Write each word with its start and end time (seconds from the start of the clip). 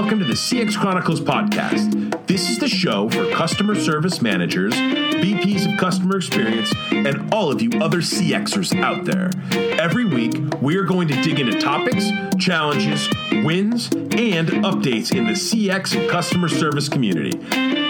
welcome 0.00 0.20
to 0.20 0.24
the 0.24 0.34
CX 0.34 0.78
Chronicles 0.78 1.20
podcast. 1.20 2.24
This 2.28 2.50
is 2.50 2.60
the 2.60 2.68
show 2.68 3.10
for 3.10 3.28
customer 3.32 3.74
service 3.74 4.22
managers, 4.22 4.72
VPs 4.72 5.72
of 5.72 5.80
customer 5.80 6.18
experience, 6.18 6.72
and 6.92 7.34
all 7.34 7.50
of 7.50 7.60
you 7.60 7.70
other 7.82 7.98
CXers 7.98 8.80
out 8.80 9.04
there. 9.04 9.32
Every 9.76 10.04
week, 10.04 10.36
we 10.62 10.76
are 10.76 10.84
going 10.84 11.08
to 11.08 11.20
dig 11.20 11.40
into 11.40 11.58
topics, 11.58 12.10
challenges, 12.38 13.08
wins, 13.44 13.88
and 13.92 14.46
updates 14.62 15.12
in 15.12 15.26
the 15.26 15.32
CX 15.32 16.00
and 16.00 16.08
customer 16.08 16.46
service 16.46 16.88
community. 16.88 17.36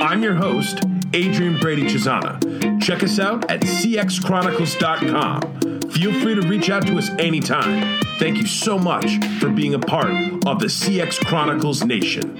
I'm 0.00 0.22
your 0.22 0.34
host, 0.34 0.84
Adrian 1.12 1.60
Brady 1.60 1.90
Cesana. 1.90 2.80
Check 2.80 3.02
us 3.02 3.18
out 3.18 3.50
at 3.50 3.60
cxchronicles.com. 3.60 5.90
Feel 5.90 6.18
free 6.22 6.36
to 6.36 6.42
reach 6.48 6.70
out 6.70 6.86
to 6.86 6.96
us 6.96 7.10
anytime. 7.18 8.07
Thank 8.18 8.38
you 8.38 8.48
so 8.48 8.76
much 8.76 9.16
for 9.38 9.48
being 9.48 9.74
a 9.74 9.78
part 9.78 10.10
of 10.44 10.58
the 10.58 10.66
CX 10.66 11.24
Chronicles 11.24 11.84
Nation. 11.84 12.36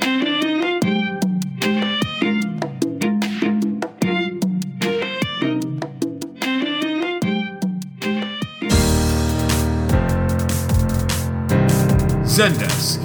Zendesk, 12.24 12.98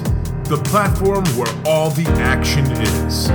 the 0.48 0.60
platform 0.64 1.24
where 1.36 1.54
all 1.64 1.90
the 1.90 2.06
action 2.18 2.64
is. 2.72 3.28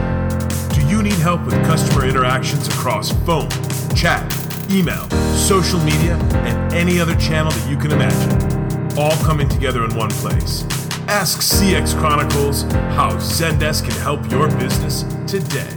Do 0.75 0.85
you 0.85 1.01
need 1.01 1.13
help 1.13 1.45
with 1.45 1.55
customer 1.65 2.05
interactions 2.05 2.67
across 2.67 3.11
phone, 3.25 3.49
chat, 3.95 4.21
email, 4.69 5.09
social 5.33 5.79
media, 5.79 6.17
and 6.43 6.73
any 6.73 6.99
other 6.99 7.15
channel 7.15 7.53
that 7.53 7.69
you 7.69 7.77
can 7.77 7.91
imagine? 7.91 8.48
All 8.97 9.15
coming 9.23 9.47
together 9.47 9.85
in 9.85 9.95
one 9.95 10.09
place. 10.09 10.63
Ask 11.07 11.39
CX 11.39 11.97
Chronicles 11.97 12.63
how 12.93 13.11
Zendesk 13.17 13.83
can 13.83 13.99
help 14.01 14.29
your 14.29 14.47
business 14.57 15.03
today. 15.25 15.67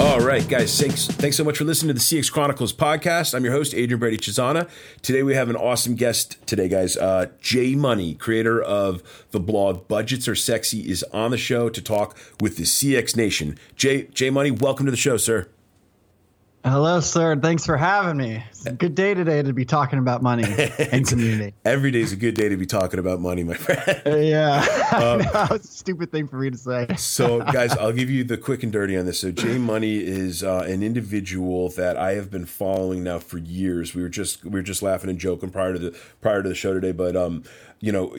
All 0.00 0.20
right, 0.20 0.46
guys, 0.48 0.80
thanks, 0.80 1.06
thanks 1.08 1.36
so 1.36 1.42
much 1.44 1.58
for 1.58 1.64
listening 1.64 1.88
to 1.88 1.94
the 1.94 2.00
CX 2.00 2.30
Chronicles 2.32 2.72
podcast. 2.72 3.34
I'm 3.34 3.44
your 3.44 3.52
host, 3.52 3.74
Adrian 3.74 3.98
Brady 3.98 4.16
Cesana. 4.16 4.68
Today 5.02 5.22
we 5.22 5.34
have 5.34 5.50
an 5.50 5.56
awesome 5.56 5.96
guest 5.96 6.38
today, 6.46 6.68
guys. 6.68 6.96
Uh, 6.96 7.26
Jay 7.40 7.74
Money, 7.74 8.14
creator 8.14 8.62
of 8.62 9.02
the 9.32 9.40
blog 9.40 9.88
Budgets 9.88 10.28
Are 10.28 10.36
Sexy, 10.36 10.88
is 10.88 11.02
on 11.12 11.32
the 11.32 11.38
show 11.38 11.68
to 11.68 11.82
talk 11.82 12.16
with 12.40 12.56
the 12.56 12.62
CX 12.62 13.16
Nation. 13.16 13.58
Jay, 13.76 14.04
Jay 14.04 14.30
Money, 14.30 14.52
welcome 14.52 14.86
to 14.86 14.92
the 14.92 14.96
show, 14.96 15.16
sir. 15.16 15.48
Hello, 16.64 16.98
sir. 16.98 17.36
Thanks 17.36 17.64
for 17.64 17.76
having 17.76 18.16
me. 18.16 18.42
It's 18.50 18.66
a 18.66 18.72
good 18.72 18.94
day 18.96 19.14
today 19.14 19.42
to 19.42 19.52
be 19.52 19.64
talking 19.64 19.98
about 19.98 20.22
money 20.22 20.44
and 20.92 21.06
community. 21.06 21.54
Every 21.64 21.92
day 21.92 22.00
is 22.00 22.12
a 22.12 22.16
good 22.16 22.34
day 22.34 22.48
to 22.48 22.56
be 22.56 22.66
talking 22.66 22.98
about 22.98 23.20
money, 23.20 23.44
my 23.44 23.54
friend. 23.54 24.02
yeah. 24.24 24.64
Um, 24.88 25.20
a 25.20 25.60
stupid 25.62 26.10
thing 26.10 26.26
for 26.26 26.38
me 26.38 26.50
to 26.50 26.56
say. 26.56 26.88
so, 26.96 27.40
guys, 27.40 27.76
I'll 27.76 27.92
give 27.92 28.08
you 28.08 28.24
the 28.24 28.38
quick 28.38 28.62
and 28.62 28.72
dirty 28.72 28.96
on 28.96 29.04
this. 29.04 29.20
So, 29.20 29.30
Jay 29.30 29.58
Money 29.58 29.98
is 29.98 30.42
uh, 30.42 30.64
an 30.66 30.82
individual 30.82 31.68
that 31.70 31.96
I 31.98 32.12
have 32.12 32.30
been 32.30 32.46
following 32.46 33.04
now 33.04 33.18
for 33.18 33.36
years. 33.36 33.94
We 33.94 34.02
were 34.02 34.08
just 34.08 34.44
we 34.44 34.50
were 34.50 34.62
just 34.62 34.82
laughing 34.82 35.10
and 35.10 35.18
joking 35.18 35.50
prior 35.50 35.74
to 35.74 35.78
the 35.78 35.98
prior 36.22 36.42
to 36.42 36.48
the 36.48 36.54
show 36.54 36.72
today, 36.72 36.92
but 36.92 37.16
um, 37.16 37.44
you 37.80 37.92
know, 37.92 38.16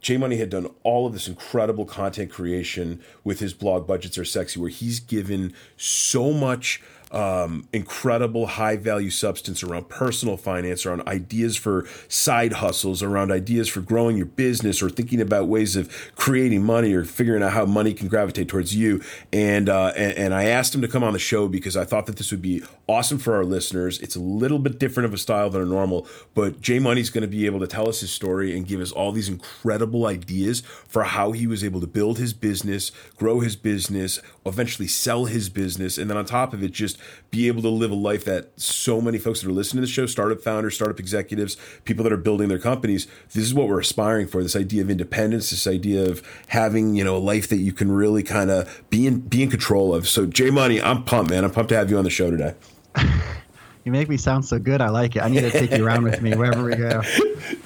Jay 0.00 0.16
Money 0.16 0.36
had 0.36 0.50
done 0.50 0.68
all 0.82 1.06
of 1.06 1.12
this 1.12 1.28
incredible 1.28 1.84
content 1.84 2.30
creation 2.30 3.00
with 3.22 3.38
his 3.38 3.54
blog 3.54 3.86
Budgets 3.86 4.18
Are 4.18 4.24
Sexy, 4.24 4.58
where 4.58 4.70
he's 4.70 4.98
given 4.98 5.52
so 5.76 6.32
much 6.32 6.82
um, 7.16 7.66
incredible 7.72 8.46
high 8.46 8.76
value 8.76 9.08
substance 9.08 9.62
around 9.62 9.88
personal 9.88 10.36
finance, 10.36 10.84
around 10.84 11.08
ideas 11.08 11.56
for 11.56 11.88
side 12.08 12.52
hustles, 12.52 13.02
around 13.02 13.32
ideas 13.32 13.70
for 13.70 13.80
growing 13.80 14.18
your 14.18 14.26
business 14.26 14.82
or 14.82 14.90
thinking 14.90 15.22
about 15.22 15.48
ways 15.48 15.76
of 15.76 16.12
creating 16.14 16.62
money 16.62 16.92
or 16.92 17.04
figuring 17.04 17.42
out 17.42 17.52
how 17.52 17.64
money 17.64 17.94
can 17.94 18.06
gravitate 18.06 18.48
towards 18.48 18.76
you. 18.76 19.00
And, 19.32 19.70
uh, 19.70 19.94
and, 19.96 20.12
and 20.18 20.34
I 20.34 20.44
asked 20.44 20.74
him 20.74 20.82
to 20.82 20.88
come 20.88 21.02
on 21.02 21.14
the 21.14 21.18
show 21.18 21.48
because 21.48 21.74
I 21.74 21.86
thought 21.86 22.04
that 22.04 22.16
this 22.16 22.30
would 22.30 22.42
be 22.42 22.62
awesome 22.86 23.16
for 23.16 23.34
our 23.34 23.46
listeners. 23.46 23.98
It's 24.00 24.14
a 24.14 24.20
little 24.20 24.58
bit 24.58 24.78
different 24.78 25.06
of 25.06 25.14
a 25.14 25.18
style 25.18 25.48
than 25.48 25.62
a 25.62 25.66
normal, 25.66 26.06
but 26.34 26.60
Jay 26.60 26.78
Money's 26.78 27.08
going 27.08 27.22
to 27.22 27.28
be 27.28 27.46
able 27.46 27.60
to 27.60 27.66
tell 27.66 27.88
us 27.88 28.00
his 28.00 28.10
story 28.10 28.54
and 28.54 28.66
give 28.66 28.82
us 28.82 28.92
all 28.92 29.10
these 29.10 29.30
incredible 29.30 30.04
ideas 30.04 30.60
for 30.86 31.04
how 31.04 31.32
he 31.32 31.46
was 31.46 31.64
able 31.64 31.80
to 31.80 31.86
build 31.86 32.18
his 32.18 32.34
business, 32.34 32.92
grow 33.16 33.40
his 33.40 33.56
business, 33.56 34.20
eventually 34.46 34.88
sell 34.88 35.26
his 35.26 35.48
business, 35.48 35.98
and 35.98 36.08
then 36.08 36.16
on 36.16 36.24
top 36.24 36.52
of 36.52 36.62
it, 36.62 36.72
just 36.72 36.98
be 37.30 37.48
able 37.48 37.62
to 37.62 37.68
live 37.68 37.90
a 37.90 37.94
life 37.94 38.24
that 38.24 38.58
so 38.60 39.00
many 39.00 39.18
folks 39.18 39.40
that 39.42 39.48
are 39.48 39.52
listening 39.52 39.82
to 39.82 39.86
the 39.86 39.92
show, 39.92 40.06
startup 40.06 40.40
founders, 40.40 40.74
startup 40.74 41.00
executives, 41.00 41.56
people 41.84 42.02
that 42.04 42.12
are 42.12 42.18
building 42.18 42.48
their 42.48 42.58
companies, 42.58 43.06
this 43.32 43.44
is 43.44 43.54
what 43.54 43.68
we're 43.68 43.80
aspiring 43.80 44.26
for. 44.26 44.42
This 44.42 44.56
idea 44.56 44.82
of 44.82 44.90
independence, 44.90 45.50
this 45.50 45.66
idea 45.66 46.08
of 46.08 46.22
having, 46.48 46.94
you 46.94 47.04
know, 47.04 47.16
a 47.16 47.18
life 47.18 47.48
that 47.48 47.56
you 47.56 47.72
can 47.72 47.90
really 47.90 48.22
kind 48.22 48.50
of 48.50 48.84
be 48.90 49.06
in 49.06 49.20
be 49.20 49.42
in 49.42 49.50
control 49.50 49.94
of. 49.94 50.08
So 50.08 50.26
Jay 50.26 50.50
Money, 50.50 50.80
I'm 50.80 51.04
pumped, 51.04 51.30
man. 51.30 51.44
I'm 51.44 51.50
pumped 51.50 51.70
to 51.70 51.76
have 51.76 51.90
you 51.90 51.98
on 51.98 52.04
the 52.04 52.10
show 52.10 52.30
today. 52.30 52.54
You 53.86 53.92
make 53.92 54.08
me 54.08 54.16
sound 54.16 54.44
so 54.44 54.58
good. 54.58 54.80
I 54.80 54.88
like 54.88 55.14
it. 55.14 55.22
I 55.22 55.28
need 55.28 55.42
to 55.42 55.50
take 55.52 55.70
you 55.70 55.86
around 55.86 56.02
with 56.02 56.20
me 56.20 56.34
wherever 56.34 56.64
we 56.64 56.74
go. 56.74 57.02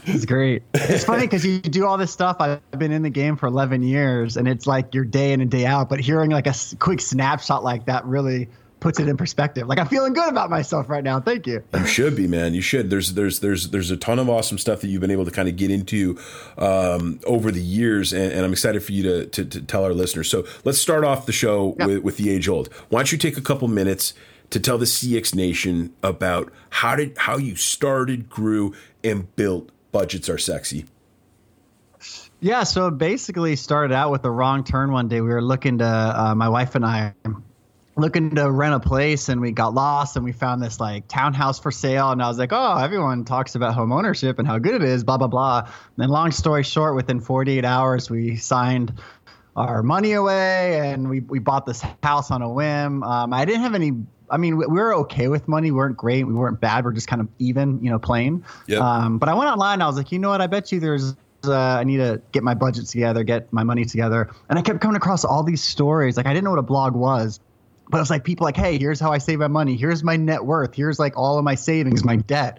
It's 0.05 0.27
great. 0.27 0.63
It's 0.75 1.03
funny 1.03 1.23
because 1.23 1.47
you 1.47 1.61
do 1.61 1.87
all 1.87 1.97
this 1.97 2.13
stuff. 2.13 2.37
I've 2.41 2.61
been 2.73 2.93
in 2.93 3.03
the 3.03 3.09
game 3.09 3.39
for 3.39 3.47
11 3.47 3.83
years, 3.83 4.37
and 4.37 4.47
it's 4.47 4.67
like 4.67 4.95
your 4.95 5.05
day 5.05 5.33
in 5.33 5.41
and 5.41 5.51
day 5.51 5.65
out. 5.65 5.89
But 5.89 6.01
hearing 6.01 6.31
like 6.31 6.47
a 6.47 6.53
quick 6.79 7.01
snapshot 7.01 7.65
like 7.65 7.87
that 7.87 8.05
really 8.05 8.51
puts 8.81 9.01
it 9.01 9.09
in 9.09 9.17
perspective. 9.17 9.67
Like 9.67 9.79
I'm 9.79 9.87
feeling 9.87 10.13
good 10.13 10.29
about 10.29 10.51
myself 10.51 10.91
right 10.91 11.03
now. 11.03 11.21
Thank 11.21 11.47
you. 11.47 11.63
You 11.73 11.87
should 11.87 12.17
be, 12.17 12.27
man. 12.27 12.53
You 12.53 12.61
should. 12.61 12.91
There's 12.91 13.15
there's 13.15 13.41
there's 13.41 13.71
there's 13.71 13.91
a 13.91 13.97
ton 13.97 14.19
of 14.19 14.29
awesome 14.29 14.59
stuff 14.59 14.83
that 14.83 14.89
you've 14.89 15.01
been 15.01 15.11
able 15.11 15.25
to 15.25 15.31
kind 15.31 15.49
of 15.49 15.57
get 15.57 15.71
into 15.71 16.19
um, 16.59 17.21
over 17.25 17.51
the 17.51 17.63
years, 17.63 18.13
and, 18.13 18.31
and, 18.31 18.45
I'm 18.45 18.53
excited 18.53 18.83
for 18.83 18.93
you 18.93 19.03
to, 19.05 19.27
to, 19.27 19.45
to 19.45 19.61
tell 19.63 19.85
our 19.85 19.95
listeners. 19.95 20.29
So 20.29 20.45
let's 20.65 20.79
start 20.79 21.03
off 21.03 21.25
the 21.25 21.33
show 21.33 21.77
yep. 21.79 21.89
with, 21.89 21.99
with 22.03 22.17
the 22.19 22.29
age 22.29 22.47
old. 22.47 22.69
Why 22.91 22.99
don't 23.01 23.13
you 23.13 23.19
take 23.19 23.39
a 23.39 23.43
couple 23.43 23.69
minutes? 23.69 24.13
To 24.51 24.61
tell 24.61 24.79
the 24.79 24.85
CX 24.85 25.35
Nation 25.35 25.95
about 26.03 26.53
how 26.71 26.97
did 26.97 27.17
how 27.19 27.37
you 27.37 27.57
started, 27.57 28.29
grew, 28.29 28.75
and 29.03 29.35
built 29.37 29.71
budgets 29.93 30.29
are 30.29 30.39
sexy. 30.39 30.87
Yeah, 32.41 32.63
so 32.63 32.87
it 32.89 32.97
basically 32.97 33.55
started 33.57 33.95
out 33.95 34.11
with 34.11 34.23
the 34.23 34.31
wrong 34.31 34.65
turn 34.65 34.93
one 34.93 35.09
day. 35.09 35.21
We 35.21 35.29
were 35.29 35.43
looking 35.43 35.79
to 35.79 35.87
uh, 35.87 36.35
my 36.35 36.49
wife 36.49 36.75
and 36.75 36.87
I 36.87 37.15
looking 37.97 38.35
to 38.37 38.51
rent 38.51 38.75
a 38.75 38.81
place 38.81 39.29
and 39.29 39.41
we 39.41 39.53
got 39.53 39.75
lost 39.75 40.17
and 40.17 40.25
we 40.25 40.33
found 40.33 40.63
this 40.63 40.81
like 40.81 41.07
townhouse 41.07 41.59
for 41.59 41.71
sale 41.71 42.11
and 42.11 42.23
I 42.23 42.29
was 42.29 42.39
like, 42.39 42.53
oh, 42.53 42.79
everyone 42.79 43.25
talks 43.25 43.55
about 43.55 43.75
home 43.75 43.93
ownership 43.93 44.39
and 44.39 44.49
how 44.49 44.59
good 44.59 44.75
it 44.75 44.83
is, 44.83 45.05
blah 45.05 45.19
blah 45.19 45.27
blah. 45.27 45.61
And 45.61 45.73
then 45.99 46.09
long 46.09 46.31
story 46.31 46.63
short, 46.63 46.97
within 46.97 47.21
48 47.21 47.65
hours 47.65 48.09
we 48.09 48.37
signed 48.37 48.95
our 49.55 49.83
money 49.83 50.13
away 50.13 50.91
and 50.91 51.11
we, 51.11 51.21
we 51.21 51.41
bought 51.41 51.67
this 51.67 51.85
house 52.03 52.31
on 52.31 52.41
a 52.41 52.49
whim. 52.49 53.03
Um, 53.03 53.33
I 53.33 53.45
didn't 53.45 53.63
have 53.63 53.75
any 53.75 53.93
I 54.31 54.37
mean, 54.37 54.57
we 54.57 54.67
were 54.67 54.95
okay 54.97 55.29
with 55.29 55.49
money. 55.49 55.71
We 55.71 55.77
weren't 55.77 55.97
great. 55.97 56.27
We 56.27 56.35
weren't 56.35 56.61
bad. 56.61 56.85
We're 56.85 56.93
just 56.93 57.09
kind 57.09 57.21
of 57.21 57.29
even, 57.39 57.83
you 57.83 57.91
know, 57.91 57.99
plain. 57.99 58.45
Yep. 58.67 58.81
Um, 58.81 59.19
but 59.19 59.29
I 59.29 59.35
went 59.35 59.51
online. 59.51 59.75
And 59.75 59.83
I 59.83 59.87
was 59.87 59.97
like, 59.97 60.13
you 60.13 60.19
know 60.19 60.31
what? 60.31 60.41
I 60.41 60.47
bet 60.47 60.73
you 60.73 60.81
there's. 60.81 61.17
Uh, 61.43 61.57
I 61.57 61.85
need 61.85 61.97
to 61.97 62.21
get 62.33 62.43
my 62.43 62.53
budget 62.53 62.87
together, 62.87 63.25
get 63.25 63.51
my 63.51 63.63
money 63.63 63.87
together, 63.87 64.29
and 64.51 64.59
I 64.59 64.63
kept 64.63 64.83
coming 64.83 64.97
across 64.97 65.25
all 65.25 65.43
these 65.43 65.65
stories. 65.65 66.19
Like 66.19 66.27
I 66.27 66.35
didn't 66.35 66.45
know 66.45 66.51
what 66.51 66.59
a 66.59 66.63
blog 66.63 66.95
was, 66.95 67.41
but 67.89 67.97
it 67.97 68.01
was 68.01 68.11
like 68.11 68.25
people 68.25 68.45
like, 68.45 68.59
hey, 68.59 68.77
here's 68.77 69.01
how 69.01 69.11
I 69.11 69.17
save 69.17 69.39
my 69.39 69.49
money. 69.49 69.75
Here's 69.75 70.05
my 70.05 70.17
net 70.17 70.45
worth. 70.45 70.75
Here's 70.75 70.99
like 70.99 71.17
all 71.17 71.39
of 71.39 71.45
my 71.45 71.55
savings, 71.55 72.05
my 72.05 72.17
debt, 72.17 72.59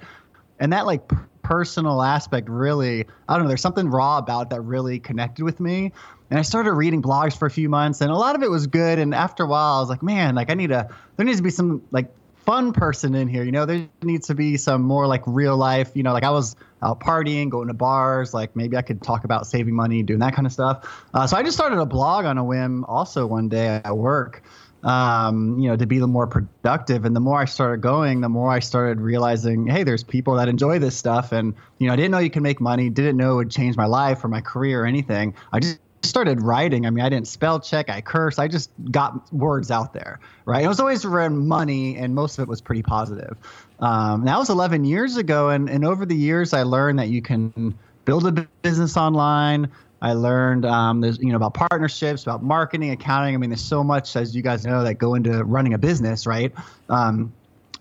and 0.60 0.74
that 0.74 0.88
like 0.88 1.12
personal 1.44 2.02
aspect 2.02 2.50
really. 2.50 3.06
I 3.28 3.36
don't 3.36 3.44
know. 3.44 3.48
There's 3.48 3.62
something 3.62 3.90
raw 3.90 4.18
about 4.18 4.50
that 4.50 4.62
really 4.62 5.00
connected 5.00 5.44
with 5.44 5.60
me 5.60 5.92
and 6.32 6.40
I 6.40 6.44
started 6.44 6.72
reading 6.72 7.02
blogs 7.02 7.38
for 7.38 7.46
a 7.46 7.52
few 7.52 7.68
months, 7.68 8.00
and 8.00 8.10
a 8.10 8.16
lot 8.16 8.36
of 8.36 8.42
it 8.42 8.50
was 8.50 8.66
good. 8.66 9.00
And 9.00 9.14
after 9.14 9.44
a 9.44 9.48
while, 9.48 9.76
I 9.76 9.80
was 9.82 9.90
like, 9.90 10.02
man, 10.02 10.34
like 10.34 10.50
I 10.50 10.54
need 10.54 10.72
a 10.72 10.88
there 11.18 11.26
needs 11.26 11.40
to 11.40 11.44
be 11.44 11.50
some 11.50 11.84
like 11.92 12.10
fun 12.46 12.72
person 12.72 13.14
in 13.16 13.28
here. 13.28 13.44
You 13.44 13.52
know, 13.52 13.66
there 13.66 13.90
needs 14.02 14.28
to 14.28 14.34
be 14.34 14.56
some 14.56 14.82
more 14.82 15.08
like 15.08 15.24
real 15.28 15.58
life. 15.58 15.92
You 15.94 16.04
know, 16.04 16.14
like 16.14 16.24
I 16.24 16.30
was 16.30 16.56
out 16.82 17.02
partying, 17.02 17.50
going 17.50 17.68
to 17.68 17.74
bars. 17.74 18.34
Like 18.34 18.56
maybe 18.56 18.78
I 18.78 18.82
could 18.82 19.02
talk 19.02 19.26
about 19.26 19.46
saving 19.46 19.76
money, 19.76 20.04
doing 20.04 20.20
that 20.20 20.34
kind 20.34 20.48
of 20.48 20.54
stuff. 20.54 21.06
Uh, 21.14 21.28
so 21.28 21.36
I 21.36 21.44
just 21.44 21.58
started 21.58 21.80
a 21.80 21.86
blog 21.86 22.24
on 22.24 22.38
a 22.38 22.44
whim. 22.46 22.86
Also 22.86 23.28
one 23.28 23.50
day 23.50 23.82
at 23.84 23.98
work. 23.98 24.42
Um, 24.84 25.60
you 25.60 25.68
know, 25.68 25.76
to 25.76 25.86
be 25.86 26.00
the 26.00 26.08
more 26.08 26.26
productive. 26.26 27.06
And 27.06 27.16
the 27.16 27.20
more 27.20 27.40
I 27.40 27.46
started 27.46 27.82
going, 27.82 28.22
the 28.22 28.30
more 28.30 28.50
I 28.50 28.60
started 28.60 29.00
realizing, 29.00 29.68
hey, 29.68 29.84
there's 29.84 30.04
people 30.04 30.36
that 30.38 30.48
enjoy 30.48 30.80
this 30.80 30.98
stuff. 30.98 31.32
And, 31.32 31.54
you 31.78 31.86
know, 31.86 31.94
I 31.94 31.96
didn't 31.96 32.10
know 32.10 32.18
you 32.18 32.32
can 32.32 32.42
make 32.42 32.60
money, 32.60 32.90
didn't 32.90 33.16
know 33.18 33.34
it 33.34 33.36
would 33.36 33.52
change 33.52 33.78
my 33.78 33.86
life 33.86 34.24
or 34.24 34.28
my 34.28 34.42
career 34.42 34.82
or 34.82 34.88
anything. 34.88 35.36
I 35.54 35.60
just 35.60 35.80
started 36.04 36.42
writing, 36.42 36.86
I 36.86 36.90
mean, 36.90 37.04
I 37.04 37.10
didn't 37.10 37.28
spell 37.28 37.60
check, 37.60 37.90
I 37.90 38.02
curse, 38.02 38.40
I 38.40 38.48
just 38.48 38.70
got 38.90 39.32
words 39.34 39.72
out 39.72 39.94
there, 39.94 40.20
right? 40.46 40.64
It 40.64 40.68
was 40.68 40.80
always 40.80 41.06
around 41.06 41.48
money, 41.48 41.96
and 41.98 42.16
most 42.16 42.38
of 42.38 42.44
it 42.44 42.50
was 42.50 42.62
pretty 42.62 42.84
positive. 42.84 43.38
Um, 43.80 44.26
that 44.26 44.38
was 44.38 44.50
11 44.50 44.86
years 44.86 45.18
ago, 45.18 45.50
and, 45.50 45.70
and 45.70 45.86
over 45.86 46.06
the 46.06 46.16
years, 46.16 46.54
I 46.54 46.64
learned 46.64 47.00
that 47.00 47.10
you 47.10 47.22
can 47.22 47.78
build 48.06 48.26
a 48.26 48.48
business 48.62 48.98
online. 48.98 49.72
I 50.02 50.14
learned 50.14 50.66
um, 50.66 51.02
there's 51.02 51.20
you 51.20 51.30
know 51.30 51.36
about 51.36 51.54
partnerships, 51.54 52.24
about 52.24 52.44
marketing, 52.44 52.92
accounting. 52.92 53.36
I 53.36 53.38
mean, 53.38 53.50
there's 53.50 53.64
so 53.64 53.84
much 53.84 54.16
as 54.16 54.36
you 54.36 54.42
guys 54.42 54.66
know 54.66 54.84
that 54.84 54.96
go 54.96 55.14
into 55.14 55.44
running 55.44 55.74
a 55.74 55.78
business, 55.78 56.26
right? 56.26 56.52
Um, 56.90 57.34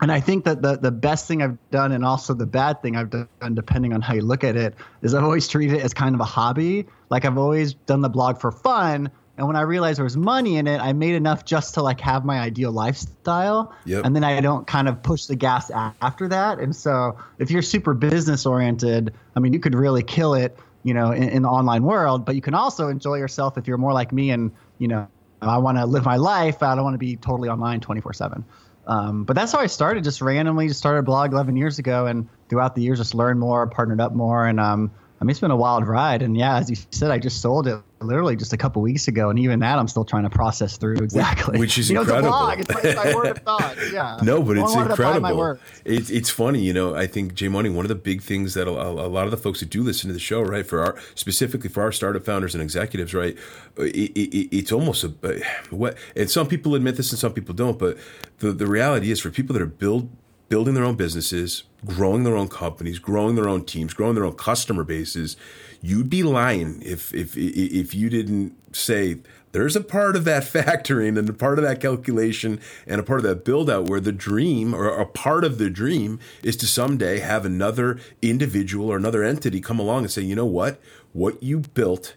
and 0.02 0.11
I 0.11 0.20
think 0.20 0.44
that 0.44 0.62
the, 0.62 0.76
the 0.76 0.90
best 0.90 1.28
thing 1.28 1.43
I've 1.43 1.58
done 1.70 1.93
and 1.93 2.05
also 2.05 2.32
the 2.32 2.46
bad 2.46 2.81
thing 2.81 2.96
I've 2.96 3.11
done, 3.11 3.28
depending 3.55 3.93
on 3.93 4.00
how 4.00 4.14
you 4.14 4.22
look 4.22 4.44
at 4.44 4.56
it, 4.56 4.75
is 5.02 5.14
I've 5.14 5.25
always 5.25 5.46
treated 5.46 5.78
it 5.78 5.82
as 5.82 5.93
kind 5.93 6.14
of 6.14 6.20
a 6.20 6.25
hobby. 6.25 6.87
Like 7.11 7.25
I've 7.25 7.37
always 7.37 7.75
done 7.75 8.00
the 8.00 8.08
blog 8.08 8.40
for 8.40 8.50
fun. 8.50 9.11
And 9.37 9.46
when 9.46 9.56
I 9.56 9.62
realized 9.62 9.99
there 9.99 10.05
was 10.05 10.17
money 10.17 10.56
in 10.56 10.67
it, 10.67 10.81
I 10.81 10.93
made 10.93 11.14
enough 11.14 11.44
just 11.44 11.75
to 11.75 11.82
like 11.82 12.00
have 12.00 12.25
my 12.25 12.38
ideal 12.38 12.72
lifestyle. 12.72 13.75
Yep. 13.84 14.05
And 14.05 14.17
then 14.17 14.25
I 14.25 14.40
don't 14.40 14.67
kind 14.67 14.88
of 14.88 15.02
push 15.02 15.26
the 15.26 15.37
gas 15.37 15.70
after 15.70 16.28
that. 16.28 16.58
And 16.58 16.75
so 16.75 17.17
if 17.38 17.50
you're 17.50 17.62
super 17.62 17.94
business 17.94 18.46
oriented, 18.46 19.14
I 19.37 19.40
mean, 19.40 19.52
you 19.52 19.61
could 19.61 19.75
really 19.75 20.02
kill 20.02 20.34
it, 20.34 20.58
you 20.82 20.94
know, 20.94 21.11
in, 21.12 21.29
in 21.29 21.43
the 21.43 21.49
online 21.49 21.82
world, 21.82 22.25
but 22.25 22.35
you 22.35 22.41
can 22.41 22.55
also 22.55 22.88
enjoy 22.88 23.17
yourself 23.17 23.59
if 23.59 23.67
you're 23.67 23.79
more 23.79 23.93
like 23.93 24.12
me 24.12 24.31
and, 24.31 24.50
you 24.79 24.88
know, 24.88 25.06
I 25.43 25.59
want 25.59 25.79
to 25.79 25.87
live 25.87 26.05
my 26.05 26.17
life. 26.17 26.62
I 26.62 26.75
don't 26.75 26.85
want 26.85 26.94
to 26.94 26.99
be 26.99 27.17
totally 27.17 27.49
online 27.49 27.81
24 27.81 28.12
seven. 28.12 28.44
Um, 28.87 29.25
but 29.25 29.37
that's 29.37 29.53
how 29.53 29.59
I 29.59 29.67
started. 29.67 30.05
Just 30.05 30.21
randomly, 30.21 30.69
just 30.69 30.81
started 30.81 31.00
a 31.00 31.03
blog 31.03 31.32
11 31.32 31.56
years 31.56 31.79
ago, 31.79 32.06
and 32.06 32.29
throughout 32.49 32.75
the 32.75 32.82
years, 32.82 32.99
just 32.99 33.15
learned 33.15 33.38
more, 33.38 33.67
partnered 33.67 34.00
up 34.00 34.12
more, 34.12 34.47
and 34.47 34.59
um, 34.59 34.91
I 35.21 35.25
mean, 35.25 35.31
it's 35.31 35.41
been 35.41 35.50
a 35.50 35.56
wild 35.56 35.87
ride. 35.87 36.23
And 36.23 36.37
yeah, 36.37 36.56
as 36.56 36.71
you 36.71 36.77
said, 36.91 37.11
I 37.11 37.19
just 37.19 37.41
sold 37.41 37.69
it 37.69 37.81
literally 38.02 38.37
just 38.37 38.52
a 38.52 38.56
couple 38.56 38.82
weeks 38.82 39.08
ago, 39.08 39.31
and 39.31 39.38
even 39.38 39.61
that 39.61 39.79
I'm 39.79 39.88
still 39.88 40.05
trying 40.05 40.25
to 40.25 40.31
process 40.31 40.76
through 40.76 40.97
exactly. 40.97 41.58
Which 41.58 41.79
is 41.79 41.91
you 41.91 41.94
know, 41.94 42.02
incredible. 42.02 42.49
It's 42.50 42.69
a 42.69 42.73
blog. 42.73 42.85
It's 42.85 42.97
my, 42.97 43.05
my 43.05 43.14
word 43.14 43.26
of 43.26 43.38
thought. 43.44 43.76
Yeah. 43.93 44.19
No, 44.23 44.43
but 44.43 44.56
it's 44.56 44.75
wanted 44.75 44.97
to 44.97 45.02
buy 45.02 45.19
my 45.19 45.32
incredible. 45.32 45.61
It's 45.85 46.11
it's 46.11 46.31
funny, 46.31 46.61
you 46.61 46.73
know. 46.73 46.94
I 46.94 47.06
think 47.06 47.35
Jay 47.35 47.49
Money. 47.49 47.69
One 47.70 47.85
of 47.85 47.88
the 47.88 47.94
big 47.94 48.23
things 48.23 48.55
that 48.55 48.67
a, 48.67 48.70
a 48.70 49.08
lot 49.08 49.25
of 49.25 49.31
the 49.31 49.37
folks 49.37 49.61
that 49.61 49.70
do 49.70 49.82
listen 49.82 50.08
to 50.08 50.14
the 50.14 50.20
show, 50.20 50.41
right, 50.43 50.67
for 50.67 50.81
our 50.81 50.97
specifically 51.14 51.70
for 51.70 51.82
our 51.82 51.93
startup 51.93 52.25
founders 52.25 52.55
and 52.55 52.62
executives, 52.62 53.14
right, 53.14 53.37
uh, 53.79 53.82
it, 53.82 54.11
it, 54.17 54.56
it's 54.56 54.73
almost 54.73 55.05
a 55.05 55.12
uh, 55.23 55.38
what. 55.70 55.96
And 56.17 56.31
some 56.31 56.46
people 56.46 56.75
admit 56.75 56.96
this, 56.96 57.11
and 57.12 57.19
some 57.19 57.32
people 57.32 57.55
don't. 57.55 57.79
But 57.79 57.99
the 58.38 58.53
the 58.53 58.67
reality 58.67 59.11
is, 59.11 59.20
for 59.20 59.31
people 59.31 59.53
that 59.55 59.62
are 59.62 59.67
build 59.67 60.11
building 60.50 60.75
their 60.75 60.85
own 60.85 60.97
businesses, 60.97 61.62
growing 61.87 62.25
their 62.25 62.37
own 62.37 62.49
companies, 62.49 62.99
growing 62.99 63.37
their 63.37 63.49
own 63.49 63.64
teams, 63.64 63.94
growing 63.94 64.17
their 64.17 64.25
own 64.25 64.35
customer 64.35 64.85
bases, 64.85 65.37
you'd 65.81 66.11
be 66.11 66.23
lying 66.23 66.82
if 66.85 67.14
if 67.14 67.37
if 67.37 67.94
you 67.94 68.11
didn't 68.11 68.55
say 68.76 69.19
there's 69.52 69.76
a 69.76 69.81
part 69.81 70.17
of 70.17 70.25
that 70.25 70.43
factoring 70.52 71.17
and 71.19 71.29
a 71.29 71.32
part 71.32 71.58
of 71.58 71.64
that 71.64 71.81
calculation 71.81 72.61
and 72.87 73.00
a 73.00 73.05
part 73.05 73.20
of 73.20 73.25
that 73.25 73.44
build 73.44 73.70
out 73.70 73.88
where 73.88 74.00
the 74.00 74.12
dream 74.12 74.75
or 74.75 74.88
a 74.88 75.06
part 75.06 75.44
of 75.44 75.58
the 75.58 75.70
dream 75.70 76.19
is 76.43 76.56
to 76.56 76.67
someday 76.67 77.20
have 77.20 77.46
another 77.46 77.99
individual 78.20 78.91
or 78.91 78.96
another 78.96 79.23
entity 79.23 79.61
come 79.61 79.79
along 79.79 80.03
and 80.03 80.11
say, 80.11 80.23
you 80.23 80.35
know 80.35 80.44
what? 80.44 80.81
What 81.12 81.43
you 81.43 81.61
built 81.61 82.14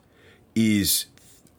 is 0.55 1.05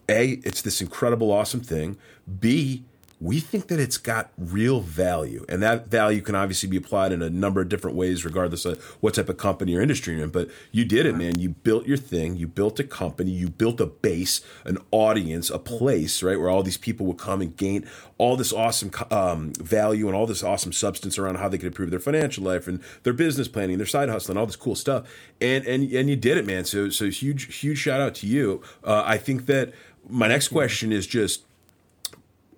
A, 0.09 0.41
it's 0.45 0.63
this 0.63 0.81
incredible, 0.81 1.33
awesome 1.33 1.61
thing. 1.61 1.97
B, 2.41 2.85
we 3.25 3.41
think 3.41 3.69
that 3.69 3.81
it's 3.81 3.97
got 3.97 4.31
real 4.37 4.81
value. 4.81 5.47
And 5.49 5.63
that 5.63 5.89
value 5.89 6.21
can 6.21 6.35
obviously 6.35 6.69
be 6.69 6.77
applied 6.77 7.11
in 7.11 7.23
a 7.23 7.31
number 7.31 7.63
of 7.63 7.71
different 7.71 7.97
ways, 7.97 8.23
regardless 8.23 8.67
of 8.67 8.83
what 9.01 9.15
type 9.15 9.31
of 9.31 9.39
company 9.39 9.75
or 9.75 9.81
industry 9.81 10.15
you're 10.15 10.25
in. 10.25 10.31
But 10.31 10.51
you 10.73 10.85
did 10.85 11.07
it, 11.07 11.17
man. 11.17 11.39
You 11.39 11.49
built 11.49 11.87
your 11.87 11.97
thing, 11.97 12.37
you 12.37 12.47
built 12.47 12.79
a 12.81 12.85
company, 12.85 13.31
you 13.31 13.49
built 13.49 13.81
a 13.81 13.87
base, 13.87 14.43
an 14.67 14.77
audience, 14.91 15.49
a 15.49 15.59
place, 15.59 16.23
right, 16.23 16.39
where 16.39 16.51
all 16.51 16.63
these 16.63 16.77
people 16.77 17.07
will 17.07 17.15
come 17.15 17.41
and 17.41 17.57
gain 17.57 17.89
all 18.19 18.37
this 18.37 18.53
awesome 18.53 18.91
um, 19.11 19.55
value 19.55 20.07
and 20.07 20.15
all 20.15 20.27
this 20.27 20.43
awesome 20.43 20.73
substance 20.73 21.19
around 21.19 21.37
how 21.37 21.49
they 21.49 21.57
could 21.57 21.69
improve 21.69 21.91
their 21.91 22.01
financial 22.01 22.45
life 22.45 22.69
and 22.69 22.83
their 23.05 23.15
business 23.15 23.49
planning, 23.49 23.79
their 23.79 23.87
side 23.87 24.11
hustle, 24.11 24.33
and 24.33 24.39
all 24.39 24.47
this 24.47 24.55
cool 24.55 24.77
stuff. 24.77 25.09
And 25.41 25.65
and 25.67 25.91
and 25.91 26.11
you 26.11 26.17
did 26.17 26.37
it, 26.37 26.45
man. 26.45 26.67
So 26.67 26.91
so 26.91 27.07
huge 27.07 27.57
huge 27.63 27.79
shout 27.79 28.03
out 28.03 28.15
to 28.17 28.27
you. 28.27 28.61
Uh, 28.85 29.03
I 29.07 29.17
think 29.17 29.47
that 29.47 29.73
my 30.07 30.29
next 30.29 30.49
question 30.49 30.93
is 30.93 31.07
just 31.07 31.45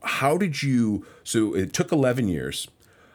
how 0.06 0.38
did 0.38 0.62
you 0.62 1.04
so 1.24 1.54
it 1.54 1.72
took 1.72 1.92
11 1.92 2.28
years. 2.28 2.68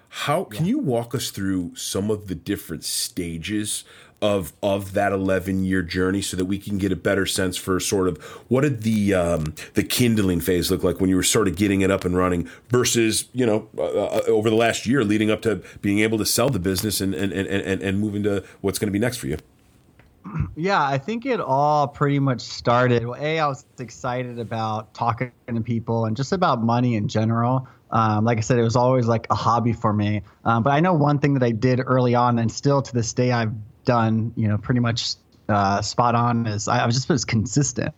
How 0.09 0.43
can 0.43 0.65
you 0.65 0.77
walk 0.77 1.15
us 1.15 1.31
through 1.31 1.75
some 1.75 2.11
of 2.11 2.27
the 2.27 2.35
different 2.35 2.83
stages 2.83 3.85
of 4.21 4.53
of 4.61 4.93
that 4.93 5.11
11 5.11 5.63
year 5.63 5.81
journey 5.81 6.21
so 6.21 6.37
that 6.37 6.45
we 6.45 6.59
can 6.59 6.77
get 6.77 6.91
a 6.91 6.95
better 6.95 7.25
sense 7.25 7.57
for 7.57 7.79
sort 7.79 8.07
of 8.07 8.21
what 8.49 8.61
did 8.61 8.83
the 8.83 9.13
um, 9.13 9.55
the 9.73 9.83
kindling 9.83 10.39
phase 10.39 10.69
look 10.69 10.83
like 10.83 10.99
when 10.99 11.09
you 11.09 11.15
were 11.15 11.23
sort 11.23 11.47
of 11.47 11.55
getting 11.55 11.81
it 11.81 11.89
up 11.89 12.05
and 12.05 12.15
running 12.15 12.47
versus 12.69 13.29
you 13.33 13.45
know 13.45 13.67
uh, 13.77 13.81
uh, 13.81 14.21
over 14.27 14.49
the 14.49 14.55
last 14.55 14.85
year 14.85 15.03
leading 15.03 15.31
up 15.31 15.41
to 15.41 15.63
being 15.81 15.99
able 15.99 16.19
to 16.19 16.25
sell 16.25 16.49
the 16.49 16.59
business 16.59 17.01
and 17.01 17.15
and 17.15 17.33
and, 17.33 17.47
and, 17.47 17.81
and 17.81 17.99
move 17.99 18.13
into 18.13 18.43
what's 18.59 18.77
going 18.77 18.87
to 18.87 18.91
be 18.91 18.99
next 18.99 19.17
for 19.17 19.25
you 19.27 19.37
Yeah, 20.55 20.83
I 20.83 20.97
think 20.97 21.25
it 21.25 21.39
all 21.39 21.87
pretty 21.87 22.19
much 22.19 22.41
started. 22.41 23.05
Well, 23.05 23.19
a, 23.19 23.39
I 23.39 23.47
was 23.47 23.65
excited 23.79 24.39
about 24.39 24.93
talking 24.93 25.31
to 25.47 25.61
people 25.61 26.05
and 26.05 26.15
just 26.15 26.31
about 26.31 26.61
money 26.61 26.95
in 26.95 27.07
general. 27.07 27.67
Um, 27.89 28.23
like 28.23 28.37
I 28.37 28.41
said, 28.41 28.57
it 28.59 28.63
was 28.63 28.75
always 28.75 29.07
like 29.07 29.27
a 29.29 29.35
hobby 29.35 29.73
for 29.73 29.91
me. 29.93 30.21
Um, 30.45 30.63
but 30.63 30.71
I 30.71 30.79
know 30.79 30.93
one 30.93 31.19
thing 31.19 31.33
that 31.33 31.43
I 31.43 31.51
did 31.51 31.81
early 31.85 32.15
on, 32.15 32.39
and 32.39 32.51
still 32.51 32.81
to 32.81 32.93
this 32.93 33.13
day, 33.13 33.31
I've 33.31 33.53
done, 33.83 34.33
you 34.35 34.47
know, 34.47 34.57
pretty 34.57 34.79
much 34.79 35.15
uh, 35.49 35.81
spot 35.81 36.15
on 36.15 36.47
is 36.47 36.67
I, 36.67 36.83
I 36.83 36.85
was 36.85 36.95
just 36.95 37.09
was 37.09 37.25
consistent. 37.25 37.93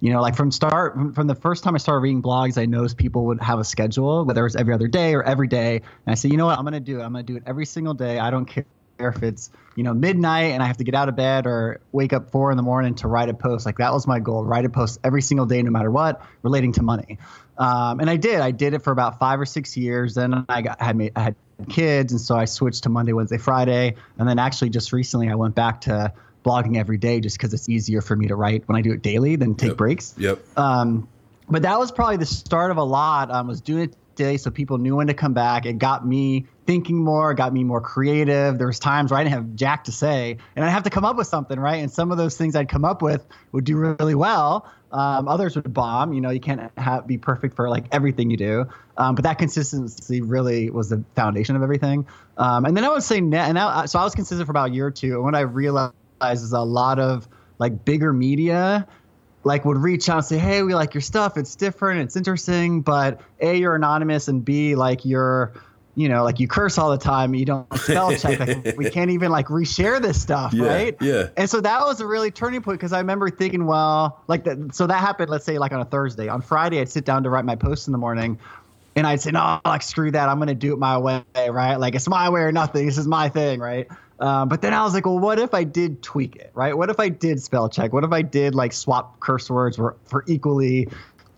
You 0.00 0.12
know, 0.12 0.20
like 0.20 0.36
from 0.36 0.50
start 0.50 0.94
from, 0.94 1.12
from 1.12 1.26
the 1.26 1.34
first 1.34 1.64
time 1.64 1.74
I 1.74 1.78
started 1.78 2.00
reading 2.00 2.22
blogs, 2.22 2.58
I 2.58 2.66
noticed 2.66 2.96
people 2.96 3.24
would 3.26 3.40
have 3.40 3.58
a 3.58 3.64
schedule, 3.64 4.24
whether 4.24 4.42
it 4.42 4.44
was 4.44 4.56
every 4.56 4.74
other 4.74 4.88
day 4.88 5.14
or 5.14 5.22
every 5.22 5.48
day. 5.48 5.76
And 5.76 6.12
I 6.12 6.14
said, 6.14 6.30
you 6.30 6.36
know 6.36 6.46
what, 6.46 6.58
I'm 6.58 6.64
gonna 6.64 6.80
do 6.80 7.00
it. 7.00 7.02
I'm 7.02 7.12
gonna 7.12 7.22
do 7.22 7.36
it 7.36 7.42
every 7.46 7.66
single 7.66 7.94
day. 7.94 8.18
I 8.18 8.30
don't 8.30 8.44
care 8.44 8.66
if 9.08 9.22
it's 9.22 9.50
you 9.76 9.82
know 9.82 9.94
midnight 9.94 10.52
and 10.52 10.62
I 10.62 10.66
have 10.66 10.76
to 10.78 10.84
get 10.84 10.94
out 10.94 11.08
of 11.08 11.16
bed 11.16 11.46
or 11.46 11.80
wake 11.92 12.12
up 12.12 12.30
four 12.30 12.50
in 12.50 12.56
the 12.56 12.62
morning 12.62 12.94
to 12.96 13.08
write 13.08 13.28
a 13.28 13.34
post. 13.34 13.66
Like 13.66 13.78
that 13.78 13.92
was 13.92 14.06
my 14.06 14.20
goal: 14.20 14.44
write 14.44 14.64
a 14.64 14.68
post 14.70 14.98
every 15.04 15.22
single 15.22 15.46
day, 15.46 15.62
no 15.62 15.70
matter 15.70 15.90
what, 15.90 16.22
relating 16.42 16.72
to 16.72 16.82
money. 16.82 17.18
Um, 17.58 18.00
and 18.00 18.08
I 18.08 18.16
did. 18.16 18.40
I 18.40 18.50
did 18.50 18.74
it 18.74 18.80
for 18.80 18.92
about 18.92 19.18
five 19.18 19.40
or 19.40 19.46
six 19.46 19.76
years. 19.76 20.14
Then 20.14 20.44
I 20.48 20.62
got 20.62 20.80
had 20.80 20.96
made, 20.96 21.12
I 21.16 21.20
had 21.22 21.36
kids, 21.68 22.12
and 22.12 22.20
so 22.20 22.36
I 22.36 22.44
switched 22.44 22.84
to 22.84 22.88
Monday, 22.88 23.12
Wednesday, 23.12 23.38
Friday. 23.38 23.94
And 24.18 24.28
then 24.28 24.38
actually, 24.38 24.70
just 24.70 24.92
recently, 24.92 25.28
I 25.28 25.34
went 25.34 25.54
back 25.54 25.82
to 25.82 26.12
blogging 26.44 26.76
every 26.76 26.98
day, 26.98 27.20
just 27.20 27.38
because 27.38 27.54
it's 27.54 27.68
easier 27.68 28.00
for 28.00 28.16
me 28.16 28.26
to 28.28 28.34
write 28.34 28.66
when 28.68 28.76
I 28.76 28.82
do 28.82 28.92
it 28.92 29.02
daily 29.02 29.36
than 29.36 29.54
take 29.54 29.68
Yep. 29.68 29.76
breaks. 29.76 30.14
yep 30.18 30.38
Um, 30.56 31.08
but 31.48 31.62
that 31.62 31.78
was 31.78 31.92
probably 31.92 32.16
the 32.16 32.26
start 32.26 32.70
of 32.70 32.78
a 32.78 32.82
lot. 32.82 33.30
Um, 33.30 33.46
was 33.46 33.60
doing 33.60 33.84
it 33.84 33.96
today 34.16 34.36
so 34.36 34.50
people 34.50 34.78
knew 34.78 34.96
when 34.96 35.06
to 35.06 35.14
come 35.14 35.34
back. 35.34 35.66
It 35.66 35.78
got 35.78 36.06
me 36.06 36.46
thinking 36.66 37.02
more, 37.02 37.34
got 37.34 37.52
me 37.52 37.64
more 37.64 37.80
creative. 37.80 38.58
There 38.58 38.66
was 38.66 38.78
times 38.78 39.10
where 39.10 39.20
I 39.20 39.24
didn't 39.24 39.34
have 39.34 39.54
jack 39.54 39.84
to 39.84 39.92
say, 39.92 40.38
and 40.54 40.64
I'd 40.64 40.70
have 40.70 40.84
to 40.84 40.90
come 40.90 41.04
up 41.04 41.16
with 41.16 41.26
something, 41.26 41.58
right? 41.58 41.76
And 41.76 41.90
some 41.90 42.12
of 42.12 42.18
those 42.18 42.36
things 42.36 42.54
I'd 42.54 42.68
come 42.68 42.84
up 42.84 43.02
with 43.02 43.26
would 43.52 43.64
do 43.64 43.76
really 43.76 44.14
well. 44.14 44.70
Um, 44.92 45.26
others 45.26 45.56
would 45.56 45.72
bomb. 45.72 46.12
You 46.12 46.20
know, 46.20 46.30
you 46.30 46.40
can't 46.40 46.70
have, 46.76 47.06
be 47.06 47.18
perfect 47.18 47.56
for 47.56 47.68
like 47.68 47.86
everything 47.92 48.30
you 48.30 48.36
do. 48.36 48.66
Um, 48.96 49.14
but 49.14 49.24
that 49.24 49.38
consistency 49.38 50.20
really 50.20 50.70
was 50.70 50.90
the 50.90 51.02
foundation 51.16 51.56
of 51.56 51.62
everything. 51.62 52.06
Um, 52.36 52.64
and 52.66 52.76
then 52.76 52.84
I 52.84 52.90
would 52.90 53.02
say, 53.02 53.20
ne- 53.20 53.38
and 53.38 53.54
now, 53.54 53.86
so 53.86 53.98
I 53.98 54.04
was 54.04 54.14
consistent 54.14 54.46
for 54.46 54.52
about 54.52 54.70
a 54.70 54.74
year 54.74 54.86
or 54.86 54.90
two. 54.90 55.14
And 55.14 55.24
what 55.24 55.34
I 55.34 55.40
realized 55.40 55.94
is 56.22 56.52
a 56.52 56.60
lot 56.60 56.98
of 56.98 57.26
like 57.58 57.84
bigger 57.84 58.12
media 58.12 58.86
like 59.44 59.64
would 59.64 59.78
reach 59.78 60.08
out 60.08 60.18
and 60.18 60.24
say, 60.24 60.38
"Hey, 60.38 60.62
we 60.62 60.74
like 60.74 60.94
your 60.94 61.00
stuff. 61.00 61.36
It's 61.36 61.56
different. 61.56 62.00
It's 62.00 62.16
interesting, 62.16 62.82
but 62.82 63.20
a 63.40 63.56
you're 63.56 63.74
anonymous, 63.74 64.28
and 64.28 64.44
b 64.44 64.74
like 64.74 65.04
you're, 65.04 65.52
you 65.94 66.08
know, 66.08 66.24
like 66.24 66.40
you 66.40 66.48
curse 66.48 66.78
all 66.78 66.90
the 66.90 66.98
time. 66.98 67.34
You 67.34 67.44
don't 67.44 67.66
spell 67.78 68.14
check. 68.16 68.38
Like 68.38 68.76
we 68.76 68.88
can't 68.90 69.10
even 69.10 69.30
like 69.30 69.48
reshare 69.48 70.00
this 70.00 70.20
stuff, 70.20 70.54
Yeah, 70.54 70.66
right? 70.66 70.96
yeah. 71.00 71.28
And 71.36 71.48
so 71.50 71.60
that 71.60 71.80
was 71.82 72.00
a 72.00 72.06
really 72.06 72.30
turning 72.30 72.62
point 72.62 72.78
because 72.78 72.92
I 72.92 72.98
remember 72.98 73.28
thinking, 73.30 73.66
well, 73.66 74.22
like 74.28 74.44
that. 74.44 74.74
So 74.74 74.86
that 74.86 75.00
happened. 75.00 75.28
Let's 75.30 75.44
say 75.44 75.58
like 75.58 75.72
on 75.72 75.80
a 75.80 75.84
Thursday. 75.84 76.28
On 76.28 76.40
Friday, 76.40 76.80
I'd 76.80 76.88
sit 76.88 77.04
down 77.04 77.22
to 77.24 77.30
write 77.30 77.44
my 77.44 77.56
post 77.56 77.88
in 77.88 77.92
the 77.92 77.98
morning. 77.98 78.38
And 78.94 79.06
I'd 79.06 79.22
say, 79.22 79.30
no, 79.30 79.60
like 79.64 79.82
screw 79.82 80.10
that. 80.10 80.28
I'm 80.28 80.38
gonna 80.38 80.54
do 80.54 80.72
it 80.74 80.78
my 80.78 80.98
way, 80.98 81.22
right? 81.36 81.76
Like 81.76 81.94
it's 81.94 82.08
my 82.08 82.28
way 82.28 82.42
or 82.42 82.52
nothing. 82.52 82.86
This 82.86 82.98
is 82.98 83.06
my 83.06 83.28
thing, 83.28 83.58
right? 83.60 83.86
Um, 84.20 84.48
but 84.48 84.62
then 84.62 84.72
I 84.72 84.84
was 84.84 84.94
like, 84.94 85.04
well, 85.04 85.18
what 85.18 85.40
if 85.40 85.52
I 85.52 85.64
did 85.64 86.00
tweak 86.02 86.36
it, 86.36 86.52
right? 86.54 86.76
What 86.76 86.90
if 86.90 87.00
I 87.00 87.08
did 87.08 87.42
spell 87.42 87.68
check? 87.68 87.92
What 87.92 88.04
if 88.04 88.12
I 88.12 88.22
did 88.22 88.54
like 88.54 88.72
swap 88.72 89.18
curse 89.18 89.50
words 89.50 89.76
for, 89.76 89.96
for 90.04 90.24
equally, 90.28 90.86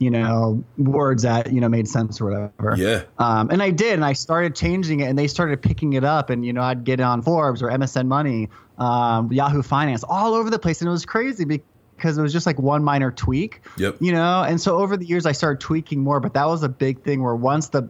you 0.05 0.11
know, 0.11 0.63
words 0.77 1.23
that 1.23 1.53
you 1.53 1.61
know 1.61 1.69
made 1.69 1.89
sense 1.89 2.21
or 2.21 2.27
whatever? 2.27 2.77
yeah 2.77 3.03
Um, 3.19 3.51
and 3.51 3.63
I 3.63 3.71
did, 3.71 3.95
and 3.95 4.05
I 4.05 4.13
started 4.13 4.55
changing 4.55 5.01
it, 5.01 5.05
and 5.05 5.19
they 5.19 5.27
started 5.27 5.63
picking 5.63 5.95
it 5.95 6.05
up, 6.05 6.31
and 6.31 6.45
you 6.45 6.53
know, 6.53 6.63
I'd 6.63 6.85
get 6.85 7.01
it 7.01 7.05
on 7.05 7.23
Forbes 7.23 7.63
or 7.63 7.71
MSN 7.71 8.07
Money, 8.07 8.51
um, 8.79 9.33
Yahoo 9.33 9.63
Finance, 9.63 10.05
all 10.05 10.35
over 10.35 10.51
the 10.51 10.59
place, 10.59 10.81
and 10.81 10.89
it 10.89 10.93
was 10.93 11.07
crazy 11.07 11.45
because 11.45 12.19
it 12.19 12.23
was 12.23 12.33
just 12.33 12.47
like 12.47 12.59
one 12.59 12.85
minor 12.85 13.11
tweak. 13.11 13.63
Yep. 13.79 13.97
You 14.01 14.13
know, 14.13 14.43
and 14.43 14.61
so 14.61 14.79
over 14.79 14.97
the 14.97 15.07
years, 15.07 15.27
I 15.27 15.33
started 15.33 15.61
tweaking 15.61 16.03
more, 16.03 16.21
but 16.21 16.35
that 16.35 16.47
was 16.47 16.63
a 16.63 16.69
big 16.69 17.03
thing 17.03 17.23
where 17.23 17.35
once 17.35 17.69
the 17.69 17.83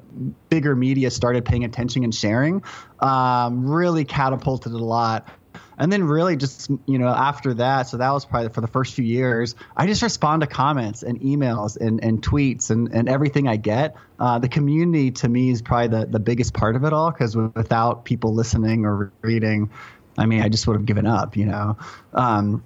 bigger 0.49 0.77
media 0.77 1.11
started 1.11 1.45
paying 1.45 1.65
attention 1.65 2.05
and 2.05 2.15
sharing, 2.15 2.63
um, 3.01 3.69
really 3.69 4.05
catapulted 4.05 4.73
it 4.73 4.81
a 4.81 4.85
lot. 4.85 5.29
And 5.79 5.93
then 5.93 6.05
really 6.05 6.37
just, 6.37 6.71
you 6.87 6.99
know, 6.99 7.09
after 7.09 7.55
that, 7.55 7.89
so 7.89 7.97
that 7.97 8.11
was 8.13 8.25
probably 8.25 8.51
for 8.51 8.61
the 8.61 8.69
first 8.69 8.95
few 8.95 9.05
years, 9.05 9.55
I 9.77 9.87
just 9.87 10.03
respond 10.03 10.43
to 10.43 10.47
comments 10.47 11.03
and 11.03 11.21
emails 11.21 11.77
and, 11.77 12.03
and 12.03 12.23
tweets 12.23 12.71
and, 12.71 12.93
and 12.93 13.09
everything 13.09 13.49
I 13.49 13.57
get. 13.57 13.97
Uh, 14.19 14.39
the 14.39 14.49
community 14.49 15.11
to 15.11 15.29
me 15.29 15.51
is 15.51 15.63
probably 15.63 15.99
the, 15.99 16.07
the 16.07 16.21
biggest 16.21 16.55
part 16.55 16.77
of 16.77 16.85
it 16.85 16.93
all 16.93 17.11
because 17.11 17.37
without 17.37 18.05
people 18.05 18.35
listening 18.35 18.85
or 18.85 19.13
reading, 19.23 19.71
I 20.17 20.27
mean, 20.27 20.43
I 20.43 20.49
just 20.49 20.67
would 20.67 20.75
have 20.75 20.87
given 20.87 21.07
up, 21.07 21.37
you 21.37 21.47
know. 21.47 21.77
Um, 22.13 22.63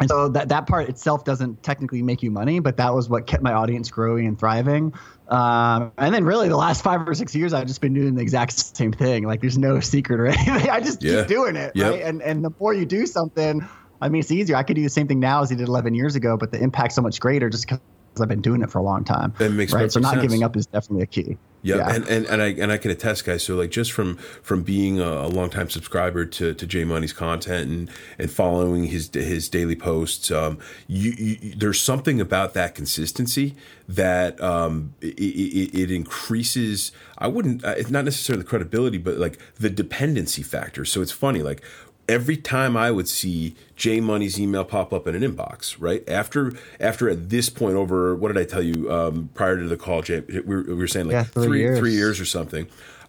and 0.00 0.08
so 0.08 0.28
that, 0.28 0.48
that 0.48 0.66
part 0.66 0.88
itself 0.88 1.24
doesn't 1.24 1.62
technically 1.62 2.02
make 2.02 2.22
you 2.22 2.30
money, 2.30 2.60
but 2.60 2.76
that 2.78 2.94
was 2.94 3.08
what 3.08 3.26
kept 3.26 3.42
my 3.42 3.52
audience 3.52 3.90
growing 3.90 4.26
and 4.26 4.38
thriving. 4.38 4.92
Um, 5.28 5.92
and 5.98 6.14
then 6.14 6.24
really 6.24 6.48
the 6.48 6.56
last 6.56 6.82
five 6.82 7.06
or 7.06 7.14
six 7.14 7.34
years, 7.34 7.52
I've 7.52 7.66
just 7.66 7.80
been 7.80 7.94
doing 7.94 8.14
the 8.14 8.22
exact 8.22 8.52
same 8.52 8.92
thing. 8.92 9.24
Like 9.24 9.40
there's 9.40 9.58
no 9.58 9.80
secret 9.94 10.18
or 10.18 10.26
anything. 10.26 10.70
I 10.70 10.80
just 10.80 11.02
Yeah. 11.02 11.18
keep 11.20 11.28
doing 11.28 11.56
it. 11.56 11.72
Yep. 11.74 11.90
Right. 11.90 12.02
And, 12.02 12.22
and 12.22 12.44
the 12.44 12.50
more 12.58 12.72
you 12.74 12.86
do 12.86 13.06
something, 13.06 13.66
I 14.00 14.08
mean, 14.08 14.20
it's 14.20 14.30
easier. 14.32 14.56
I 14.56 14.62
could 14.64 14.76
do 14.76 14.82
the 14.82 14.88
same 14.88 15.06
thing 15.06 15.20
now 15.20 15.42
as 15.42 15.52
I 15.52 15.54
did 15.54 15.68
11 15.68 15.94
years 15.94 16.16
ago, 16.16 16.36
but 16.36 16.50
the 16.50 16.60
impact's 16.60 16.96
so 16.96 17.02
much 17.02 17.20
greater 17.20 17.48
just 17.48 17.66
because 17.66 17.78
I've 18.20 18.28
been 18.28 18.42
doing 18.42 18.62
it 18.62 18.70
for 18.70 18.78
a 18.78 18.82
long 18.82 19.04
time. 19.04 19.34
That 19.38 19.50
makes 19.50 19.72
right. 19.72 19.90
So 19.90 20.00
not 20.00 20.14
sense. 20.14 20.22
giving 20.22 20.42
up 20.42 20.56
is 20.56 20.66
definitely 20.66 21.02
a 21.02 21.06
key. 21.06 21.38
Yeah, 21.64 21.76
yeah, 21.76 21.94
and, 21.94 22.08
and 22.08 22.26
and 22.26 22.42
I 22.42 22.46
and 22.48 22.72
I 22.72 22.76
can 22.76 22.90
attest, 22.90 23.24
guys. 23.24 23.44
So 23.44 23.54
like 23.54 23.70
just 23.70 23.92
from 23.92 24.16
from 24.16 24.64
being 24.64 24.98
a, 24.98 25.06
a 25.06 25.28
longtime 25.28 25.70
subscriber 25.70 26.26
to, 26.26 26.54
to 26.54 26.66
J 26.66 26.82
Money's 26.82 27.12
content 27.12 27.70
and 27.70 27.90
and 28.18 28.30
following 28.30 28.84
his 28.84 29.10
his 29.14 29.48
daily 29.48 29.76
posts, 29.76 30.32
um, 30.32 30.58
you, 30.88 31.12
you 31.12 31.54
there's 31.54 31.80
something 31.80 32.20
about 32.20 32.54
that 32.54 32.74
consistency 32.74 33.54
that 33.88 34.40
um, 34.40 34.94
it, 35.00 35.14
it, 35.18 35.78
it 35.82 35.90
increases. 35.92 36.90
I 37.18 37.28
wouldn't. 37.28 37.62
It's 37.64 37.90
not 37.90 38.04
necessarily 38.04 38.42
the 38.42 38.48
credibility, 38.48 38.98
but 38.98 39.18
like 39.18 39.38
the 39.54 39.70
dependency 39.70 40.42
factor. 40.42 40.84
So 40.84 41.00
it's 41.00 41.12
funny, 41.12 41.42
like 41.42 41.62
every 42.08 42.36
time 42.36 42.76
I 42.76 42.90
would 42.90 43.08
see 43.08 43.54
J 43.76 44.00
Money's 44.00 44.40
email 44.40 44.64
pop 44.64 44.92
up 44.92 45.06
in 45.06 45.14
an 45.14 45.22
inbox, 45.22 45.76
right 45.78 46.06
after 46.08 46.52
after 46.80 47.08
at 47.08 47.30
this 47.30 47.48
point 47.48 47.76
over 47.76 48.14
what 48.14 48.28
did 48.28 48.38
I 48.38 48.44
tell 48.44 48.62
you 48.62 48.90
um, 48.92 49.30
prior 49.34 49.56
to 49.56 49.66
the 49.66 49.76
call, 49.76 50.02
Jay? 50.02 50.20
We 50.20 50.40
were, 50.40 50.62
we 50.62 50.74
were 50.74 50.88
saying 50.88 51.06
like 51.06 51.14
yeah, 51.14 51.24
three, 51.24 51.46
three 51.46 51.60
years. 51.60 51.78
three 51.78 51.94
years 51.94 52.20
or 52.20 52.24
something. 52.24 52.66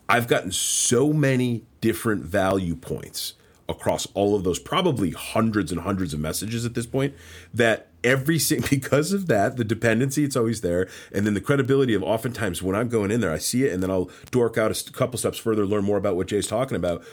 I've 0.10 0.28
gotten 0.28 0.52
so 0.52 1.14
many 1.14 1.64
different 1.82 2.24
value 2.24 2.76
points 2.76 3.34
across 3.70 4.06
all 4.14 4.36
of 4.36 4.44
those, 4.44 4.60
probably 4.60 5.12
hundreds 5.12 5.72
and 5.72 5.82
hundreds 5.82 6.14
of 6.14 6.20
messages 6.20 6.66
at 6.66 6.74
this 6.74 6.86
point. 6.86 7.16
That 7.54 7.88
every 8.04 8.38
single 8.38 8.68
because 8.70 9.14
of 9.14 9.28
that, 9.28 9.58
the 9.58 9.64
dependency 9.64 10.24
it's 10.24 10.36
always 10.36 10.62
there, 10.62 10.88
and 11.12 11.26
then 11.26 11.34
the 11.34 11.42
credibility 11.42 11.94
of 11.94 12.04
oftentimes 12.04 12.62
when 12.62 12.76
I'm 12.76 12.90
going 12.90 13.12
in 13.12 13.22
there, 13.22 13.32
I 13.32 13.38
see 13.38 13.66
it, 13.66 13.74
and 13.74 13.82
then 13.82 13.90
I'll 13.90 14.10
dork 14.32 14.58
out 14.58 14.72
a 14.72 14.92
couple 14.92 15.18
steps 15.18 15.38
further, 15.38 15.66
learn 15.66 15.84
more 15.84 15.98
about 15.98 16.16
what 16.16 16.28
Jay's 16.28 16.48
talking 16.48 16.76
about 16.76 17.04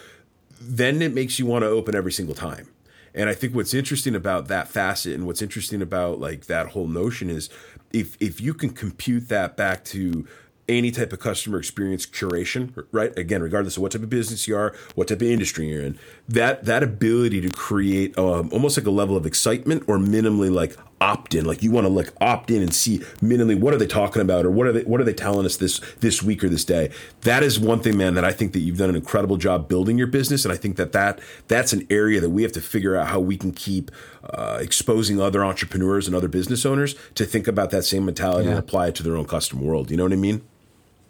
then 0.61 1.01
it 1.03 1.15
makes 1.15 1.39
you 1.39 1.47
want 1.47 1.63
to 1.63 1.69
open 1.69 1.95
every 1.95 2.13
single 2.13 2.35
time. 2.35 2.69
And 3.15 3.29
I 3.29 3.35
think 3.35 3.55
what's 3.55 3.75
interesting 3.75 4.15
about 4.15 4.49
that 4.49 4.69
facet 4.69 5.15
and 5.15 5.27
what's 5.27 5.43
interesting 5.43 5.83
about 5.83 6.21
like 6.21 6.47
that 6.47 6.69
whole 6.69 6.87
notion 6.87 7.29
is 7.29 7.51
if 7.93 8.17
if 8.21 8.41
you 8.41 8.55
can 8.55 8.71
compute 8.71 9.29
that 9.29 9.57
back 9.57 9.85
to 9.87 10.27
any 10.69 10.93
type 10.93 11.13
of 11.13 11.19
customer 11.19 11.59
experience 11.59 12.07
curation, 12.07 12.87
right? 12.93 13.17
Again, 13.19 13.43
regardless 13.43 13.77
of 13.77 13.83
what 13.83 13.91
type 13.91 14.03
of 14.03 14.11
business 14.11 14.47
you 14.47 14.57
are, 14.57 14.73
what 14.95 15.09
type 15.09 15.21
of 15.21 15.27
industry 15.27 15.69
you're 15.69 15.83
in, 15.83 15.99
that 16.31 16.65
that 16.65 16.83
ability 16.83 17.41
to 17.41 17.51
create 17.51 18.17
um, 18.17 18.49
almost 18.53 18.79
like 18.79 18.87
a 18.87 18.91
level 18.91 19.17
of 19.17 19.27
excitement 19.27 19.83
or 19.89 19.99
minimally 19.99 20.51
like 20.51 20.77
opt 21.01 21.35
in, 21.35 21.45
like 21.45 21.63
you 21.63 21.73
want 21.73 21.87
to 21.87 21.89
like 21.89 22.13
opt 22.21 22.51
in 22.51 22.63
and 22.63 22.73
see 22.73 22.99
minimally 23.21 23.59
what 23.59 23.75
are 23.75 23.79
they 23.79 23.87
talking 23.87 24.23
about 24.23 24.45
or 24.45 24.51
what 24.51 24.67
are 24.67 24.73
they 24.73 24.83
what 24.83 25.01
are 25.01 25.05
they 25.05 25.15
telling 25.15 25.45
us 25.45 25.57
this 25.57 25.81
this 25.99 26.23
week 26.23 26.45
or 26.45 26.49
this 26.49 26.65
day. 26.65 26.91
That 27.23 27.43
is 27.43 27.59
one 27.59 27.81
thing, 27.81 27.97
man, 27.97 28.15
that 28.15 28.25
I 28.25 28.31
think 28.31 28.53
that 28.53 28.61
you've 28.61 28.79
done 28.79 28.91
an 28.91 28.97
incredible 28.97 29.39
job 29.39 29.69
building 29.69 29.99
your 29.99 30.07
business, 30.07 30.45
and 30.45 30.53
I 30.53 30.57
think 30.57 30.77
that 30.77 30.93
that 30.93 31.19
that's 31.49 31.73
an 31.73 31.85
area 31.91 32.21
that 32.21 32.31
we 32.31 32.43
have 32.45 32.53
to 32.53 32.61
figure 32.61 32.95
out 32.95 33.09
how 33.09 33.19
we 33.19 33.37
can 33.37 33.51
keep 33.51 33.91
uh, 34.23 34.59
exposing 34.61 35.21
other 35.21 35.45
entrepreneurs 35.45 36.07
and 36.07 36.15
other 36.15 36.29
business 36.29 36.65
owners 36.65 36.95
to 37.17 37.25
think 37.25 37.49
about 37.49 37.71
that 37.71 37.83
same 37.83 38.05
mentality 38.05 38.45
yeah. 38.45 38.51
and 38.51 38.59
apply 38.59 38.89
it 38.89 38.95
to 38.97 39.03
their 39.03 39.17
own 39.17 39.25
custom 39.25 39.61
world. 39.61 39.91
You 39.91 39.97
know 39.97 40.05
what 40.05 40.13
I 40.13 40.17
mean? 40.17 40.43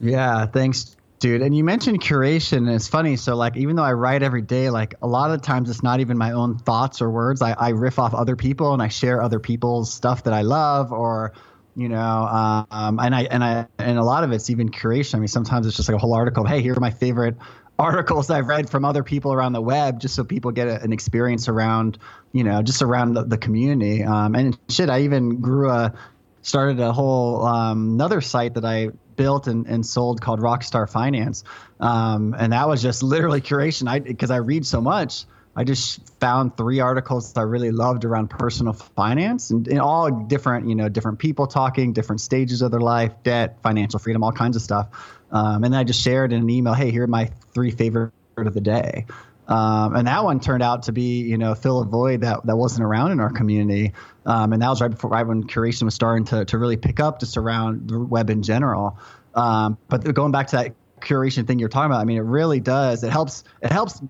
Yeah, 0.01 0.47
thanks, 0.47 0.97
dude. 1.21 1.43
And 1.43 1.57
you 1.57 1.63
mentioned 1.63 2.01
curation, 2.01 2.59
and 2.59 2.71
it's 2.71 2.89
funny. 2.89 3.17
So, 3.17 3.37
like, 3.37 3.57
even 3.57 3.77
though 3.77 3.85
I 3.85 3.93
write 3.93 4.23
every 4.23 4.43
day, 4.43 4.71
like 4.71 4.95
a 5.03 5.07
lot 5.07 5.31
of 5.31 5.43
times 5.43 5.71
it's 5.71 5.83
not 5.83 6.01
even 6.01 6.19
my 6.19 6.33
own 6.33 6.59
thoughts 6.59 7.01
or 7.01 7.11
words. 7.11 7.43
I, 7.43 7.53
I 7.53 7.69
riff 7.71 7.99
off 7.99 8.15
other 8.15 8.35
people 8.35 8.73
and 8.73 8.83
I 8.83 8.89
share 8.89 9.23
other 9.23 9.39
people's 9.39 9.93
stuff 9.93 10.25
that 10.25 10.35
I 10.35 10.43
love, 10.43 10.91
or 10.91 11.33
you 11.77 11.89
know, 11.89 12.67
um, 12.71 12.99
and 12.99 13.15
I 13.15 13.23
and 13.25 13.45
I 13.45 13.69
and 13.79 13.99
a 13.99 14.03
lot 14.03 14.25
of 14.25 14.33
it's 14.33 14.51
even 14.51 14.71
curation. 14.71 15.15
I 15.15 15.19
mean, 15.19 15.29
sometimes 15.29 15.67
it's 15.67 15.77
just 15.77 15.89
like 15.89 15.97
a 15.97 16.01
whole 16.01 16.15
article. 16.15 16.45
Of, 16.45 16.51
hey, 16.51 16.63
here 16.63 16.75
are 16.75 16.81
my 16.81 16.91
favorite 16.91 17.37
articles 17.79 18.31
I've 18.31 18.49
read 18.49 18.69
from 18.69 18.85
other 18.85 19.05
people 19.05 19.33
around 19.33 19.53
the 19.53 19.63
web, 19.63 20.01
just 20.01 20.15
so 20.15 20.25
people 20.25 20.51
get 20.51 20.69
a, 20.69 20.83
an 20.83 20.93
experience 20.93 21.49
around, 21.49 21.99
you 22.33 22.45
know, 22.45 22.63
just 22.63 22.83
around 22.83 23.15
the, 23.15 23.25
the 23.25 23.39
community. 23.39 24.03
Um, 24.03 24.35
and 24.35 24.59
shit, 24.69 24.91
I 24.91 25.03
even 25.03 25.41
grew 25.41 25.71
a 25.71 25.95
started 26.43 26.81
a 26.81 26.93
whole 26.93 27.45
um, 27.45 27.95
another 27.95 28.21
site 28.21 28.55
that 28.55 28.65
I 28.65 28.89
built 29.21 29.47
and, 29.49 29.67
and 29.67 29.85
sold 29.85 30.23
called 30.23 30.41
Rockstar 30.41 30.89
Finance, 30.89 31.45
um, 31.79 32.35
and 32.39 32.55
that 32.55 32.67
was 32.67 32.81
just 32.81 33.03
literally 33.03 33.43
curation. 33.43 33.87
I 33.87 33.99
because 33.99 34.31
I 34.31 34.39
read 34.39 34.65
so 34.65 34.81
much, 34.81 35.27
I 35.55 35.65
just 35.65 36.01
found 36.21 36.57
three 36.57 36.81
articles 36.81 37.35
that 37.35 37.41
I 37.41 37.43
really 37.43 37.71
loved 37.71 38.07
around 38.07 38.31
personal 38.31 38.73
finance 38.73 39.51
and, 39.51 39.69
and 39.69 39.79
all 39.79 40.11
different 40.11 40.69
you 40.69 40.75
know 40.75 40.89
different 40.89 41.19
people 41.19 41.47
talking, 41.47 41.93
different 41.93 42.23
stages 42.23 42.63
of 42.63 42.71
their 42.71 42.81
life, 42.81 43.13
debt, 43.25 43.59
financial 43.63 43.99
freedom, 43.99 44.25
all 44.25 44.33
kinds 44.33 44.57
of 44.57 44.63
stuff. 44.63 44.89
Um, 45.31 45.65
and 45.65 45.75
then 45.75 45.81
I 45.81 45.85
just 45.85 46.01
shared 46.01 46.33
in 46.33 46.41
an 46.41 46.49
email, 46.49 46.73
hey, 46.73 46.91
here 46.91 47.05
are 47.05 47.07
my 47.07 47.31
three 47.53 47.71
favorite 47.71 48.13
of 48.39 48.55
the 48.55 48.61
day. 48.63 49.05
Um, 49.51 49.97
and 49.97 50.07
that 50.07 50.23
one 50.23 50.39
turned 50.39 50.63
out 50.63 50.85
to 50.85 50.93
be, 50.93 51.23
you 51.23 51.37
know, 51.37 51.55
fill 51.57 51.81
a 51.81 51.85
void 51.85 52.21
that, 52.21 52.47
that 52.47 52.57
wasn't 52.57 52.85
around 52.85 53.11
in 53.11 53.21
our 53.21 53.31
community. 53.31 53.93
Um, 54.27 54.53
and 54.53 54.63
that 54.63 54.69
was 54.69 54.81
right 54.81 54.91
before, 54.91 55.11
right 55.11 55.27
when 55.27 55.45
curation 55.45 55.85
was 55.85 55.95
starting 55.95 56.25
to, 56.27 56.45
to 56.45 56.59
really 56.59 56.77
pick 56.77 57.01
up 57.01 57.21
just 57.21 57.37
around 57.37 57.89
the 57.89 57.99
web 57.99 58.31
in 58.31 58.43
general. 58.43 58.99
Um, 59.35 59.79
but 59.89 60.15
going 60.15 60.33
back 60.33 60.49
to 60.49 60.57
that 60.57 60.75
curation 61.01 61.47
thing 61.47 61.59
you're 61.59 61.69
talking 61.69 61.91
about, 61.91 62.01
I 62.01 62.05
mean, 62.05 62.19
it 62.19 62.23
really 62.23 62.61
does. 62.61 63.03
It 63.03 63.11
helps, 63.11 63.45
it 63.63 63.73
helps 63.73 64.03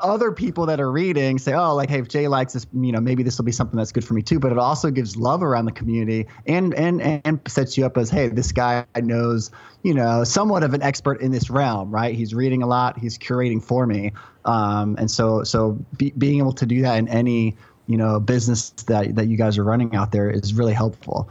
other 0.00 0.32
people 0.32 0.66
that 0.66 0.80
are 0.80 0.90
reading 0.90 1.38
say, 1.38 1.52
oh, 1.54 1.74
like, 1.74 1.90
hey, 1.90 2.00
if 2.00 2.08
Jay 2.08 2.28
likes 2.28 2.52
this, 2.52 2.66
you 2.72 2.92
know, 2.92 3.00
maybe 3.00 3.22
this 3.22 3.38
will 3.38 3.44
be 3.44 3.52
something 3.52 3.76
that's 3.76 3.92
good 3.92 4.04
for 4.04 4.14
me 4.14 4.22
too. 4.22 4.38
But 4.38 4.52
it 4.52 4.58
also 4.58 4.90
gives 4.90 5.16
love 5.16 5.42
around 5.42 5.64
the 5.66 5.72
community 5.72 6.26
and 6.46 6.74
and 6.74 7.02
and 7.02 7.40
sets 7.46 7.76
you 7.76 7.84
up 7.84 7.96
as, 7.96 8.10
hey, 8.10 8.28
this 8.28 8.52
guy 8.52 8.86
knows, 8.96 9.50
you 9.82 9.94
know, 9.94 10.24
somewhat 10.24 10.62
of 10.62 10.74
an 10.74 10.82
expert 10.82 11.20
in 11.20 11.32
this 11.32 11.50
realm, 11.50 11.90
right? 11.90 12.14
He's 12.14 12.34
reading 12.34 12.62
a 12.62 12.66
lot, 12.66 12.98
he's 12.98 13.18
curating 13.18 13.62
for 13.62 13.86
me, 13.86 14.12
um, 14.44 14.96
and 14.98 15.10
so 15.10 15.42
so 15.44 15.78
be, 15.96 16.12
being 16.16 16.38
able 16.38 16.52
to 16.54 16.66
do 16.66 16.82
that 16.82 16.98
in 16.98 17.08
any 17.08 17.56
you 17.88 17.96
know 17.96 18.20
business 18.20 18.70
that 18.86 19.16
that 19.16 19.26
you 19.26 19.36
guys 19.36 19.58
are 19.58 19.64
running 19.64 19.96
out 19.96 20.12
there 20.12 20.30
is 20.30 20.54
really 20.54 20.74
helpful. 20.74 21.28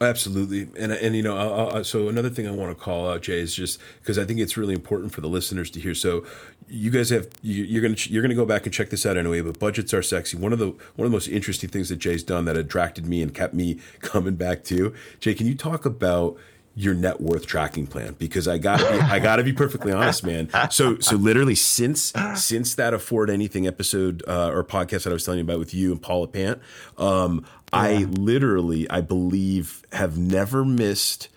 Absolutely, 0.00 0.68
and 0.78 0.92
and 0.92 1.16
you 1.16 1.22
know, 1.22 1.36
I'll, 1.36 1.76
I'll, 1.76 1.84
so 1.84 2.08
another 2.08 2.30
thing 2.30 2.46
I 2.46 2.52
want 2.52 2.70
to 2.70 2.80
call 2.80 3.10
out, 3.10 3.22
Jay, 3.22 3.40
is 3.40 3.52
just 3.52 3.80
because 4.00 4.16
I 4.16 4.24
think 4.24 4.38
it's 4.38 4.56
really 4.56 4.74
important 4.74 5.12
for 5.12 5.20
the 5.20 5.26
listeners 5.26 5.70
to 5.72 5.80
hear. 5.80 5.92
So, 5.92 6.24
you 6.68 6.92
guys 6.92 7.10
have 7.10 7.28
you, 7.42 7.78
are 7.78 7.82
gonna 7.82 7.96
you're 7.98 8.22
gonna 8.22 8.36
go 8.36 8.46
back 8.46 8.64
and 8.64 8.72
check 8.72 8.90
this 8.90 9.04
out 9.04 9.16
anyway. 9.16 9.40
But 9.40 9.58
budgets 9.58 9.92
are 9.92 10.02
sexy. 10.02 10.36
One 10.36 10.52
of 10.52 10.60
the 10.60 10.68
one 10.68 11.04
of 11.04 11.10
the 11.10 11.16
most 11.16 11.26
interesting 11.26 11.68
things 11.68 11.88
that 11.88 11.96
Jay's 11.96 12.22
done 12.22 12.44
that 12.44 12.56
attracted 12.56 13.06
me 13.06 13.22
and 13.22 13.34
kept 13.34 13.54
me 13.54 13.80
coming 14.00 14.36
back 14.36 14.62
to 14.64 14.94
Jay. 15.18 15.34
Can 15.34 15.48
you 15.48 15.56
talk 15.56 15.84
about 15.84 16.36
your 16.78 16.94
net 16.94 17.20
worth 17.20 17.44
tracking 17.44 17.88
plan 17.88 18.14
because 18.18 18.46
I 18.46 18.58
got 18.58 18.80
I 18.82 19.18
got 19.18 19.36
to 19.36 19.42
be 19.42 19.52
perfectly 19.52 19.92
honest, 19.92 20.24
man. 20.24 20.48
So 20.70 20.98
so 21.00 21.16
literally 21.16 21.56
since 21.56 22.12
since 22.36 22.76
that 22.76 22.94
afford 22.94 23.30
anything 23.30 23.66
episode 23.66 24.22
uh, 24.28 24.50
or 24.52 24.62
podcast 24.62 25.02
that 25.02 25.10
I 25.10 25.14
was 25.14 25.24
telling 25.24 25.38
you 25.38 25.44
about 25.44 25.58
with 25.58 25.74
you 25.74 25.90
and 25.90 26.00
Paula 26.00 26.28
Pant, 26.28 26.60
um, 26.96 27.44
yeah. 27.72 27.80
I 27.80 27.96
literally 28.04 28.88
I 28.88 29.00
believe 29.00 29.82
have 29.92 30.16
never 30.16 30.64
missed 30.64 31.28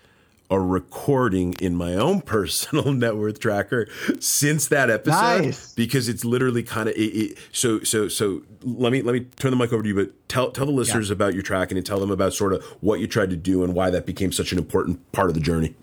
a 0.52 0.60
recording 0.60 1.54
in 1.54 1.74
my 1.74 1.94
own 1.94 2.20
personal 2.34 2.92
net 2.92 3.16
worth 3.16 3.40
tracker 3.40 3.88
since 4.20 4.68
that 4.68 4.90
episode 4.90 5.42
nice. 5.44 5.72
because 5.72 6.08
it's 6.08 6.24
literally 6.24 6.62
kind 6.62 6.90
of 6.90 6.94
it, 6.94 6.98
it, 6.98 7.38
so 7.52 7.80
so 7.80 8.06
so 8.06 8.42
let 8.62 8.92
me 8.92 9.00
let 9.00 9.14
me 9.14 9.20
turn 9.36 9.50
the 9.50 9.56
mic 9.56 9.72
over 9.72 9.82
to 9.82 9.88
you 9.88 9.94
but 9.94 10.28
tell 10.28 10.50
tell 10.50 10.66
the 10.66 10.72
listeners 10.72 11.08
yeah. 11.08 11.14
about 11.14 11.32
your 11.32 11.42
tracking 11.42 11.78
and 11.78 11.86
tell 11.86 11.98
them 11.98 12.10
about 12.10 12.34
sort 12.34 12.52
of 12.52 12.62
what 12.80 13.00
you 13.00 13.06
tried 13.06 13.30
to 13.30 13.36
do 13.36 13.64
and 13.64 13.74
why 13.74 13.88
that 13.88 14.04
became 14.04 14.30
such 14.30 14.52
an 14.52 14.58
important 14.58 15.10
part 15.12 15.28
of 15.28 15.34
the 15.34 15.40
journey 15.40 15.74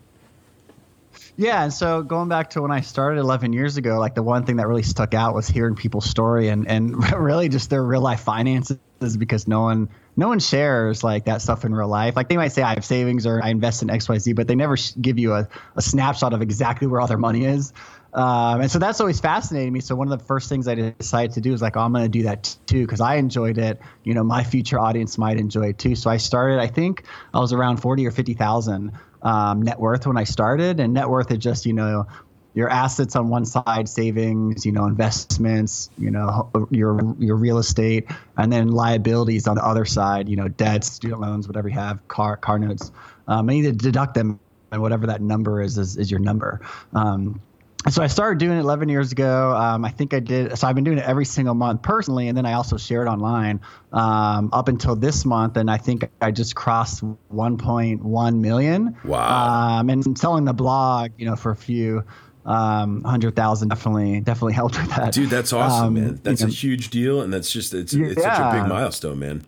yeah, 1.40 1.64
and 1.64 1.74
so 1.74 2.04
going 2.04 2.28
back 2.28 2.50
to 2.50 2.62
when 2.62 2.72
I 2.72 2.82
started 2.82 3.18
11 3.18 3.54
years 3.54 3.78
ago, 3.78 3.98
like 3.98 4.14
the 4.14 4.22
one 4.22 4.46
thing 4.46 4.58
that 4.58 4.68
really 4.68 4.84
stuck 4.84 5.14
out 5.14 5.34
was 5.34 5.48
hearing 5.48 5.74
people's 5.74 6.04
story 6.04 6.50
and 6.50 6.68
and 6.68 7.02
really 7.18 7.48
just 7.48 7.70
their 7.70 7.82
real 7.82 8.02
life 8.02 8.20
finances 8.20 8.78
because 9.18 9.48
no 9.48 9.62
one 9.62 9.88
no 10.20 10.28
one 10.28 10.40
shares 10.40 11.04
like 11.04 11.26
that 11.26 11.42
stuff 11.42 11.64
in 11.64 11.74
real 11.74 11.88
life. 11.88 12.18
Like 12.18 12.28
they 12.28 12.36
might 12.36 12.50
say 12.50 12.62
I 12.62 12.74
have 12.74 12.84
savings 12.84 13.26
or 13.26 13.42
I 13.42 13.50
invest 13.50 13.82
in 13.82 13.88
XYZ, 13.88 14.36
but 14.36 14.48
they 14.48 14.56
never 14.56 14.76
give 15.00 15.18
you 15.18 15.34
a, 15.34 15.48
a 15.78 15.82
snapshot 15.82 16.34
of 16.34 16.42
exactly 16.42 16.88
where 16.88 17.00
all 17.00 17.08
their 17.08 17.18
money 17.18 17.46
is. 17.46 17.72
Um, 18.14 18.62
and 18.62 18.70
so 18.70 18.80
that's 18.80 19.00
always 19.00 19.22
fascinating 19.22 19.72
me. 19.72 19.80
So 19.80 19.96
one 19.96 20.12
of 20.12 20.20
the 20.20 20.26
first 20.26 20.50
things 20.50 20.68
I 20.68 20.76
decided 20.76 21.34
to 21.36 21.42
do 21.42 21.54
is 21.54 21.62
like, 21.62 21.78
oh, 21.78 21.82
I'm 21.82 21.94
going 21.94 22.04
to 22.04 22.10
do 22.10 22.24
that 22.24 22.56
too 22.66 22.82
because 22.82 23.00
I 23.00 23.16
enjoyed 23.16 23.58
it. 23.58 23.80
You 24.04 24.14
know, 24.14 24.24
my 24.24 24.44
future 24.44 24.78
audience 24.78 25.18
might 25.18 25.38
enjoy 25.38 25.70
it 25.70 25.78
too. 25.78 25.96
So 25.96 26.10
I 26.10 26.18
started. 26.18 26.60
I 26.60 26.68
think 26.68 27.06
I 27.34 27.40
was 27.40 27.54
around 27.54 27.78
forty 27.78 28.06
or 28.06 28.12
fifty 28.12 28.34
thousand 28.34 28.92
um, 29.22 29.62
net 29.62 29.80
worth 29.80 30.06
when 30.06 30.18
I 30.18 30.24
started, 30.24 30.80
and 30.80 30.94
net 30.94 31.08
worth 31.08 31.32
is 31.32 31.38
just 31.38 31.66
you 31.66 31.74
know 31.74 32.08
your 32.54 32.70
assets 32.70 33.16
on 33.16 33.30
one 33.30 33.46
side, 33.46 33.88
savings, 33.88 34.66
you 34.66 34.72
know, 34.72 34.86
investments, 34.86 35.90
you 35.98 36.12
know, 36.12 36.50
your 36.72 37.16
your 37.20 37.36
real 37.36 37.58
estate, 37.58 38.08
and 38.38 38.52
then 38.52 38.70
liabilities 38.70 39.48
on 39.48 39.56
the 39.56 39.66
other 39.66 39.86
side, 39.86 40.28
you 40.28 40.36
know, 40.36 40.48
debts, 40.48 40.92
student 40.92 41.22
loans, 41.22 41.48
whatever 41.48 41.70
you 41.70 41.76
have, 41.76 42.06
car 42.08 42.38
car 42.38 42.60
notes. 42.60 42.92
Um, 43.28 43.50
and 43.50 43.58
you 43.58 43.64
need 43.64 43.80
to 43.80 43.86
deduct 43.86 44.16
them, 44.16 44.40
and 44.72 44.82
whatever 44.82 45.08
that 45.08 45.22
number 45.22 45.62
is 45.62 45.78
is, 45.78 45.98
is 45.98 46.10
your 46.10 46.20
number. 46.20 46.62
Um, 46.94 47.40
so 47.88 48.04
I 48.04 48.08
started 48.08 48.40
doing 48.40 48.58
it 48.58 48.62
11 48.62 48.90
years 48.90 49.14
ago. 49.14 49.56
Um, 49.56 49.86
I 49.86 49.90
think 49.90 50.14
I 50.14 50.20
did. 50.20 50.58
So 50.58 50.68
I've 50.68 50.76
been 50.76 50.84
doing 50.84 50.98
it 50.98 51.06
every 51.06 51.24
single 51.24 51.54
month 51.54 51.82
personally, 51.82 52.28
and 52.28 52.38
then 52.38 52.46
I 52.46 52.54
also 52.54 52.76
share 52.76 53.04
it 53.06 53.08
online 53.08 53.62
um, 53.94 54.50
up 54.52 54.68
until 54.68 54.98
this 54.98 55.24
month. 55.24 55.56
And 55.56 55.72
I 55.72 55.78
think 55.78 56.10
I 56.20 56.32
just 56.32 56.56
crossed 56.56 57.04
1.1 57.04 58.40
million. 58.40 58.98
Wow. 59.06 59.80
Um, 59.80 59.90
and 59.90 60.18
selling 60.18 60.44
the 60.44 60.54
blog, 60.54 61.12
you 61.18 61.26
know, 61.26 61.38
for 61.38 61.52
a 61.52 61.56
few 61.56 62.04
um, 62.46 63.04
hundred 63.04 63.36
thousand 63.36 63.70
definitely 63.70 64.22
definitely 64.22 64.54
helped 64.54 64.80
with 64.80 64.90
that. 64.96 65.14
Dude, 65.14 65.30
that's 65.30 65.54
awesome, 65.54 65.88
um, 65.88 65.94
man. 65.94 66.20
That's 66.24 66.42
you 66.42 66.48
know, 66.48 66.52
a 66.52 66.54
huge 66.54 66.90
deal, 66.90 67.22
and 67.22 67.34
that's 67.34 67.52
just 67.52 67.74
it's 67.74 67.94
yeah. 67.94 68.08
it's 68.08 68.22
such 68.22 68.40
a 68.40 68.60
big 68.60 68.68
milestone, 68.68 69.20
man. 69.20 69.46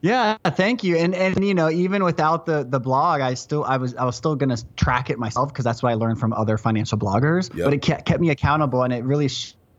Yeah, 0.00 0.36
thank 0.44 0.84
you. 0.84 0.96
And 0.96 1.14
and 1.14 1.44
you 1.44 1.54
know, 1.54 1.70
even 1.70 2.04
without 2.04 2.46
the 2.46 2.64
the 2.64 2.78
blog, 2.78 3.20
I 3.20 3.34
still 3.34 3.64
I 3.64 3.78
was 3.78 3.94
I 3.96 4.04
was 4.04 4.16
still 4.16 4.36
going 4.36 4.54
to 4.54 4.64
track 4.76 5.10
it 5.10 5.18
myself 5.18 5.52
because 5.52 5.64
that's 5.64 5.82
what 5.82 5.90
I 5.90 5.94
learned 5.94 6.20
from 6.20 6.32
other 6.32 6.56
financial 6.56 6.98
bloggers. 6.98 7.52
Yep. 7.54 7.64
But 7.64 7.74
it 7.74 7.82
kept, 7.82 8.04
kept 8.04 8.20
me 8.20 8.30
accountable, 8.30 8.84
and 8.84 8.92
it 8.92 9.02
really 9.02 9.28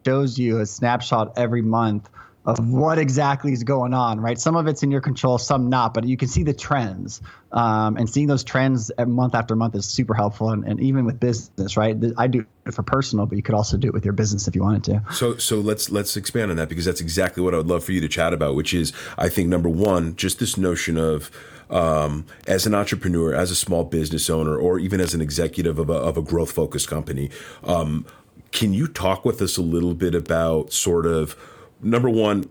shows 0.06 0.38
you 0.38 0.60
a 0.60 0.66
snapshot 0.66 1.34
every 1.38 1.62
month 1.62 2.10
of 2.50 2.68
what 2.68 2.98
exactly 2.98 3.53
is 3.53 3.63
going 3.63 3.94
on, 3.94 4.20
right? 4.20 4.39
Some 4.39 4.56
of 4.56 4.68
it's 4.68 4.82
in 4.82 4.89
your 4.89 5.01
control, 5.01 5.38
some 5.38 5.70
not, 5.70 5.94
but 5.94 6.06
you 6.06 6.18
can 6.18 6.27
see 6.27 6.41
the 6.41 6.53
trends. 6.53 7.22
Um, 7.51 7.98
and 7.98 8.10
seeing 8.10 8.27
those 8.27 8.44
trends 8.44 8.91
month 9.06 9.36
after 9.36 9.56
month 9.56 9.75
is 9.75 9.86
super 9.86 10.13
helpful. 10.13 10.50
And, 10.50 10.63
and, 10.63 10.79
even 10.79 11.06
with 11.06 11.20
business, 11.20 11.77
right? 11.77 11.96
I 12.18 12.27
do 12.27 12.46
it 12.65 12.74
for 12.74 12.84
personal, 12.84 13.25
but 13.25 13.36
you 13.36 13.44
could 13.44 13.56
also 13.56 13.77
do 13.77 13.88
it 13.88 13.94
with 13.94 14.03
your 14.03 14.13
business 14.13 14.48
if 14.48 14.56
you 14.56 14.63
wanted 14.63 14.84
to. 14.86 15.13
So, 15.13 15.38
so 15.38 15.60
let's 15.60 15.91
let's 15.91 16.18
expand 16.18 16.51
on 16.51 16.58
that 16.58 16.70
because 16.70 16.86
that's 16.86 17.01
exactly 17.01 17.44
what 17.44 17.53
I 17.53 17.58
would 17.58 17.68
love 17.68 17.84
for 17.84 17.91
you 17.91 18.01
to 18.01 18.08
chat 18.08 18.34
about, 18.34 18.56
which 18.56 18.74
is 18.74 18.94
I 19.18 19.29
think 19.29 19.48
number 19.50 19.70
one, 19.70 20.15
just 20.15 20.39
this 20.39 20.58
notion 20.58 20.98
of 20.98 21.32
um, 21.70 22.25
as 22.48 22.65
an 22.65 22.74
entrepreneur, 22.74 23.34
as 23.34 23.51
a 23.51 23.56
small 23.56 23.84
business 23.84 24.29
owner, 24.29 24.58
or 24.58 24.79
even 24.79 25.00
as 25.00 25.13
an 25.13 25.22
executive 25.22 25.77
of 25.77 25.89
a, 25.89 25.94
of 25.94 26.18
a 26.18 26.22
growth 26.22 26.51
focused 26.51 26.88
company. 26.88 27.29
Um, 27.63 28.06
can 28.51 28.74
you 28.74 28.88
talk 28.88 29.25
with 29.25 29.41
us 29.41 29.58
a 29.58 29.62
little 29.62 29.94
bit 29.94 30.15
about 30.15 30.74
sort 30.74 31.06
of 31.06 31.36
number 31.81 32.09
one, 32.09 32.50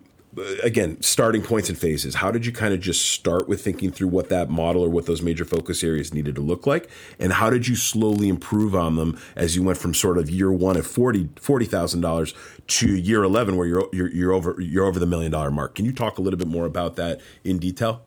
again, 0.63 1.01
starting 1.01 1.43
points 1.43 1.69
and 1.69 1.79
phases. 1.79 2.17
How 2.17 2.31
did 2.31 2.47
you 2.47 2.53
kind 2.53 2.75
of 2.75 2.81
just 2.81 3.11
start 3.11 3.49
with 3.49 3.63
thinking 3.63 3.91
through 3.91 4.09
what 4.09 4.29
that 4.29 4.51
model 4.51 4.83
or 4.83 4.89
what 4.89 5.07
those 5.07 5.23
major 5.23 5.45
focus 5.45 5.83
areas 5.83 6.13
needed 6.13 6.35
to 6.37 6.41
look 6.41 6.67
like? 6.67 6.89
And 7.19 7.33
how 7.33 7.51
did 7.51 7.67
you 7.67 7.77
slowly 7.77 8.29
improve 8.29 8.75
on 8.75 8.97
them 8.97 9.19
as 9.37 9.57
you 9.57 9.63
went 9.63 9.79
from 9.79 9.95
sort 9.95 10.19
of 10.19 10.31
year 10.31 10.53
one 10.53 10.77
at 10.77 10.85
$40,000 10.85 11.35
$40, 11.35 12.35
to 12.67 12.97
year 12.97 13.23
11 13.23 13.57
where 13.57 13.67
you're, 13.67 13.89
you're, 13.93 14.11
you're 14.11 14.33
over, 14.33 14.57
you're 14.61 14.85
over 14.85 14.99
the 14.99 15.07
million 15.07 15.33
dollar 15.33 15.51
mark? 15.51 15.75
Can 15.75 15.85
you 15.85 15.93
talk 15.93 16.19
a 16.19 16.23
little 16.23 16.39
bit 16.39 16.49
more 16.49 16.67
about 16.67 16.97
that 16.97 17.21
in 17.45 17.59
detail? 17.59 18.03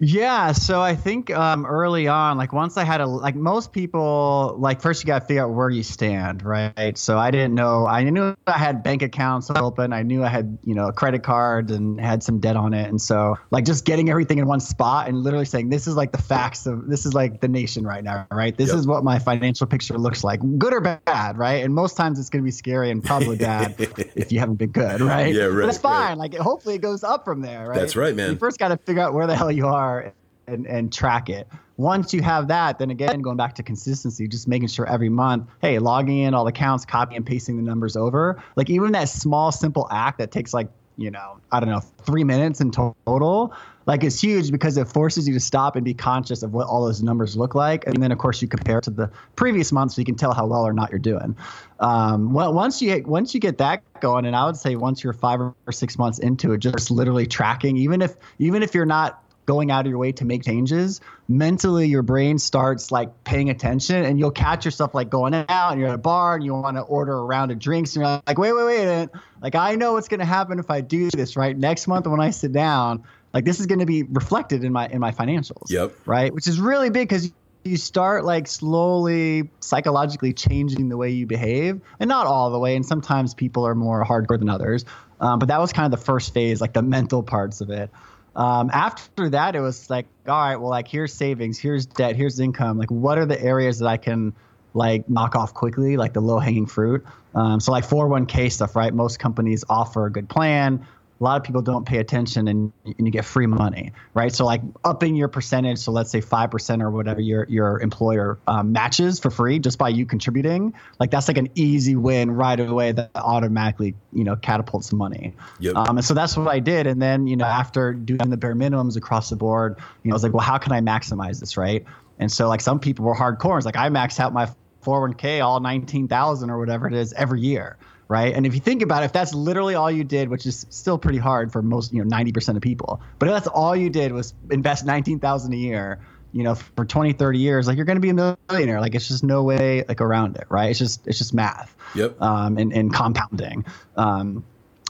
Yeah, 0.00 0.52
so 0.52 0.80
I 0.80 0.94
think 0.94 1.30
um, 1.30 1.66
early 1.66 2.06
on, 2.06 2.36
like 2.38 2.52
once 2.52 2.76
I 2.76 2.84
had 2.84 3.00
a 3.00 3.06
like 3.06 3.34
most 3.34 3.72
people, 3.72 4.54
like 4.58 4.80
first 4.80 5.02
you 5.02 5.06
got 5.06 5.20
to 5.20 5.26
figure 5.26 5.44
out 5.44 5.50
where 5.50 5.70
you 5.70 5.82
stand, 5.82 6.44
right? 6.44 6.96
So 6.96 7.18
I 7.18 7.30
didn't 7.30 7.54
know. 7.54 7.86
I 7.86 8.04
knew 8.04 8.36
I 8.46 8.58
had 8.58 8.84
bank 8.84 9.02
accounts 9.02 9.50
open. 9.50 9.92
I 9.92 10.02
knew 10.02 10.22
I 10.22 10.28
had 10.28 10.58
you 10.64 10.74
know 10.74 10.88
a 10.88 10.92
credit 10.92 11.24
card 11.24 11.70
and 11.70 12.00
had 12.00 12.22
some 12.22 12.38
debt 12.38 12.56
on 12.56 12.74
it, 12.74 12.88
and 12.88 13.00
so 13.00 13.36
like 13.50 13.64
just 13.64 13.84
getting 13.84 14.08
everything 14.08 14.38
in 14.38 14.46
one 14.46 14.60
spot 14.60 15.08
and 15.08 15.18
literally 15.18 15.46
saying 15.46 15.68
this 15.70 15.88
is 15.88 15.96
like 15.96 16.12
the 16.12 16.22
facts 16.22 16.66
of 16.66 16.86
this 16.86 17.04
is 17.04 17.14
like 17.14 17.40
the 17.40 17.48
nation 17.48 17.84
right 17.84 18.04
now, 18.04 18.26
right? 18.30 18.56
This 18.56 18.68
yep. 18.68 18.78
is 18.78 18.86
what 18.86 19.02
my 19.02 19.18
financial 19.18 19.66
picture 19.66 19.98
looks 19.98 20.22
like, 20.22 20.40
good 20.58 20.72
or 20.72 20.80
bad, 20.80 21.38
right? 21.38 21.64
And 21.64 21.74
most 21.74 21.96
times 21.96 22.20
it's 22.20 22.30
going 22.30 22.42
to 22.42 22.46
be 22.46 22.52
scary 22.52 22.90
and 22.90 23.02
probably 23.02 23.36
bad 23.36 23.74
if 24.14 24.30
you 24.30 24.38
haven't 24.38 24.56
been 24.56 24.70
good, 24.70 25.00
right? 25.00 25.34
Yeah, 25.34 25.44
right. 25.44 25.62
But 25.62 25.68
it's 25.70 25.78
fine. 25.78 26.18
Right. 26.18 26.32
Like 26.32 26.34
hopefully 26.36 26.76
it 26.76 26.82
goes 26.82 27.02
up 27.02 27.24
from 27.24 27.40
there, 27.40 27.68
right? 27.68 27.78
That's 27.78 27.96
right, 27.96 28.14
man. 28.14 28.30
You 28.30 28.36
first 28.36 28.58
got 28.58 28.68
to 28.68 28.76
figure 28.76 29.02
out 29.02 29.12
where 29.12 29.26
the 29.26 29.37
hell 29.38 29.52
you 29.52 29.66
are 29.66 30.12
and, 30.48 30.66
and 30.66 30.92
track 30.92 31.28
it. 31.28 31.46
Once 31.76 32.12
you 32.12 32.20
have 32.20 32.48
that, 32.48 32.78
then 32.80 32.90
again, 32.90 33.20
going 33.20 33.36
back 33.36 33.54
to 33.54 33.62
consistency, 33.62 34.26
just 34.26 34.48
making 34.48 34.66
sure 34.66 34.84
every 34.88 35.08
month, 35.08 35.48
hey, 35.62 35.78
logging 35.78 36.18
in 36.18 36.34
all 36.34 36.44
the 36.44 36.50
counts, 36.50 36.84
copy 36.84 37.14
and 37.14 37.24
pasting 37.24 37.56
the 37.56 37.62
numbers 37.62 37.96
over. 37.96 38.42
Like 38.56 38.68
even 38.68 38.90
that 38.92 39.08
small, 39.08 39.52
simple 39.52 39.86
act 39.92 40.18
that 40.18 40.32
takes 40.32 40.52
like, 40.52 40.68
you 40.96 41.12
know, 41.12 41.38
I 41.52 41.60
don't 41.60 41.68
know, 41.68 41.78
three 41.78 42.24
minutes 42.24 42.60
in 42.60 42.72
total, 42.72 43.54
like 43.86 44.02
it's 44.02 44.20
huge 44.20 44.50
because 44.50 44.76
it 44.76 44.88
forces 44.88 45.28
you 45.28 45.34
to 45.34 45.40
stop 45.40 45.76
and 45.76 45.84
be 45.84 45.94
conscious 45.94 46.42
of 46.42 46.52
what 46.52 46.66
all 46.66 46.84
those 46.84 47.00
numbers 47.00 47.36
look 47.36 47.54
like. 47.54 47.86
And 47.86 48.02
then 48.02 48.10
of 48.10 48.18
course 48.18 48.42
you 48.42 48.48
compare 48.48 48.80
to 48.80 48.90
the 48.90 49.08
previous 49.36 49.70
month 49.70 49.92
so 49.92 50.00
you 50.00 50.04
can 50.04 50.16
tell 50.16 50.34
how 50.34 50.46
well 50.46 50.66
or 50.66 50.72
not 50.72 50.90
you're 50.90 50.98
doing. 50.98 51.36
Um, 51.78 52.32
well, 52.32 52.52
once 52.52 52.82
you 52.82 53.04
once 53.06 53.34
you 53.34 53.40
get 53.40 53.58
that 53.58 53.84
going, 54.00 54.26
and 54.26 54.34
I 54.34 54.44
would 54.46 54.56
say 54.56 54.74
once 54.74 55.04
you're 55.04 55.12
five 55.12 55.40
or 55.40 55.54
six 55.70 55.96
months 55.96 56.18
into 56.18 56.52
it, 56.54 56.58
just 56.58 56.90
literally 56.90 57.26
tracking, 57.26 57.76
even 57.76 58.02
if 58.02 58.16
even 58.40 58.64
if 58.64 58.74
you're 58.74 58.84
not 58.84 59.22
going 59.48 59.70
out 59.70 59.86
of 59.86 59.90
your 59.90 59.98
way 59.98 60.12
to 60.12 60.26
make 60.26 60.44
changes, 60.44 61.00
mentally 61.26 61.88
your 61.88 62.02
brain 62.02 62.38
starts 62.38 62.92
like 62.92 63.24
paying 63.24 63.48
attention 63.48 64.04
and 64.04 64.18
you'll 64.18 64.30
catch 64.30 64.66
yourself 64.66 64.94
like 64.94 65.08
going 65.08 65.32
out 65.32 65.72
and 65.72 65.80
you're 65.80 65.88
at 65.88 65.94
a 65.94 65.98
bar 65.98 66.34
and 66.34 66.44
you 66.44 66.52
want 66.52 66.76
to 66.76 66.82
order 66.82 67.14
a 67.14 67.24
round 67.24 67.50
of 67.50 67.58
drinks 67.58 67.96
and 67.96 68.04
you're 68.04 68.22
like, 68.26 68.36
wait, 68.36 68.52
wait, 68.52 68.64
wait. 68.66 69.08
Like, 69.40 69.54
I 69.54 69.74
know 69.76 69.94
what's 69.94 70.08
going 70.08 70.20
to 70.20 70.26
happen 70.26 70.58
if 70.58 70.70
I 70.70 70.82
do 70.82 71.08
this, 71.08 71.34
right? 71.34 71.56
Next 71.56 71.88
month 71.88 72.06
when 72.06 72.20
I 72.20 72.28
sit 72.28 72.52
down, 72.52 73.04
like 73.32 73.46
this 73.46 73.58
is 73.58 73.64
going 73.64 73.78
to 73.78 73.86
be 73.86 74.02
reflected 74.02 74.64
in 74.64 74.72
my 74.72 74.86
in 74.88 75.00
my 75.00 75.12
financials. 75.12 75.70
Yep. 75.70 75.94
Right. 76.04 76.34
Which 76.34 76.46
is 76.46 76.60
really 76.60 76.90
big 76.90 77.08
because 77.08 77.32
you 77.64 77.78
start 77.78 78.26
like 78.26 78.46
slowly 78.46 79.48
psychologically 79.60 80.34
changing 80.34 80.90
the 80.90 80.98
way 80.98 81.10
you 81.10 81.26
behave 81.26 81.80
and 82.00 82.08
not 82.08 82.26
all 82.26 82.50
the 82.50 82.58
way 82.58 82.76
and 82.76 82.84
sometimes 82.84 83.32
people 83.32 83.66
are 83.66 83.74
more 83.74 84.04
hardcore 84.04 84.38
than 84.38 84.48
others 84.48 84.84
um, 85.20 85.38
but 85.38 85.48
that 85.48 85.60
was 85.60 85.72
kind 85.72 85.92
of 85.92 85.98
the 85.98 86.04
first 86.04 86.32
phase 86.32 86.60
like 86.60 86.72
the 86.72 86.82
mental 86.82 87.22
parts 87.22 87.60
of 87.60 87.68
it 87.68 87.90
um, 88.38 88.70
after 88.72 89.28
that, 89.30 89.56
it 89.56 89.60
was 89.60 89.90
like, 89.90 90.06
all 90.28 90.40
right, 90.40 90.56
well, 90.56 90.70
like 90.70 90.86
here's 90.86 91.12
savings, 91.12 91.58
here's 91.58 91.86
debt, 91.86 92.14
here's 92.14 92.38
income. 92.38 92.78
Like, 92.78 92.90
what 92.90 93.18
are 93.18 93.26
the 93.26 93.40
areas 93.42 93.80
that 93.80 93.88
I 93.88 93.96
can 93.96 94.32
like 94.74 95.10
knock 95.10 95.34
off 95.34 95.52
quickly, 95.52 95.96
like 95.96 96.12
the 96.12 96.20
low 96.20 96.38
hanging 96.38 96.66
fruit? 96.66 97.04
Um, 97.34 97.58
so 97.58 97.72
like 97.72 97.84
401k 97.84 98.52
stuff, 98.52 98.76
right? 98.76 98.94
Most 98.94 99.18
companies 99.18 99.64
offer 99.68 100.06
a 100.06 100.12
good 100.12 100.28
plan 100.28 100.86
a 101.20 101.24
lot 101.24 101.36
of 101.36 101.42
people 101.42 101.62
don't 101.62 101.84
pay 101.84 101.98
attention 101.98 102.46
and, 102.46 102.72
and 102.84 103.06
you 103.06 103.10
get 103.10 103.24
free 103.24 103.46
money, 103.46 103.92
right? 104.14 104.32
So 104.32 104.44
like 104.44 104.60
upping 104.84 105.16
your 105.16 105.28
percentage, 105.28 105.78
so 105.78 105.90
let's 105.90 106.10
say 106.10 106.20
five 106.20 106.50
percent 106.50 106.82
or 106.82 106.90
whatever 106.90 107.20
your 107.20 107.44
your 107.48 107.80
employer 107.80 108.38
um, 108.46 108.72
matches 108.72 109.18
for 109.18 109.30
free 109.30 109.58
just 109.58 109.78
by 109.78 109.88
you 109.88 110.06
contributing, 110.06 110.74
like 111.00 111.10
that's 111.10 111.28
like 111.28 111.38
an 111.38 111.48
easy 111.54 111.96
win 111.96 112.30
right 112.30 112.58
away 112.58 112.92
that 112.92 113.10
automatically 113.16 113.94
you 114.12 114.24
know 114.24 114.36
catapults 114.36 114.92
money. 114.92 115.34
Yep. 115.58 115.76
Um, 115.76 115.98
and 115.98 116.04
so 116.04 116.14
that's 116.14 116.36
what 116.36 116.48
I 116.48 116.60
did, 116.60 116.86
and 116.86 117.02
then 117.02 117.26
you 117.26 117.36
know 117.36 117.46
after 117.46 117.92
doing 117.92 118.30
the 118.30 118.36
bare 118.36 118.54
minimums 118.54 118.96
across 118.96 119.30
the 119.30 119.36
board, 119.36 119.76
you 120.04 120.10
know 120.10 120.14
I 120.14 120.16
was 120.16 120.22
like, 120.22 120.32
well, 120.32 120.44
how 120.44 120.58
can 120.58 120.72
I 120.72 120.80
maximize 120.80 121.40
this, 121.40 121.56
right? 121.56 121.84
And 122.20 122.30
so 122.30 122.48
like 122.48 122.60
some 122.60 122.78
people 122.78 123.04
were 123.04 123.14
hardcore. 123.14 123.56
It's 123.56 123.66
like 123.66 123.76
I 123.76 123.88
maxed 123.88 124.20
out 124.20 124.32
my 124.32 124.48
401k 124.84 125.44
all 125.44 125.60
19,000 125.60 126.50
or 126.50 126.58
whatever 126.58 126.86
it 126.86 126.94
is 126.94 127.12
every 127.12 127.40
year 127.40 127.76
right? 128.08 128.34
And 128.34 128.46
if 128.46 128.54
you 128.54 128.60
think 128.60 128.82
about 128.82 129.02
it, 129.02 129.06
if 129.06 129.12
that's 129.12 129.34
literally 129.34 129.74
all 129.74 129.90
you 129.90 130.02
did, 130.02 130.28
which 130.28 130.46
is 130.46 130.66
still 130.70 130.98
pretty 130.98 131.18
hard 131.18 131.52
for 131.52 131.62
most, 131.62 131.92
you 131.92 132.02
know, 132.02 132.16
90% 132.16 132.56
of 132.56 132.62
people, 132.62 133.00
but 133.18 133.28
if 133.28 133.34
that's 133.34 133.46
all 133.46 133.76
you 133.76 133.90
did 133.90 134.12
was 134.12 134.34
invest 134.50 134.86
19,000 134.86 135.52
a 135.52 135.56
year, 135.56 136.00
you 136.32 136.42
know, 136.42 136.54
for 136.54 136.84
20, 136.84 137.12
30 137.12 137.38
years, 137.38 137.66
like 137.66 137.76
you're 137.76 137.86
going 137.86 137.96
to 137.96 138.00
be 138.00 138.10
a 138.10 138.36
millionaire. 138.48 138.80
Like 138.80 138.94
it's 138.94 139.08
just 139.08 139.22
no 139.22 139.42
way 139.42 139.84
like 139.88 140.00
around 140.00 140.36
it, 140.36 140.46
right? 140.48 140.70
It's 140.70 140.78
just, 140.78 141.06
it's 141.06 141.18
just 141.18 141.34
math. 141.34 141.74
Yep. 141.94 142.20
Um, 142.20 142.58
and, 142.58 142.72
and 142.72 142.92
compounding. 142.92 143.64
Um, 143.96 144.44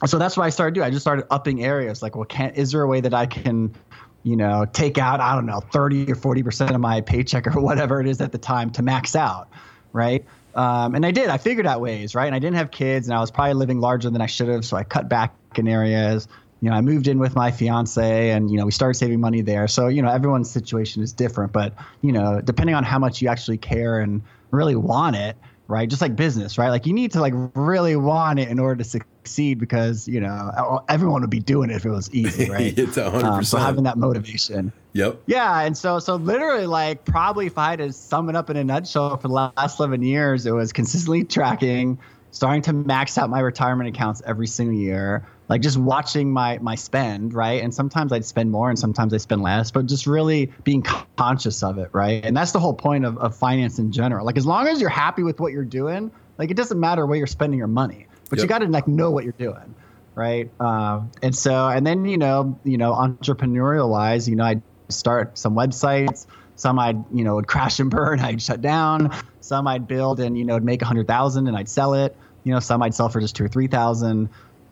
so 0.07 0.18
that's 0.18 0.37
what 0.37 0.44
I 0.44 0.50
started 0.50 0.74
doing. 0.74 0.87
I 0.87 0.90
just 0.90 1.02
started 1.02 1.26
upping 1.31 1.64
areas 1.64 2.02
like, 2.02 2.14
well, 2.14 2.24
can't, 2.24 2.57
is 2.57 2.72
there 2.72 2.83
a 2.83 2.87
way 2.87 3.00
that 3.00 3.14
I 3.14 3.26
can, 3.26 3.74
you 4.22 4.37
know, 4.37 4.64
take 4.72 4.98
out, 4.98 5.20
I 5.20 5.35
don't 5.35 5.46
know, 5.46 5.61
30 5.61 6.12
or 6.12 6.14
40% 6.14 6.72
of 6.74 6.81
my 6.81 7.00
paycheck 7.00 7.46
or 7.48 7.61
whatever 7.61 8.00
it 8.00 8.07
is 8.07 8.20
at 8.20 8.31
the 8.31 8.38
time 8.38 8.70
to 8.70 8.83
max 8.83 9.16
out, 9.16 9.48
right? 9.92 10.24
Um, 10.59 10.97
and 10.97 11.07
I 11.07 11.12
did. 11.12 11.29
I 11.29 11.38
figured 11.38 11.68
out 11.68 11.81
ways, 11.81 12.16
right? 12.16 12.27
And 12.27 12.35
I 12.35 12.40
didn't 12.40 12.57
have 12.57 12.73
kids, 12.73 13.07
and 13.07 13.16
I 13.16 13.21
was 13.21 13.31
probably 13.31 13.55
living 13.55 13.79
larger 13.79 14.11
than 14.11 14.21
I 14.21 14.27
should 14.27 14.49
have, 14.49 14.64
so 14.64 14.77
I 14.77 14.83
cut 14.83 15.09
back 15.09 15.33
in 15.55 15.68
areas. 15.68 16.27
You 16.61 16.71
know, 16.71 16.75
I 16.75 16.81
moved 16.81 17.07
in 17.07 17.21
with 17.21 17.37
my 17.37 17.53
fiance, 17.53 18.31
and 18.31 18.51
you 18.51 18.59
know, 18.59 18.66
we 18.66 18.73
started 18.73 18.94
saving 18.94 19.21
money 19.21 19.42
there. 19.42 19.68
So 19.68 19.87
you 19.87 20.03
know, 20.03 20.11
everyone's 20.11 20.51
situation 20.51 21.05
is 21.05 21.12
different, 21.12 21.53
but 21.53 21.75
you 22.03 22.11
know, 22.11 22.40
depending 22.40 22.75
on 22.75 22.83
how 22.83 22.99
much 22.99 23.23
you 23.23 23.29
actually 23.29 23.59
care 23.59 24.01
and 24.01 24.21
really 24.51 24.75
want 24.75 25.14
it, 25.14 25.37
right? 25.68 25.88
Just 25.88 26.02
like 26.02 26.16
business, 26.16 26.59
right? 26.59 26.70
Like 26.70 26.87
you 26.87 26.92
need 26.92 27.12
to 27.12 27.20
like 27.20 27.35
really 27.54 27.94
want 27.94 28.38
it 28.38 28.48
in 28.48 28.59
order 28.59 28.83
to 28.83 28.85
succeed 28.85 29.59
because 29.59 30.09
you 30.09 30.18
know 30.18 30.83
everyone 30.88 31.20
would 31.20 31.31
be 31.31 31.38
doing 31.38 31.70
it 31.70 31.76
if 31.76 31.85
it 31.85 31.90
was 31.90 32.12
easy, 32.12 32.50
right? 32.50 32.76
it's 32.76 32.96
hundred 32.96 33.24
um, 33.24 33.44
So 33.44 33.59
having 33.59 33.85
that 33.85 33.98
motivation. 33.98 34.72
Yep. 34.94 35.22
Yeah, 35.26 35.61
and 35.61 35.76
so 35.76 35.98
so 35.98 36.16
literally 36.16 36.66
like 36.66 37.04
probably 37.04 37.46
if 37.46 37.59
I 37.59 37.70
had 37.70 37.78
to 37.78 37.92
sum 37.92 38.28
it 38.28 38.35
up 38.35 38.50
in 38.50 38.57
a 38.57 38.64
nutshell 38.64 39.16
for 39.18 39.28
the 39.28 39.35
last 39.35 39.78
eleven 39.78 40.02
years, 40.02 40.46
it 40.46 40.52
was 40.52 40.72
consistently 40.72 41.22
tracking, 41.22 41.98
starting 42.31 42.62
to 42.62 42.72
max 42.72 43.18
out 43.18 43.31
my 43.31 43.40
retirement 43.40 43.88
accounts 43.88 44.22
every 44.24 44.46
single 44.46 44.76
year 44.76 45.26
like 45.48 45.62
just 45.62 45.76
watching 45.76 46.32
my 46.32 46.58
my 46.58 46.74
spend 46.74 47.34
right? 47.34 47.62
And 47.62 47.74
sometimes 47.74 48.12
i'd 48.12 48.24
spend 48.24 48.50
more 48.50 48.70
and 48.70 48.78
sometimes 48.78 49.12
i 49.14 49.16
spend 49.16 49.42
less 49.42 49.70
but 49.70 49.87
just 49.87 50.06
really 50.06 50.52
being 50.64 50.82
conscious 51.16 51.62
of 51.62 51.78
it 51.78 51.90
right? 51.92 52.24
And 52.24 52.37
that's 52.37 52.52
the 52.52 52.61
whole 52.61 52.74
point 52.74 53.04
of, 53.04 53.18
of 53.18 53.37
finance 53.37 53.78
in 53.78 53.92
general. 53.92 54.24
Like 54.24 54.37
as 54.37 54.46
long 54.46 54.66
as 54.68 54.80
you're 54.80 54.90
happy 54.90 55.22
with 55.22 55.40
what 55.40 55.52
you're 55.52 55.64
doing 55.64 56.11
like 56.38 56.50
it 56.50 56.56
doesn't 56.56 56.78
matter 56.78 57.06
where 57.06 57.16
you're 57.16 57.26
spending 57.26 57.58
your 57.58 57.68
money 57.68 58.06
but 58.30 58.38
yep. 58.38 58.44
you 58.44 58.48
got 58.48 58.58
to 58.58 58.66
like 58.66 58.87
know 58.88 59.11
what 59.11 59.24
you're 59.24 59.32
doing 59.32 59.74
right? 60.14 60.50
Um, 60.61 61.12
and 61.22 61.34
so 61.34 61.68
and 61.68 61.87
then 61.87 62.04
you 62.04 62.18
know 62.18 62.58
you 62.64 62.76
know 62.76 62.92
entrepreneurial 62.92 63.88
wise 63.88 64.28
you 64.28 64.37
know 64.37 64.44
I'd 64.44 64.62
start 64.88 65.38
some 65.38 65.54
websites 65.54 66.26
some 66.58 66.78
i'd 66.78 67.02
you 67.12 67.24
know 67.24 67.37
would 67.37 67.46
crash 67.46 67.78
and 67.78 67.90
burn 67.90 68.20
i'd 68.28 68.42
shut 68.42 68.61
down 68.61 69.14
some 69.40 69.66
i'd 69.68 69.87
build 69.87 70.20
and 70.20 70.37
you 70.37 70.44
know 70.44 70.54
would 70.54 70.64
make 70.64 70.82
a 70.82 70.84
hundred 70.84 71.06
thousand 71.06 71.46
and 71.46 71.56
i'd 71.56 71.68
sell 71.68 71.94
it 71.94 72.16
you 72.44 72.52
know 72.52 72.61
some 72.61 72.82
i'd 72.82 72.94
sell 72.94 73.08
for 73.08 73.20
just 73.20 73.37
two 73.37 73.44
or 73.44 73.48
three 73.48 73.68
thousand 73.68 74.28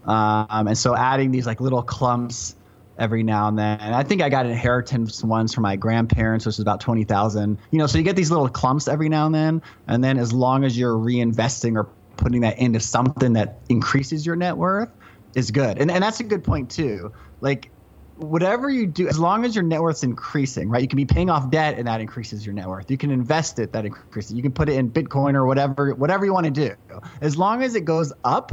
um, 0.07 0.69
and 0.69 0.79
so 0.79 0.97
adding 0.97 1.31
these 1.31 1.47
like 1.47 1.61
little 1.61 1.83
clumps 1.83 2.57
every 2.99 3.23
now 3.23 3.49
and 3.49 3.59
then. 3.59 3.79
And 3.81 3.95
I 3.95 4.03
think 4.03 4.23
I 4.23 4.29
got 4.29 4.47
inheritance 4.47 5.23
ones 5.23 5.55
from 5.55 5.63
my 5.63 5.77
grandparents, 5.77 6.47
which 6.47 6.55
is 6.55 6.61
about 6.61 6.81
20,000. 6.81 7.59
You 7.71 7.79
know, 7.79 7.87
so 7.87 7.99
you 7.99 8.05
get 8.05 8.17
these 8.17 8.31
little 8.31 8.49
clumps 8.49 8.89
every 8.89 9.09
now 9.09 9.27
and 9.27 9.35
then. 9.35 9.63
And 9.87 10.03
then 10.03 10.19
as 10.19 10.33
long 10.33 10.65
as 10.65 10.79
you're 10.79 10.97
reinvesting 10.97 11.77
or 11.77 11.89
putting 12.17 12.41
that 12.41 12.59
into 12.59 12.81
something 12.81 13.35
that 13.35 13.59
increases 13.69 14.25
your 14.25 14.37
net 14.37 14.57
worth 14.57 14.89
is 15.35 15.51
good. 15.51 15.79
And, 15.79 15.91
and 15.91 16.03
that's 16.03 16.21
a 16.21 16.25
good 16.25 16.43
point 16.43 16.71
too. 16.71 17.13
Like 17.41 17.71
whatever 18.17 18.71
you 18.71 18.87
do, 18.87 19.07
as 19.09 19.19
long 19.19 19.45
as 19.45 19.55
your 19.55 19.65
net 19.65 19.83
worth's 19.83 20.03
increasing, 20.03 20.71
right? 20.71 20.81
You 20.81 20.89
can 20.89 20.97
be 20.97 21.05
paying 21.05 21.29
off 21.29 21.51
debt 21.51 21.77
and 21.77 21.87
that 21.87 22.01
increases 22.01 22.47
your 22.47 22.55
net 22.55 22.67
worth. 22.67 22.91
You 22.91 22.97
can 22.97 23.11
invest 23.11 23.59
it, 23.59 23.73
that 23.73 23.85
increases. 23.85 24.33
You 24.33 24.43
can 24.43 24.53
put 24.53 24.71
it 24.71 24.77
in 24.77 24.91
Bitcoin 24.91 25.35
or 25.35 25.47
whatever, 25.47 25.95
whatever 25.95 26.25
you 26.25 26.33
want 26.33 26.47
to 26.47 26.51
do. 26.51 26.75
As 27.21 27.37
long 27.37 27.63
as 27.63 27.75
it 27.75 27.85
goes 27.85 28.13
up, 28.25 28.53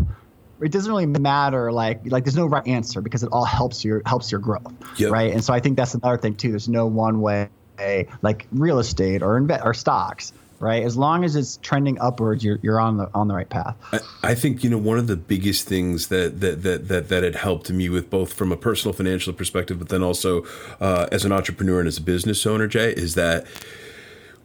it 0.62 0.72
doesn't 0.72 0.92
really 0.92 1.06
matter. 1.06 1.72
Like, 1.72 2.02
like 2.06 2.24
there's 2.24 2.36
no 2.36 2.46
right 2.46 2.66
answer 2.68 3.02
because 3.02 3.24
it 3.24 3.30
all 3.32 3.46
helps 3.46 3.84
your 3.84 4.02
helps 4.06 4.32
your 4.32 4.40
growth, 4.40 4.74
yep. 4.98 5.12
right? 5.12 5.34
And 5.34 5.44
so 5.44 5.54
I 5.54 5.60
think 5.60 5.78
that's 5.78 5.94
another 5.94 6.18
thing 6.18 6.36
too. 6.36 6.50
There's 6.50 6.70
no 6.70 6.86
one 6.88 7.22
way, 7.22 7.50
like 8.22 8.48
real 8.52 8.80
estate 8.80 9.22
or 9.22 9.38
invest 9.38 9.66
or 9.66 9.74
stocks 9.74 10.34
right? 10.64 10.84
As 10.84 10.96
long 10.96 11.26
as 11.26 11.36
it's 11.36 11.58
trending 11.58 12.00
upwards, 12.00 12.42
you're, 12.42 12.58
you're 12.62 12.80
on 12.80 12.96
the 12.96 13.10
on 13.14 13.28
the 13.28 13.36
right 13.36 13.50
path. 13.50 13.76
I, 13.92 14.00
I, 14.24 14.36
think 14.36 14.64
you 14.64 14.70
know 14.70 14.78
one 14.78 14.98
of 14.98 15.08
the 15.08 15.18
biggest 15.18 15.68
things 15.68 16.08
that 16.08 16.40
that 16.40 16.64
that 16.64 16.88
that 16.88 17.10
that 17.10 17.24
had 17.24 17.36
helped 17.36 17.70
me 17.70 17.90
with 17.90 18.10
both 18.10 18.32
from 18.32 18.52
a 18.52 18.58
personal 18.58 18.94
financial 18.94 19.34
perspective, 19.34 19.78
but 19.78 19.90
then 19.90 20.02
also 20.02 20.46
uh, 20.80 21.08
as 21.12 21.26
an 21.26 21.34
entrepreneur 21.34 21.80
and 21.80 21.88
as 21.88 21.98
a 21.98 22.02
business 22.02 22.46
owner, 22.46 22.68
Jay, 22.68 22.92
is 22.92 23.16
that 23.16 23.46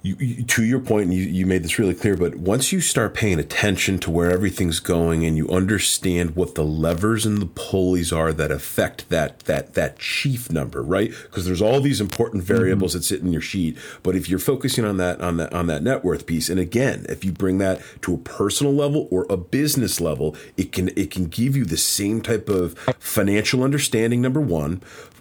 you, 0.03 0.17
you, 0.19 0.45
to 0.45 0.65
your 0.65 0.79
point, 0.81 1.05
and 1.05 1.15
you, 1.15 1.23
you 1.23 1.45
made 1.45 1.65
this 1.65 1.79
really 1.79 1.95
clear, 1.95 2.17
but 2.17 2.37
once 2.37 2.73
you 2.73 2.81
start 2.81 3.15
paying 3.15 3.39
attention 3.39 3.99
to 3.99 4.11
where 4.11 4.31
everything's 4.31 4.81
going 4.81 5.25
and 5.25 5.37
you 5.37 5.49
understand 5.49 6.37
what 6.37 6.55
the 6.55 6.65
levers 6.65 7.27
and 7.27 7.39
the 7.39 7.47
pulleys 7.47 8.13
are 8.13 8.33
that 8.33 8.51
affect 8.51 9.09
that 9.09 9.41
that 9.41 9.75
that 9.75 9.99
chief 9.99 10.51
number, 10.51 10.83
right? 10.83 11.11
Because 11.23 11.47
there's 11.47 11.63
all 11.63 11.81
these 11.81 12.01
important 12.01 12.45
mm-hmm. 12.45 12.55
variables 12.55 12.93
mm-hmm. 12.93 12.99
that 12.99 13.05
sit 13.05 13.21
in 13.23 13.33
your 13.33 13.43
sheet. 13.43 13.77
But 14.03 14.15
if 14.15 14.29
you're 14.29 14.39
focusing 14.39 14.85
on 14.85 14.99
that 14.99 15.21
on 15.21 15.37
that 15.39 15.53
on 15.53 15.67
that 15.67 15.83
net 15.83 16.05
worth 16.05 16.27
piece, 16.27 16.49
and 16.49 16.61
again, 16.61 17.05
if 17.09 17.25
you 17.25 17.33
bring 17.33 17.59
that 17.59 17.83
to 18.03 18.15
a 18.15 18.19
personal 18.19 18.73
level 18.73 19.09
or 19.11 19.27
a 19.29 19.37
business 19.37 20.01
level, 20.01 20.37
it 20.57 20.71
can 20.73 20.89
it 20.97 21.11
can 21.11 21.27
give 21.27 21.57
you 21.57 21.65
the 21.65 21.77
same 21.77 22.21
type 22.21 22.49
of 22.49 22.79
financial 22.99 23.65
understanding. 23.65 24.21
Number 24.21 24.41
one, 24.41 24.81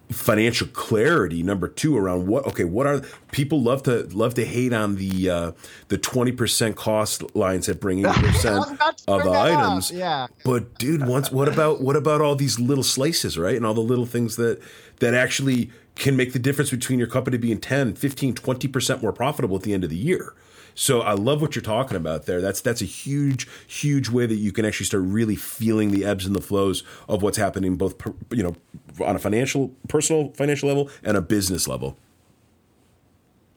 financial 0.09 0.67
clarity 0.67 1.43
number 1.43 1.67
two 1.67 1.97
around 1.97 2.27
what 2.27 2.45
okay 2.47 2.63
what 2.63 2.87
are 2.87 3.01
people 3.31 3.61
love 3.61 3.83
to 3.83 4.03
love 4.15 4.33
to 4.33 4.45
hate 4.45 4.71
on 4.71 4.95
the 4.95 5.29
uh 5.29 5.51
the 5.89 5.97
20% 5.97 6.75
cost 6.75 7.35
lines 7.35 7.65
that 7.65 7.81
bring 7.81 8.03
80% 8.03 9.03
of 9.07 9.23
the 9.23 9.31
items. 9.31 9.91
Yeah. 9.91 10.27
But 10.45 10.77
dude 10.77 11.05
once 11.05 11.29
what 11.31 11.49
about 11.49 11.81
what 11.81 11.97
about 11.97 12.21
all 12.21 12.35
these 12.35 12.57
little 12.57 12.85
slices 12.85 13.37
right? 13.37 13.55
And 13.55 13.65
all 13.65 13.73
the 13.73 13.81
little 13.81 14.05
things 14.05 14.37
that 14.37 14.61
that 14.99 15.13
actually 15.13 15.71
can 15.95 16.15
make 16.15 16.31
the 16.31 16.39
difference 16.39 16.71
between 16.71 16.99
your 16.99 17.07
company 17.09 17.37
being 17.37 17.59
10 17.59 17.95
15 17.95 18.33
20% 18.35 19.01
more 19.01 19.11
profitable 19.11 19.57
at 19.57 19.63
the 19.63 19.73
end 19.73 19.83
of 19.83 19.89
the 19.89 19.97
year 19.97 20.33
so 20.79 21.01
I 21.01 21.13
love 21.13 21.41
what 21.41 21.55
you're 21.55 21.63
talking 21.63 21.97
about 21.97 22.27
there. 22.27 22.39
That's 22.39 22.61
that's 22.61 22.83
a 22.83 22.85
huge, 22.85 23.47
huge 23.65 24.09
way 24.09 24.27
that 24.27 24.35
you 24.35 24.51
can 24.51 24.63
actually 24.63 24.85
start 24.85 25.01
really 25.03 25.35
feeling 25.35 25.89
the 25.89 26.05
ebbs 26.05 26.23
and 26.27 26.35
the 26.35 26.41
flows 26.41 26.83
of 27.09 27.23
what's 27.23 27.37
happening, 27.37 27.77
both 27.77 27.95
you 28.29 28.43
know, 28.43 28.55
on 29.03 29.15
a 29.15 29.19
financial, 29.19 29.73
personal 29.87 30.31
financial 30.33 30.69
level 30.69 30.91
and 31.01 31.17
a 31.17 31.21
business 31.21 31.67
level. 31.67 31.97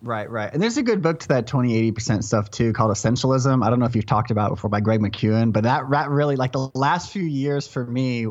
Right, 0.00 0.30
right. 0.30 0.50
And 0.50 0.62
there's 0.62 0.78
a 0.78 0.82
good 0.82 1.02
book 1.02 1.20
to 1.20 1.28
that 1.28 1.46
20, 1.46 1.92
80% 1.92 2.24
stuff 2.24 2.50
too 2.50 2.72
called 2.72 2.90
Essentialism. 2.90 3.62
I 3.62 3.68
don't 3.68 3.78
know 3.78 3.84
if 3.84 3.94
you've 3.94 4.06
talked 4.06 4.30
about 4.30 4.46
it 4.46 4.54
before 4.54 4.70
by 4.70 4.80
Greg 4.80 5.00
McKeown, 5.00 5.52
but 5.52 5.64
that, 5.64 5.90
that 5.90 6.08
really, 6.08 6.36
like 6.36 6.52
the 6.52 6.70
last 6.72 7.12
few 7.12 7.24
years 7.24 7.68
for 7.68 7.84
me, 7.84 8.28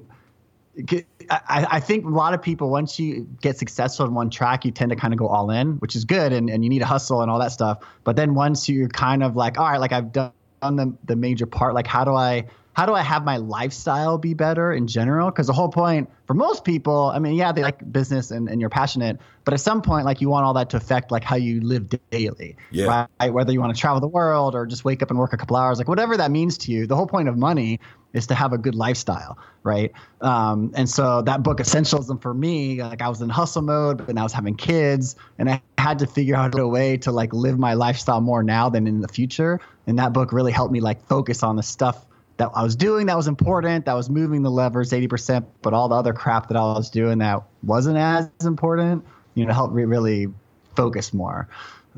I, 1.32 1.68
I, 1.72 1.80
think 1.80 2.06
a 2.06 2.10
lot 2.10 2.34
of 2.34 2.42
people, 2.42 2.70
once 2.70 3.00
you 3.00 3.28
get 3.42 3.58
successful 3.58 4.06
in 4.06 4.14
one 4.14 4.30
track, 4.30 4.66
you 4.66 4.72
tend 4.72 4.90
to 4.90 4.96
kind 4.96 5.14
of 5.14 5.20
go 5.20 5.28
all 5.28 5.52
in, 5.52 5.74
which 5.78 5.96
is 5.96 6.06
good, 6.06 6.34
and, 6.34 6.50
and 6.50 6.64
you 6.64 6.70
need 6.70 6.80
to 6.80 6.86
hustle 6.86 7.22
and 7.22 7.30
all 7.30 7.40
that 7.40 7.52
stuff. 7.52 7.80
But 8.04 8.16
then 8.16 8.34
once 8.34 8.68
you're 8.68 8.90
kind 8.90 9.24
of 9.24 9.36
like, 9.36 9.60
all 9.60 9.70
right, 9.70 9.80
like 9.80 9.92
I've 9.92 10.12
done 10.12 10.32
the, 10.62 10.94
the 11.06 11.16
major 11.16 11.46
part, 11.46 11.76
like 11.76 11.88
how 11.88 12.04
do 12.04 12.14
I 12.14 12.46
how 12.80 12.86
do 12.86 12.94
I 12.94 13.02
have 13.02 13.26
my 13.26 13.36
lifestyle 13.36 14.18
be 14.18 14.34
better 14.34 14.72
in 14.72 14.88
general? 14.88 15.30
Because 15.30 15.48
the 15.48 15.54
whole 15.54 15.68
point 15.68 16.10
for 16.28 16.34
most 16.34 16.64
people, 16.64 17.12
I 17.14 17.20
mean, 17.20 17.34
yeah, 17.34 17.52
they 17.52 17.62
like 17.62 17.92
business 17.92 18.32
and, 18.32 18.48
and 18.48 18.62
you're 18.62 18.70
passionate, 18.70 19.20
but 19.44 19.54
at 19.54 19.60
some 19.60 19.82
point, 19.82 20.06
like 20.06 20.22
you 20.22 20.30
want 20.30 20.46
all 20.46 20.54
that 20.54 20.70
to 20.70 20.78
affect 20.78 21.12
like 21.12 21.26
how 21.26 21.36
you 21.36 21.60
live 21.60 21.90
daily, 22.10 22.56
yeah. 22.72 23.08
right? 23.20 23.34
Whether 23.34 23.52
you 23.52 23.60
want 23.60 23.76
to 23.76 23.82
travel 23.82 24.00
the 24.00 24.08
world 24.08 24.56
or 24.56 24.66
just 24.66 24.86
wake 24.86 25.02
up 25.02 25.10
and 25.10 25.20
work 25.20 25.34
a 25.34 25.38
couple 25.38 25.58
hours, 25.58 25.78
like 25.78 25.90
whatever 25.90 26.16
that 26.16 26.32
means 26.32 26.58
to 26.60 26.72
you. 26.72 26.88
The 26.88 26.96
whole 26.96 27.06
point 27.06 27.28
of 27.28 27.38
money 27.38 27.82
is 28.14 28.28
to 28.28 28.34
have 28.34 28.54
a 28.54 28.58
good 28.58 28.76
lifestyle, 28.76 29.38
right? 29.64 29.92
Um, 30.22 30.72
and 30.74 30.90
so 30.90 31.22
that 31.24 31.44
book, 31.44 31.58
Essentialism, 31.58 32.22
for 32.22 32.34
me, 32.34 32.82
like 32.82 33.02
I 33.02 33.10
was 33.10 33.20
in 33.20 33.28
hustle 33.28 33.62
mode, 33.62 34.08
but 34.08 34.18
I 34.18 34.24
was 34.24 34.32
having 34.32 34.56
kids, 34.56 35.18
and 35.38 35.50
I 35.50 35.62
had 35.78 36.00
to 36.00 36.08
figure 36.08 36.38
out 36.38 36.58
a 36.58 36.66
way 36.66 36.96
to 37.00 37.12
like 37.12 37.34
live 37.34 37.60
my 37.60 37.74
lifestyle 37.74 38.22
more 38.22 38.42
now 38.42 38.70
than 38.70 38.88
in 38.88 39.02
the 39.02 39.10
future. 39.10 39.60
And 39.86 40.00
that 40.00 40.14
book 40.14 40.32
really 40.32 40.54
helped 40.54 40.72
me 40.72 40.80
like 40.80 41.06
focus 41.08 41.44
on 41.44 41.58
the 41.58 41.64
stuff 41.64 42.06
that 42.40 42.50
I 42.56 42.64
was 42.64 42.76
doing 42.76 43.06
that 43.08 43.18
was 43.18 43.28
important, 43.28 43.86
that 43.86 43.94
was 43.94 44.10
moving 44.10 44.42
the 44.42 44.50
levers 44.50 44.92
80%, 44.92 45.46
but 45.62 45.74
all 45.74 45.90
the 45.90 45.96
other 45.96 46.14
crap 46.14 46.48
that 46.48 46.58
I 46.58 46.62
was 46.62 46.90
doing 46.90 47.20
that 47.20 47.44
wasn't 47.64 47.98
as 47.98 48.30
important, 48.44 49.06
you 49.36 49.46
know, 49.46 49.54
helped 49.54 49.76
me 49.76 49.84
really 49.84 50.28
focus 50.76 51.14
more. 51.14 51.50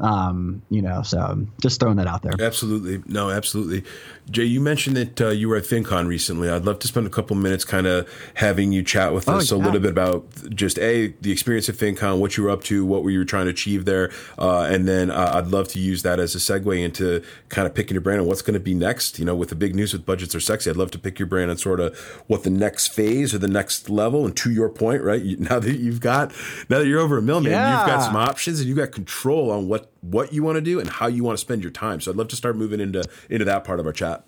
Um, 0.02 0.64
you 0.72 0.82
know, 0.82 1.04
so 1.04 1.46
just 1.62 1.80
throwing 1.80 1.98
that 1.98 2.08
out 2.08 2.24
there. 2.24 2.34
Absolutely. 2.40 3.04
No, 3.06 3.30
absolutely. 3.30 3.84
Jay, 4.32 4.46
you 4.46 4.60
mentioned 4.60 4.98
that 4.98 5.22
uh, 5.22 5.30
you 5.30 5.48
were 5.48 5.58
at 5.58 5.64
FinCon 5.64 6.08
recently. 6.08 6.50
I'd 6.50 6.66
love 6.66 6.80
to 6.80 6.88
spend 6.88 7.06
a 7.06 7.10
couple 7.10 7.36
minutes 7.36 7.64
kind 7.64 7.86
of 7.86 8.10
having 8.36 8.72
you 8.72 8.82
chat 8.82 9.14
with 9.14 9.30
oh, 9.30 9.34
us 9.34 9.52
yeah. 9.52 9.58
a 9.58 9.60
little 9.60 9.80
bit 9.80 9.92
about 9.92 10.26
just 10.56 10.80
a 10.80 11.08
the 11.22 11.32
experience 11.32 11.70
at 11.70 11.76
FinCon, 11.76 12.20
what 12.20 12.36
you 12.36 12.44
were 12.44 12.50
up 12.50 12.64
to, 12.64 12.84
what 12.84 13.04
were 13.04 13.12
you 13.12 13.24
trying 13.26 13.46
to 13.46 13.52
achieve 13.52 13.86
there, 13.86 14.12
uh, 14.40 14.62
and 14.64 14.88
then 14.88 15.12
uh, 15.12 15.34
I'd 15.36 15.48
love 15.48 15.68
to 15.70 15.80
use 15.80 16.02
that 16.02 16.20
as 16.20 16.34
a 16.34 16.40
segue 16.40 16.84
into 16.84 17.24
kind 17.50 17.68
of 17.68 17.76
picking 17.76 17.94
your 17.94 18.02
brain 18.02 18.20
on 18.20 18.26
what's 18.26 18.42
going 18.42 18.56
to 18.56 18.60
be 18.60 18.74
next. 18.74 19.20
You 19.20 19.26
know, 19.26 19.36
with 19.36 19.50
the 19.50 19.56
big 19.56 19.76
news 19.76 19.94
with 19.94 20.06
budgets 20.06 20.34
are 20.34 20.40
sexy, 20.40 20.70
I'd 20.70 20.78
love 20.78 20.92
to 20.92 21.00
pick 21.00 21.20
your 21.20 21.28
brain 21.28 21.50
on 21.50 21.58
sort 21.58 21.80
of 21.80 21.98
what 22.28 22.44
the 22.44 22.50
next 22.50 22.88
phase 22.88 23.34
or 23.34 23.38
the 23.38 23.48
next 23.48 23.90
level. 23.90 24.26
And 24.26 24.36
to 24.38 24.52
your 24.52 24.70
point, 24.70 25.04
right 25.04 25.24
now 25.40 25.60
that 25.60 25.78
you've 25.78 26.00
got 26.00 26.32
now 26.70 26.80
that 26.80 26.88
you're 26.88 27.00
over 27.00 27.18
a 27.18 27.22
million, 27.22 27.52
yeah. 27.52 27.80
you've 27.80 27.88
got 27.88 28.04
some 28.04 28.16
options 28.16 28.60
and 28.60 28.68
you've 28.68 28.78
got 28.78 28.92
control 28.92 29.52
on 29.52 29.68
what 29.68 29.91
what 30.02 30.34
you 30.34 30.44
want 30.44 30.56
to 30.56 30.62
do 30.62 30.80
and 30.80 30.90
how 30.90 31.08
you 31.08 31.24
want 31.24 31.38
to 31.38 31.42
spend 31.42 31.62
your 31.62 31.72
time. 31.72 32.02
So 32.02 32.12
I'd 32.12 32.18
love 32.18 32.30
to 32.30 32.36
start 32.36 32.56
moving 32.56 32.80
into 32.80 33.04
into 33.30 33.46
that 33.46 33.64
part 33.64 33.80
of 33.80 33.86
our 33.86 33.94
chat. 33.94 34.26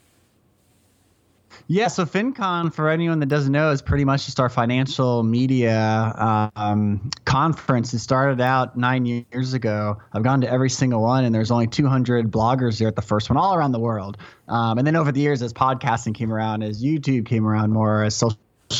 Yeah, 1.67 1.87
so 1.87 2.05
FinCon, 2.05 2.73
for 2.73 2.89
anyone 2.89 3.19
that 3.19 3.27
doesn't 3.27 3.51
know, 3.51 3.71
is 3.71 3.81
pretty 3.81 4.05
much 4.05 4.25
just 4.25 4.39
our 4.39 4.49
financial 4.49 5.23
media 5.23 6.51
um, 6.55 7.09
conference. 7.25 7.93
It 7.93 7.99
started 7.99 8.41
out 8.41 8.75
nine 8.75 9.05
years 9.05 9.53
ago. 9.53 9.97
I've 10.13 10.23
gone 10.23 10.41
to 10.41 10.51
every 10.51 10.69
single 10.69 11.01
one, 11.01 11.23
and 11.25 11.33
there's 11.33 11.51
only 11.51 11.67
200 11.67 12.31
bloggers 12.31 12.79
there 12.79 12.87
at 12.87 12.95
the 12.95 13.01
first 13.01 13.29
one, 13.29 13.37
all 13.37 13.55
around 13.55 13.71
the 13.71 13.79
world. 13.79 14.17
Um, 14.47 14.77
and 14.77 14.85
then 14.85 14.95
over 14.95 15.11
the 15.11 15.21
years, 15.21 15.41
as 15.41 15.53
podcasting 15.53 16.15
came 16.15 16.33
around, 16.33 16.63
as 16.63 16.83
YouTube 16.83 17.25
came 17.25 17.45
around 17.45 17.71
more, 17.71 18.03
as 18.03 18.15
social 18.15 18.37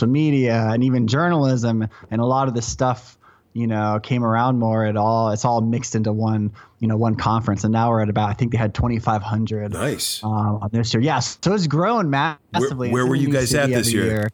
media, 0.08 0.70
and 0.72 0.84
even 0.84 1.08
journalism, 1.08 1.88
and 2.12 2.22
a 2.22 2.26
lot 2.26 2.48
of 2.48 2.54
this 2.54 2.68
stuff 2.68 3.18
you 3.54 3.68
know, 3.68 4.00
came 4.02 4.24
around 4.24 4.60
more 4.60 4.86
at 4.86 4.98
all. 4.98 5.30
It's 5.30 5.46
all 5.46 5.62
mixed 5.62 5.96
into 5.96 6.12
one, 6.12 6.52
you 6.80 6.88
know, 6.88 6.98
one 6.98 7.16
conference. 7.16 7.64
And 7.64 7.72
now 7.72 7.90
we're 7.90 8.02
at 8.02 8.10
about, 8.10 8.30
I 8.30 8.34
think 8.34 8.52
they 8.52 8.58
had 8.58 8.74
2,500. 8.74 9.74
Nice. 9.74 10.24
Um, 10.24 10.68
this 10.72 10.94
year. 10.94 11.02
Yes. 11.02 11.38
Yeah, 11.44 11.50
so 11.50 11.56
it's 11.56 11.68
grown 11.68 12.10
massively. 12.10 12.90
Where, 12.90 13.04
where 13.04 13.08
were 13.08 13.16
you 13.16 13.30
guys 13.30 13.54
at 13.54 13.70
this 13.70 13.94
year? 13.94 14.06
year? 14.06 14.30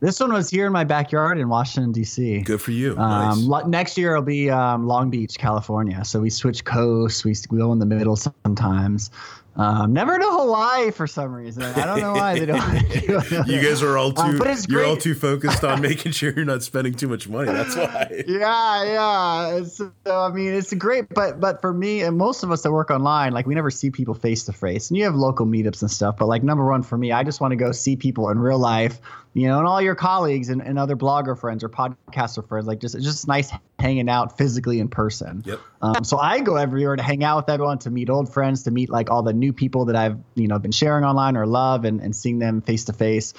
This 0.00 0.18
one 0.18 0.32
was 0.32 0.48
here 0.48 0.66
in 0.66 0.72
my 0.72 0.84
backyard 0.84 1.38
in 1.38 1.50
Washington 1.50 1.92
D.C. 1.92 2.40
Good 2.40 2.62
for 2.62 2.70
you. 2.70 2.96
Um, 2.96 3.48
nice. 3.48 3.66
Next 3.66 3.98
year 3.98 4.12
it'll 4.12 4.22
be 4.22 4.48
um, 4.48 4.86
Long 4.86 5.10
Beach, 5.10 5.36
California. 5.36 6.02
So 6.06 6.20
we 6.20 6.30
switch 6.30 6.64
coasts. 6.64 7.22
We, 7.22 7.34
we 7.50 7.58
go 7.58 7.70
in 7.72 7.78
the 7.78 7.86
middle 7.86 8.16
sometimes. 8.16 9.10
Um, 9.56 9.92
never 9.92 10.18
to 10.18 10.24
Hawaii 10.24 10.90
for 10.90 11.06
some 11.06 11.32
reason. 11.32 11.62
I 11.62 11.84
don't 11.84 12.00
know 12.00 12.12
why 12.12 12.38
they 12.38 12.46
don't. 12.46 12.88
Do 12.88 13.52
you 13.52 13.60
guys 13.60 13.82
are 13.82 13.98
all 13.98 14.18
um, 14.18 14.38
too. 14.38 14.54
You're 14.68 14.86
all 14.86 14.96
too 14.96 15.14
focused 15.14 15.64
on 15.64 15.80
making 15.82 16.12
sure 16.12 16.32
you're 16.34 16.44
not 16.44 16.62
spending 16.62 16.94
too 16.94 17.08
much 17.08 17.28
money. 17.28 17.52
That's 17.52 17.76
why. 17.76 18.24
Yeah, 18.26 18.84
yeah. 18.84 19.64
So 19.64 19.92
I 20.06 20.30
mean, 20.30 20.54
it's 20.54 20.72
great, 20.74 21.08
but 21.10 21.40
but 21.40 21.60
for 21.60 21.74
me 21.74 22.02
and 22.02 22.16
most 22.16 22.42
of 22.42 22.50
us 22.50 22.62
that 22.62 22.70
work 22.72 22.90
online, 22.90 23.32
like 23.32 23.46
we 23.46 23.54
never 23.54 23.70
see 23.70 23.90
people 23.90 24.14
face 24.14 24.44
to 24.44 24.52
face. 24.52 24.88
And 24.88 24.96
you 24.96 25.04
have 25.04 25.14
local 25.16 25.46
meetups 25.46 25.82
and 25.82 25.90
stuff, 25.90 26.16
but 26.16 26.26
like 26.26 26.42
number 26.42 26.64
one 26.64 26.82
for 26.82 26.96
me, 26.96 27.12
I 27.12 27.24
just 27.24 27.40
want 27.40 27.52
to 27.52 27.56
go 27.56 27.72
see 27.72 27.96
people 27.96 28.30
in 28.30 28.38
real 28.38 28.58
life 28.58 29.00
you 29.32 29.46
know, 29.46 29.58
and 29.58 29.66
all 29.66 29.80
your 29.80 29.94
colleagues 29.94 30.48
and, 30.48 30.60
and 30.60 30.78
other 30.78 30.96
blogger 30.96 31.38
friends 31.38 31.62
or 31.62 31.68
podcaster 31.68 32.46
friends. 32.46 32.66
Like 32.66 32.80
just 32.80 32.94
it's 32.94 33.04
just 33.04 33.28
nice 33.28 33.52
hanging 33.78 34.08
out 34.08 34.36
physically 34.36 34.80
in 34.80 34.88
person. 34.88 35.42
Yep. 35.46 35.60
Um, 35.82 36.04
so 36.04 36.18
I 36.18 36.40
go 36.40 36.56
everywhere 36.56 36.96
to 36.96 37.02
hang 37.02 37.22
out 37.22 37.36
with 37.36 37.48
everyone, 37.48 37.78
to 37.80 37.90
meet 37.90 38.10
old 38.10 38.32
friends, 38.32 38.64
to 38.64 38.70
meet 38.70 38.90
like 38.90 39.10
all 39.10 39.22
the 39.22 39.32
new 39.32 39.52
people 39.52 39.84
that 39.86 39.96
I've 39.96 40.18
you 40.34 40.48
know 40.48 40.58
been 40.58 40.72
sharing 40.72 41.04
online 41.04 41.36
or 41.36 41.46
love, 41.46 41.84
and 41.84 42.00
and 42.00 42.14
seeing 42.14 42.38
them 42.38 42.60
face 42.60 42.84
to 42.86 42.92
face. 42.92 43.34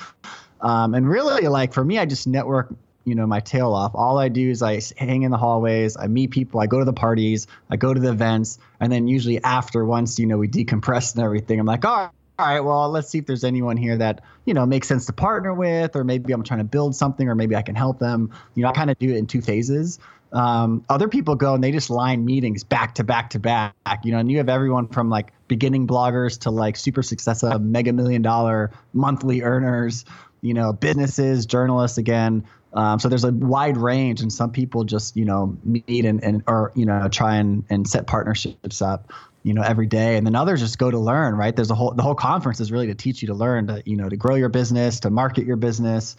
And 0.62 1.10
really, 1.10 1.48
like 1.48 1.74
for 1.74 1.84
me, 1.84 1.98
I 1.98 2.06
just 2.06 2.28
network 2.28 2.74
you 3.04 3.16
know 3.16 3.26
my 3.26 3.40
tail 3.40 3.74
off 3.74 3.94
all 3.96 4.20
i 4.20 4.30
do 4.30 4.52
is 4.52 4.62
i 4.62 4.80
hang 4.98 5.24
in 5.24 5.32
the 5.32 5.38
hallways 5.38 5.98
i 5.98 6.06
meet 6.06 6.30
people 6.30 6.60
i 6.60 6.68
go 6.68 6.78
to 6.78 6.86
the 6.86 6.94
parties 6.94 7.48
i 7.72 7.76
go 7.76 7.94
to 7.94 8.00
the 8.00 8.10
events 8.10 8.60
and 8.80 8.92
then 8.92 9.08
usually 9.08 9.44
after 9.44 9.84
once 9.84 10.20
you 10.20 10.28
know 10.28 10.38
we 10.38 10.48
decompress 10.48 11.16
and 11.16 11.24
everything 11.24 11.60
i'm 11.60 11.66
like 11.66 11.84
all 11.84 11.98
right 11.98 12.12
all 12.40 12.48
right, 12.48 12.60
well, 12.62 12.90
let's 12.90 13.10
see 13.10 13.20
if 13.20 13.26
there's 13.26 13.44
anyone 13.44 13.78
here 13.78 13.98
that, 13.98 14.24
you 14.46 14.54
know, 14.54 14.66
makes 14.66 14.88
sense 14.88 15.06
to 15.06 15.14
partner 15.14 15.54
with, 15.54 15.96
or 15.96 16.04
maybe 16.04 16.34
I'm 16.34 16.44
trying 16.44 16.60
to 16.60 16.64
build 16.66 16.96
something, 16.96 17.28
or 17.30 17.36
maybe 17.36 17.56
I 17.56 17.62
can 17.62 17.76
help 17.76 18.00
them. 18.00 18.32
You 18.56 18.64
know, 18.64 18.70
I 18.70 18.74
kind 18.74 18.90
of 18.90 18.98
do 18.98 19.10
it 19.10 19.18
in 19.18 19.28
two 19.28 19.42
phases. 19.42 20.00
Um, 20.34 20.86
other 20.90 21.08
people 21.10 21.36
go 21.36 21.54
and 21.54 21.64
they 21.64 21.72
just 21.72 21.90
line 21.90 22.24
meetings 22.24 22.64
back 22.64 22.96
to 22.96 23.04
back 23.04 23.32
to 23.32 23.40
back, 23.40 23.76
you 24.04 24.14
know, 24.14 24.20
and 24.20 24.32
you 24.32 24.38
have 24.38 24.50
everyone 24.50 24.88
from 24.88 25.10
like 25.10 25.34
beginning 25.50 25.88
bloggers 25.88 26.40
to 26.40 26.52
like 26.52 26.78
super 26.78 27.04
successful 27.04 27.60
mega 27.60 27.92
million 27.92 28.22
dollar 28.22 28.72
monthly 28.94 29.42
earners. 29.42 30.06
you 30.42 30.54
know, 30.54 30.74
businesses, 30.74 31.46
journalists 31.46 31.98
again. 31.98 32.44
Um, 32.74 33.00
so 33.00 33.10
there's 33.10 33.24
a 33.24 33.32
wide 33.32 33.78
range, 33.78 34.22
and 34.22 34.32
some 34.32 34.52
people 34.52 34.84
just 34.84 35.16
you 35.16 35.26
know 35.26 35.58
meet 35.64 36.06
and, 36.06 36.24
and 36.24 36.44
or 36.48 36.72
you 36.76 36.86
know 36.86 37.08
try 37.10 37.36
and, 37.36 37.64
and 37.70 37.88
set 37.88 38.08
partnerships 38.08 38.82
up, 38.82 39.12
you 39.44 39.54
know, 39.54 39.62
every 39.62 39.88
day, 39.88 40.18
and 40.18 40.26
then 40.26 40.36
others 40.36 40.60
just 40.60 40.78
go 40.78 40.92
to 40.92 41.00
learn. 41.00 41.36
Right? 41.36 41.56
There's 41.56 41.72
a 41.72 41.76
whole 41.76 41.94
the 41.94 42.04
whole 42.04 42.16
conference 42.16 42.60
is 42.60 42.72
really 42.72 42.88
to 42.88 42.96
teach 42.96 43.22
you 43.22 43.28
to 43.28 43.34
learn 43.34 43.68
to 43.68 43.84
you 43.86 43.98
know 43.98 44.10
to 44.10 44.18
grow 44.18 44.36
your 44.36 44.50
business, 44.50 45.02
to 45.02 45.10
market 45.10 45.46
your 45.46 45.58
business, 45.58 46.16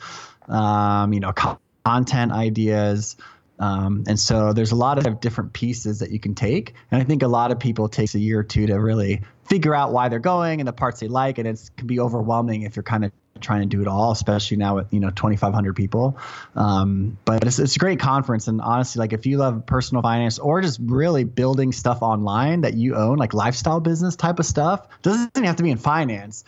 um, 0.49 1.13
you 1.13 1.21
know, 1.21 1.33
co- 1.33 1.59
content 1.85 2.33
ideas. 2.33 3.17
Um, 3.59 4.03
and 4.09 4.19
so 4.19 4.53
there's 4.53 4.73
a 4.73 4.77
lot 4.77 4.99
of 4.99 5.21
different 5.21 5.53
pieces 5.53 6.01
that 6.01 6.11
you 6.11 6.19
can 6.19 6.35
take. 6.35 6.75
And 6.91 7.01
I 7.01 7.05
think 7.05 7.23
a 7.23 7.29
lot 7.29 7.53
of 7.53 7.61
people 7.61 7.89
takes 7.89 8.15
a 8.15 8.19
year 8.19 8.41
or 8.41 8.43
two 8.43 8.67
to 8.67 8.75
really 8.75 9.23
figure 9.45 9.75
out 9.75 9.93
why 9.93 10.09
they're 10.09 10.19
going 10.19 10.61
and 10.61 10.67
the 10.67 10.73
parts 10.73 10.99
they 10.99 11.07
like. 11.07 11.39
And 11.39 11.47
it 11.47 11.71
can 11.77 11.87
be 11.87 12.01
overwhelming 12.01 12.63
if 12.63 12.75
you're 12.75 12.83
kind 12.83 13.05
of 13.05 13.13
trying 13.41 13.63
to 13.63 13.67
do 13.67 13.81
it 13.83 13.89
all, 13.89 14.13
especially 14.13 14.57
now 14.57 14.77
with 14.77 14.93
you 14.93 15.01
know 15.01 15.11
2,500 15.11 15.75
people. 15.75 16.19
Um, 16.57 17.17
but 17.25 17.45
it's, 17.45 17.59
it's 17.59 17.77
a 17.77 17.79
great 17.79 17.99
conference, 17.99 18.49
and 18.49 18.61
honestly, 18.61 19.01
like 19.01 19.13
if 19.13 19.27
you 19.27 19.39
love 19.39 19.65
personal 19.67 20.03
finance 20.03 20.39
or 20.39 20.61
just 20.61 20.81
really 20.83 21.25
building 21.25 21.73
stuff 21.73 22.03
online 22.03 22.63
that 22.63 22.75
you 22.75 22.95
own, 22.95 23.19
like 23.19 23.35
lifestyle 23.35 23.81
business 23.81 24.17
type 24.17 24.39
of 24.39 24.47
stuff, 24.47 24.87
doesn't 25.03 25.45
have 25.45 25.57
to 25.57 25.63
be 25.63 25.71
in 25.71 25.79
finance. 25.79 26.45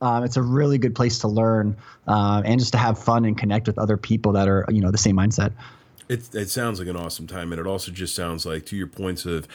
Um, 0.00 0.24
it's 0.24 0.36
a 0.36 0.42
really 0.42 0.78
good 0.78 0.94
place 0.94 1.18
to 1.20 1.28
learn 1.28 1.76
uh, 2.06 2.42
and 2.44 2.58
just 2.58 2.72
to 2.72 2.78
have 2.78 2.98
fun 2.98 3.24
and 3.24 3.36
connect 3.36 3.66
with 3.66 3.78
other 3.78 3.96
people 3.96 4.32
that 4.32 4.48
are 4.48 4.64
you 4.68 4.80
know 4.80 4.90
the 4.90 4.98
same 4.98 5.16
mindset. 5.16 5.52
It, 6.08 6.34
it 6.34 6.48
sounds 6.48 6.78
like 6.78 6.88
an 6.88 6.96
awesome 6.96 7.26
time, 7.26 7.52
and 7.52 7.60
it 7.60 7.66
also 7.66 7.92
just 7.92 8.14
sounds 8.14 8.46
like 8.46 8.64
to 8.66 8.76
your 8.76 8.86
points 8.86 9.26
of 9.26 9.46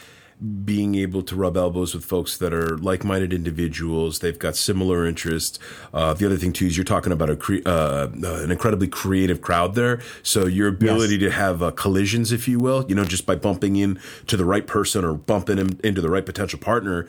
being 0.44 0.96
able 0.96 1.22
to 1.24 1.36
rub 1.36 1.56
elbows 1.56 1.94
with 1.94 2.04
folks 2.04 2.38
that 2.38 2.54
are 2.54 2.78
like-minded 2.78 3.32
individuals. 3.32 4.20
They've 4.20 4.38
got 4.38 4.56
similar 4.56 5.06
interests. 5.06 5.58
Uh, 5.94 6.14
the 6.14 6.26
other 6.26 6.38
thing 6.38 6.52
too 6.52 6.66
is 6.66 6.76
you're 6.76 6.84
talking 6.84 7.14
about 7.14 7.30
a 7.30 7.36
cre- 7.36 7.66
uh, 7.66 8.10
uh, 8.24 8.44
an 8.44 8.52
incredibly 8.52 8.88
creative 8.88 9.42
crowd 9.42 9.76
there. 9.76 10.02
So 10.22 10.46
your 10.46 10.68
ability 10.68 11.16
yes. 11.16 11.32
to 11.32 11.38
have 11.38 11.64
uh, 11.64 11.72
collisions, 11.72 12.32
if 12.32 12.48
you 12.48 12.60
will, 12.60 12.86
you 12.90 12.96
know, 12.96 13.06
just 13.06 13.26
by 13.26 13.36
bumping 13.36 13.78
in 13.78 14.00
to 14.28 14.36
the 14.36 14.46
right 14.46 14.68
person 14.68 15.06
or 15.06 15.14
bumping 15.14 15.60
in, 15.60 15.80
into 15.84 16.02
the 16.02 16.10
right 16.10 16.26
potential 16.26 16.60
partner, 16.60 17.08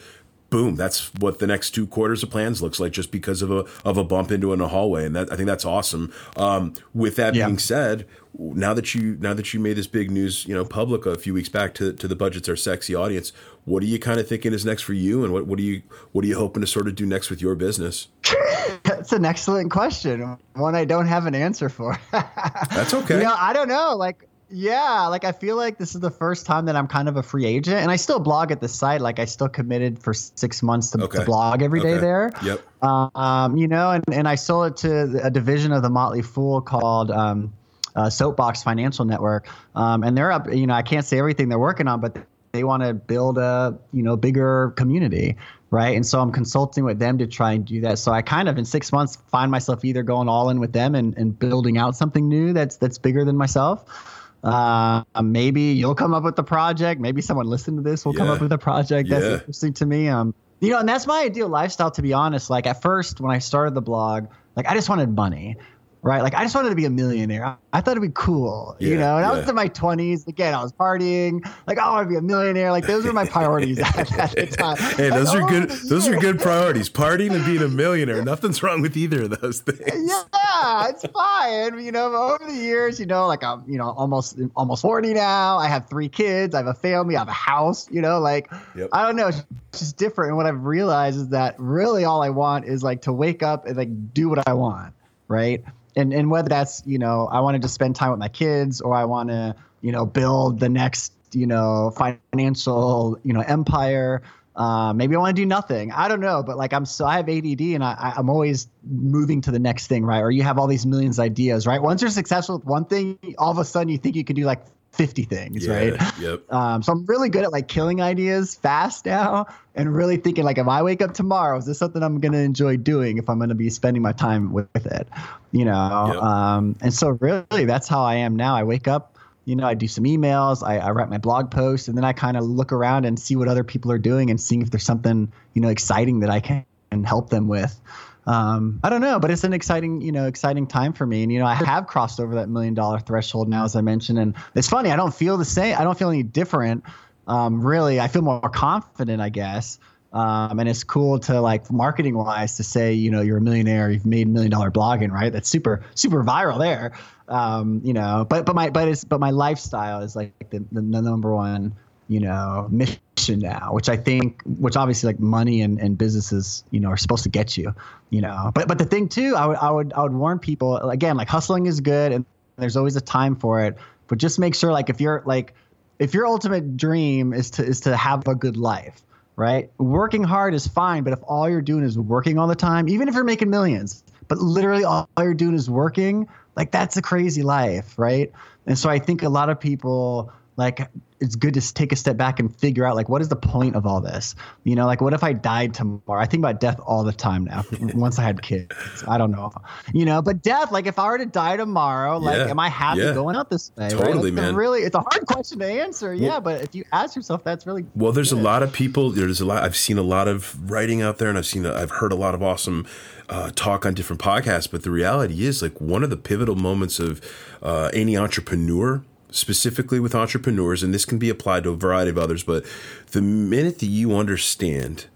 boom, 0.50 0.76
that's 0.76 1.12
what 1.14 1.38
the 1.38 1.46
next 1.46 1.70
two 1.70 1.87
quarters 1.87 2.22
of 2.22 2.30
plans 2.30 2.62
looks 2.62 2.78
like 2.78 2.92
just 2.92 3.11
because 3.11 3.42
of 3.42 3.50
a 3.50 3.64
of 3.85 3.96
a 3.96 4.04
bump 4.04 4.30
into 4.30 4.52
in 4.52 4.61
a 4.61 4.68
hallway, 4.68 5.04
and 5.04 5.16
that 5.16 5.33
I 5.33 5.37
think 5.37 5.46
that's 5.46 5.64
awesome. 5.64 6.12
Um, 6.37 6.74
with 6.92 7.16
that 7.16 7.35
yeah. 7.35 7.46
being 7.46 7.59
said, 7.59 8.07
now 8.38 8.74
that 8.74 8.94
you 8.94 9.16
now 9.20 9.35
that 9.35 9.52
you 9.52 9.61
made 9.61 9.76
this 9.76 9.87
big 9.87 10.11
news, 10.11 10.46
you 10.46 10.54
know, 10.54 10.64
public 10.64 11.07
a 11.07 11.16
few 11.18 11.35
weeks 11.35 11.48
back 11.48 11.74
to 11.74 11.92
to 11.92 12.09
the 12.09 12.16
budgets 12.16 12.48
are 12.48 12.57
sexy 12.57 12.94
audience, 12.94 13.33
what 13.64 13.83
are 13.83 13.87
you 13.87 13.98
kind 13.98 14.20
of 14.20 14.28
thinking 14.28 14.52
is 14.52 14.64
next 14.64 14.83
for 14.83 14.92
you, 14.92 15.24
and 15.24 15.33
what 15.33 15.46
what 15.46 15.59
are 15.59 15.62
you 15.62 15.83
what 16.12 16.24
are 16.24 16.28
you 16.28 16.37
hoping 16.37 16.61
to 16.61 16.66
sort 16.66 16.88
of 16.88 16.94
do 16.94 17.07
next 17.07 17.30
with 17.30 17.40
your 17.40 17.54
business? 17.54 18.09
That's 18.85 19.12
an 19.12 19.24
excellent 19.24 19.70
question, 19.70 20.38
one 20.54 20.74
I 20.74 20.85
don't 20.85 21.07
have 21.07 21.26
an 21.26 21.35
answer 21.35 21.68
for. 21.68 21.98
that's 22.12 22.92
okay. 22.94 23.14
You 23.18 23.24
know, 23.24 23.35
I 23.37 23.52
don't 23.52 23.68
know, 23.68 23.96
like 23.96 24.28
yeah, 24.50 25.07
like 25.07 25.24
I 25.24 25.33
feel 25.33 25.57
like 25.57 25.78
this 25.78 25.94
is 25.94 26.00
the 26.00 26.11
first 26.11 26.46
time 26.46 26.66
that 26.66 26.76
I'm 26.76 26.87
kind 26.87 27.09
of 27.09 27.16
a 27.16 27.22
free 27.22 27.46
agent, 27.46 27.78
and 27.78 27.90
I 27.90 27.96
still 27.96 28.20
blog 28.20 28.52
at 28.52 28.61
the 28.61 28.68
site. 28.68 29.00
Like 29.00 29.18
I 29.18 29.24
still 29.24 29.48
committed 29.48 30.02
for 30.02 30.12
six 30.12 30.62
months 30.62 30.90
to, 30.90 31.02
okay. 31.04 31.18
to 31.20 31.24
blog 31.24 31.62
every 31.62 31.80
day 31.80 31.94
okay. 31.94 32.00
there. 32.00 32.33
Yep. 32.42 32.85
Um, 33.16 33.57
you 33.57 33.68
know, 33.68 33.90
and, 33.90 34.04
and 34.12 34.28
I 34.28 34.35
sold 34.35 34.72
it 34.72 34.76
to 34.78 35.24
a 35.24 35.30
division 35.30 35.72
of 35.72 35.83
the 35.83 35.90
Motley 35.90 36.22
Fool 36.22 36.61
called 36.61 37.11
um, 37.11 37.52
uh, 37.96 38.11
Soapbox 38.11 38.62
Financial 38.62 39.04
Network, 39.04 39.48
um, 39.74 40.02
and 40.04 40.16
they're 40.16 40.33
up. 40.33 40.52
You 40.52 40.66
know, 40.66 40.74
I 40.74 40.83
can't 40.83 41.07
say 41.07 41.18
everything 41.18 41.48
they're 41.48 41.59
working 41.59 41.88
on, 41.88 42.00
but 42.00 42.18
they 42.52 42.62
want 42.62 42.85
to 42.85 42.94
build 42.94 43.37
a 43.37 43.76
you 43.92 44.02
know 44.04 44.16
bigger 44.16 44.72
community 44.76 45.37
right 45.70 45.96
and 45.96 46.07
so 46.07 46.20
i'm 46.20 46.30
consulting 46.30 46.85
with 46.85 47.00
them 47.00 47.18
to 47.18 47.26
try 47.26 47.52
and 47.52 47.64
do 47.64 47.80
that 47.80 47.98
so 47.98 48.12
i 48.12 48.22
kind 48.22 48.48
of 48.48 48.57
in 48.57 48.64
six 48.64 48.92
months 48.92 49.16
find 49.26 49.50
myself 49.50 49.85
either 49.85 50.04
going 50.04 50.28
all 50.28 50.48
in 50.50 50.61
with 50.61 50.72
them 50.72 50.94
and, 50.94 51.18
and 51.18 51.37
building 51.37 51.76
out 51.76 51.96
something 51.96 52.28
new 52.28 52.52
that's 52.52 52.76
that's 52.76 52.96
bigger 52.96 53.24
than 53.24 53.37
myself 53.37 54.13
uh, 54.44 55.04
maybe 55.22 55.62
you'll 55.72 55.94
come 55.94 56.12
up 56.14 56.22
with 56.22 56.37
the 56.37 56.44
project. 56.44 57.00
Maybe 57.00 57.22
someone 57.22 57.46
listening 57.46 57.83
to 57.83 57.83
this 57.83 58.04
will 58.04 58.14
yeah. 58.14 58.18
come 58.18 58.30
up 58.30 58.40
with 58.40 58.52
a 58.52 58.59
project 58.59 59.09
that's 59.09 59.24
yeah. 59.24 59.33
interesting 59.35 59.72
to 59.74 59.87
me. 59.87 60.09
Um, 60.09 60.35
you 60.61 60.70
know, 60.70 60.78
and 60.78 60.88
that's 60.88 61.07
my 61.07 61.20
ideal 61.20 61.48
lifestyle. 61.48 61.90
To 61.92 62.02
be 62.02 62.12
honest, 62.12 62.50
like 62.50 62.66
at 62.66 62.83
first 62.83 63.20
when 63.20 63.35
I 63.35 63.38
started 63.38 63.74
the 63.74 63.83
blog, 63.83 64.28
like 64.57 64.66
I 64.66 64.74
just 64.74 64.88
wanted 64.88 65.14
money, 65.14 65.57
right? 66.05 66.23
Like 66.23 66.35
I 66.35 66.43
just 66.43 66.55
wanted 66.55 66.69
to 66.69 66.75
be 66.75 66.85
a 66.85 66.90
millionaire. 66.90 67.57
I 67.73 67.81
thought 67.81 67.93
it'd 67.93 68.03
be 68.03 68.12
cool, 68.14 68.77
yeah, 68.79 68.88
you 68.90 68.97
know. 68.97 69.17
And 69.17 69.25
yeah. 69.25 69.33
I 69.33 69.37
was 69.37 69.49
in 69.49 69.55
my 69.55 69.69
twenties. 69.69 70.29
Again, 70.29 70.55
I 70.55 70.62
was 70.62 70.73
partying. 70.73 71.45
Like 71.67 71.79
oh, 71.79 71.83
I 71.83 71.90
want 71.93 72.07
to 72.07 72.11
be 72.11 72.17
a 72.17 72.23
millionaire. 72.23 72.71
Like 72.71 72.87
those 72.87 73.05
were 73.05 73.12
my 73.12 73.25
priorities 73.25 73.79
at, 73.79 74.19
at 74.19 74.31
the 74.37 74.47
time. 74.59 74.77
Hey, 74.77 75.09
those 75.09 75.29
like, 75.29 75.40
are 75.40 75.43
oh, 75.43 75.49
good. 75.49 75.71
Those 75.71 76.07
are 76.07 76.17
good 76.17 76.38
priorities. 76.38 76.90
Partying 76.90 77.35
and 77.35 77.45
being 77.45 77.62
a 77.62 77.69
millionaire. 77.83 78.23
Nothing's 78.23 78.62
wrong 78.62 78.83
with 78.83 78.97
either 78.97 79.23
of 79.23 79.40
those 79.40 79.61
things. 79.61 79.81
Yeah, 79.83 80.88
it's 80.88 81.07
fine. 81.07 81.83
You 81.83 81.90
know, 81.90 82.14
over 82.14 82.45
the 82.47 82.57
years, 82.57 83.01
you 83.01 83.07
know, 83.07 83.27
like 83.27 83.43
I'm, 83.43 83.64
you 83.67 83.79
know, 83.79 83.90
almost 83.90 84.38
almost 84.55 84.83
forty 84.83 85.14
now. 85.14 85.57
I 85.57 85.69
have 85.69 85.88
three 85.88 86.09
kids. 86.09 86.55
I 86.55 86.59
have 86.59 86.67
a 86.67 86.75
family. 86.75 87.17
I 87.17 87.21
have 87.21 87.29
a 87.29 87.33
house. 87.33 87.90
You 87.90 88.03
know, 88.03 88.21
like 88.21 88.53
yep. 88.77 88.90
I 88.93 89.07
don't 89.07 89.17
know. 89.17 89.29
It's 89.29 89.43
just 89.73 89.97
different. 89.97 90.29
And 90.29 90.37
what 90.37 90.47
I've 90.47 90.64
realized 90.64 91.17
is 91.17 91.29
that 91.31 91.57
really 91.59 92.05
all 92.05 92.23
I 92.23 92.29
want 92.29 92.67
is 92.67 92.83
like 92.83 93.03
to 93.03 93.12
wake 93.12 93.43
up 93.43 93.67
and 93.67 93.77
like 93.77 94.12
do 94.12 94.29
what 94.29 94.47
I 94.47 94.53
want. 94.53 94.93
Right 95.27 95.64
and 95.96 96.12
and 96.12 96.30
whether 96.30 96.48
that's 96.48 96.83
you 96.87 96.98
know 96.98 97.28
I 97.30 97.40
wanted 97.40 97.62
to 97.62 97.68
spend 97.68 97.96
time 97.96 98.11
with 98.11 98.20
my 98.20 98.28
kids 98.28 98.80
or 98.80 98.94
I 98.94 99.04
want 99.04 99.30
to 99.30 99.57
you 99.80 99.92
know 99.92 100.07
build 100.07 100.61
the 100.61 100.68
next 100.68 101.12
you 101.33 101.46
know 101.46 101.92
financial 101.96 103.18
you 103.22 103.33
know 103.33 103.40
empire. 103.40 104.22
Uh, 104.57 104.92
maybe 104.92 105.16
I 105.16 105.18
want 105.18 105.35
to 105.35 105.42
do 105.42 105.46
nothing. 105.46 105.90
I 105.90 106.07
don't 106.07 106.20
know, 106.20 106.44
but 106.44 106.57
like 106.57 106.72
I'm 106.72 106.85
so 106.87 107.04
I 107.04 107.16
have 107.16 107.28
ADD 107.28 107.61
and 107.61 107.83
I, 107.83 108.14
I'm 108.16 108.30
always 108.30 108.68
moving 108.88 109.40
to 109.42 109.50
the 109.50 109.59
next 109.59 109.88
thing, 109.88 110.04
right? 110.04 110.20
Or 110.20 110.30
you 110.30 110.44
have 110.44 110.59
all 110.59 110.68
these 110.68 110.87
millions 110.87 111.18
of 111.18 111.24
ideas, 111.24 111.66
right? 111.66 111.83
Once 111.83 112.02
you're 112.02 112.11
successful 112.12 112.59
with 112.59 112.64
one 112.64 112.85
thing, 112.85 113.18
all 113.37 113.50
of 113.50 113.59
a 113.59 113.64
sudden 113.64 113.88
you 113.88 113.98
think 113.98 114.14
you 114.14 114.22
can 114.22 114.37
do 114.37 114.44
like 114.44 114.64
50 114.94 115.24
things, 115.24 115.66
yeah, 115.66 115.74
right? 115.74 116.18
Yep. 116.20 116.40
Um, 116.54 116.83
so 116.83 116.92
I'm 116.92 117.04
really 117.07 117.28
good 117.28 117.42
at 117.42 117.52
like 117.52 117.68
killing 117.68 118.00
ideas 118.00 118.54
fast 118.54 119.07
now 119.07 119.46
and 119.74 119.94
really 119.94 120.16
thinking 120.16 120.44
like 120.44 120.59
if 120.59 120.68
I 120.68 120.83
wake 120.83 121.02
up 121.02 121.14
tomorrow, 121.14 121.59
is 121.59 121.66
this 121.66 121.78
something 121.78 122.02
I'm 122.02 122.20
going 122.20 122.33
to 122.33 122.38
enjoy 122.38 122.76
doing 122.76 123.18
if 123.18 123.28
I'm 123.28 123.38
going 123.38 123.48
to 123.48 123.54
be 123.57 123.70
spending 123.70 124.02
my 124.02 124.12
time 124.12 124.52
with, 124.52 124.68
it, 124.74 125.09
you 125.50 125.64
know? 125.64 126.12
Yep. 126.12 126.22
Um, 126.22 126.76
and 126.80 126.94
so 126.94 127.09
really 127.20 127.64
that's 127.64 127.88
how 127.88 128.02
I 128.02 128.16
am 128.16 128.37
now. 128.37 128.54
I 128.54 128.62
wake 128.62 128.87
up, 128.87 129.18
you 129.46 129.57
know, 129.57 129.66
I 129.66 129.74
do 129.74 129.88
some 129.88 130.04
emails, 130.04 130.66
I, 130.66 130.78
I 130.78 130.90
write 130.90 131.11
my 131.11 131.18
blog 131.18 131.50
posts, 131.50 131.88
and 131.88 131.96
then 131.96 132.04
I 132.04 132.12
kind 132.12 132.37
of 132.37 132.44
look 132.44 132.72
around 132.72 133.04
and 133.04 133.18
see 133.18 133.37
what 133.37 133.48
other 133.48 133.64
people 133.64 133.90
are 133.90 133.98
doing 133.98 134.30
and 134.30 134.40
seeing 134.40 134.62
if 134.62 134.70
there's 134.70 134.85
something, 134.85 135.33
you 135.54 135.61
know, 135.61 135.68
exciting 135.68 136.20
that 136.20 136.30
I 136.30 136.40
can 136.40 136.64
help 137.04 137.30
them 137.30 137.48
with 137.48 137.80
um, 138.26 138.80
I 138.82 138.90
don't 138.90 139.00
know, 139.00 139.18
but 139.18 139.30
it's 139.30 139.44
an 139.44 139.52
exciting, 139.52 140.00
you 140.00 140.12
know, 140.12 140.26
exciting 140.26 140.66
time 140.66 140.92
for 140.92 141.06
me. 141.06 141.22
And 141.22 141.32
you 141.32 141.38
know, 141.38 141.46
I 141.46 141.54
have 141.54 141.87
crossed 141.87 142.20
over 142.20 142.37
that 142.37 142.48
million 142.48 142.74
dollar 142.74 142.98
threshold 142.98 143.48
now, 143.48 143.64
as 143.64 143.76
I 143.76 143.80
mentioned. 143.80 144.18
And 144.18 144.34
it's 144.54 144.68
funny, 144.68 144.90
I 144.90 144.96
don't 144.96 145.14
feel 145.14 145.37
the 145.37 145.44
same. 145.44 145.76
I 145.78 145.84
don't 145.84 145.98
feel 145.98 146.10
any 146.10 146.22
different. 146.22 146.84
Um, 147.26 147.64
really, 147.64 148.00
I 148.00 148.08
feel 148.08 148.22
more 148.22 148.40
confident, 148.40 149.20
I 149.20 149.28
guess. 149.28 149.78
Um, 150.12 150.60
and 150.60 150.68
it's 150.68 150.84
cool 150.84 151.18
to 151.20 151.40
like 151.40 151.72
marketing 151.72 152.16
wise 152.16 152.58
to 152.58 152.62
say, 152.62 152.92
you 152.92 153.10
know, 153.10 153.20
you're 153.20 153.38
a 153.38 153.40
millionaire, 153.40 153.90
you've 153.90 154.06
made 154.06 154.28
million 154.28 154.50
dollar 154.50 154.70
blogging, 154.70 155.10
right? 155.10 155.32
That's 155.32 155.48
super, 155.48 155.84
super 155.96 156.22
viral 156.22 156.60
there. 156.60 156.92
Um, 157.28 157.80
you 157.82 157.94
know, 157.94 158.24
but 158.28 158.46
but 158.46 158.54
my 158.54 158.70
but 158.70 158.87
it's 158.87 159.02
but 159.02 159.18
my 159.18 159.30
lifestyle 159.30 160.02
is 160.02 160.14
like 160.14 160.50
the, 160.50 160.60
the, 160.70 160.80
the 160.82 161.02
number 161.02 161.34
one 161.34 161.74
you 162.08 162.20
know 162.20 162.68
mission 162.70 163.00
now 163.32 163.72
which 163.72 163.88
i 163.88 163.96
think 163.96 164.42
which 164.44 164.76
obviously 164.76 165.06
like 165.08 165.20
money 165.20 165.62
and, 165.62 165.80
and 165.80 165.96
businesses 165.96 166.64
you 166.70 166.80
know 166.80 166.88
are 166.88 166.96
supposed 166.96 167.22
to 167.22 167.28
get 167.28 167.56
you 167.56 167.74
you 168.10 168.20
know. 168.20 168.52
But 168.54 168.68
but 168.68 168.78
the 168.78 168.84
thing 168.84 169.08
too 169.08 169.34
i 169.34 169.46
would 169.46 169.56
i 169.56 169.70
would 169.70 169.92
i 169.92 170.02
would 170.02 170.12
warn 170.12 170.38
people 170.38 170.76
again 170.76 171.16
like 171.16 171.28
hustling 171.28 171.66
is 171.66 171.80
good 171.80 172.12
and 172.12 172.24
there's 172.56 172.76
always 172.76 172.94
a 172.94 173.00
time 173.00 173.34
for 173.34 173.62
it 173.62 173.76
but 174.06 174.18
just 174.18 174.38
make 174.38 174.54
sure 174.54 174.72
like 174.72 174.88
if 174.88 175.00
you're 175.00 175.22
like 175.26 175.54
if 175.98 176.14
your 176.14 176.26
ultimate 176.26 176.76
dream 176.76 177.32
is 177.32 177.50
to 177.52 177.64
is 177.64 177.80
to 177.80 177.96
have 177.96 178.26
a 178.28 178.34
good 178.34 178.56
life 178.56 179.00
right? 179.37 179.72
Working 179.78 180.22
hard 180.22 180.54
is 180.54 180.68
fine 180.68 181.02
but 181.02 181.12
if 181.12 181.18
all 181.24 181.50
you're 181.50 181.62
doing 181.62 181.82
is 181.84 181.98
working 181.98 182.38
all 182.38 182.46
the 182.46 182.54
time 182.54 182.88
even 182.88 183.08
if 183.08 183.14
you're 183.14 183.24
making 183.24 183.50
millions 183.50 184.04
but 184.28 184.38
literally 184.38 184.84
all 184.84 185.08
you're 185.18 185.34
doing 185.34 185.54
is 185.54 185.68
working 185.68 186.28
like 186.54 186.70
that's 186.70 186.96
a 186.96 187.02
crazy 187.02 187.42
life 187.42 187.98
right? 187.98 188.30
And 188.66 188.78
so 188.78 188.88
i 188.88 189.00
think 189.00 189.22
a 189.22 189.28
lot 189.28 189.50
of 189.50 189.58
people 189.58 190.32
like 190.57 190.88
it's 191.21 191.37
good 191.37 191.55
to 191.55 191.75
take 191.75 191.93
a 191.93 191.97
step 191.97 192.17
back 192.17 192.38
and 192.38 192.55
figure 192.55 192.85
out 192.85 192.97
like 192.97 193.09
what 193.09 193.23
is 193.23 193.29
the 193.29 193.37
point 193.37 193.77
of 193.77 193.87
all 193.87 194.01
this 194.01 194.35
you 194.64 194.75
know 194.75 194.87
like 194.87 195.01
what 195.01 195.14
if 195.14 195.25
i 195.25 195.33
died 195.33 195.73
tomorrow 195.73 196.21
i 196.21 196.27
think 196.27 196.40
about 196.40 196.61
death 196.61 196.79
all 196.85 197.03
the 197.05 197.12
time 197.12 197.45
now 197.45 197.64
once 197.95 198.19
i 198.19 198.23
had 198.23 198.43
kids 198.43 198.75
i 199.09 199.17
don't 199.17 199.31
know 199.31 199.51
you 199.93 200.05
know 200.05 200.21
but 200.21 200.43
death 200.43 200.71
like 200.71 200.87
if 200.87 200.99
i 200.99 201.07
were 201.07 201.19
to 201.19 201.27
die 201.27 201.57
tomorrow 201.57 202.19
like 202.19 202.37
yeah, 202.37 202.51
am 202.51 202.59
i 202.59 202.69
happy 202.69 203.01
yeah. 203.01 203.14
going 203.14 203.37
out 203.37 203.49
this 203.49 203.73
way 203.77 203.88
totally 203.88 204.31
right? 204.31 204.43
man 204.43 204.55
really 204.55 204.81
it's 204.83 204.95
a 204.95 205.01
hard 205.01 205.27
question 205.27 205.59
to 205.59 205.67
answer 205.67 206.09
well, 206.09 206.17
yeah 206.17 206.40
but 206.40 206.62
if 206.62 206.75
you 206.75 206.85
ask 206.93 207.17
yourself 207.17 207.43
that's 207.45 207.67
really 207.67 207.85
well 207.95 208.12
there's 208.12 208.33
good. 208.33 208.40
a 208.40 208.43
lot 208.43 208.62
of 208.62 208.73
people 208.73 209.11
there's 209.11 209.40
a 209.40 209.45
lot 209.45 209.62
i've 209.62 209.77
seen 209.77 209.99
a 209.99 210.03
lot 210.03 210.29
of 210.29 210.71
writing 210.71 211.01
out 211.01 211.19
there 211.19 211.29
and 211.29 211.38
i've 211.38 211.47
seen 211.47 211.64
i've 211.64 211.90
heard 211.90 212.12
a 212.12 212.17
lot 212.17 212.35
of 212.35 212.43
awesome 212.43 212.87
uh, 213.27 213.51
talk 213.55 213.87
on 213.87 213.95
different 213.95 214.21
podcasts 214.21 214.71
but 214.71 214.83
the 214.83 214.90
reality 214.90 215.47
is 215.47 215.62
like 215.62 215.81
one 215.81 216.03
of 216.03 216.11
the 216.11 216.17
pivotal 216.17 216.57
moments 216.57 217.01
of 217.01 217.23
uh, 217.62 217.90
any 217.95 218.17
entrepreneur 218.19 219.03
specifically 219.35 219.99
with 219.99 220.14
entrepreneurs, 220.14 220.83
and 220.83 220.94
this 220.94 221.05
can 221.05 221.18
be 221.18 221.29
applied 221.29 221.64
to 221.64 221.70
a 221.70 221.77
variety 221.77 222.11
of 222.11 222.18
others, 222.18 222.44
but 222.44 222.64
the 223.11 223.20
minute 223.20 223.81
that 223.81 223.87
you 223.87 224.14
understand 224.16 225.07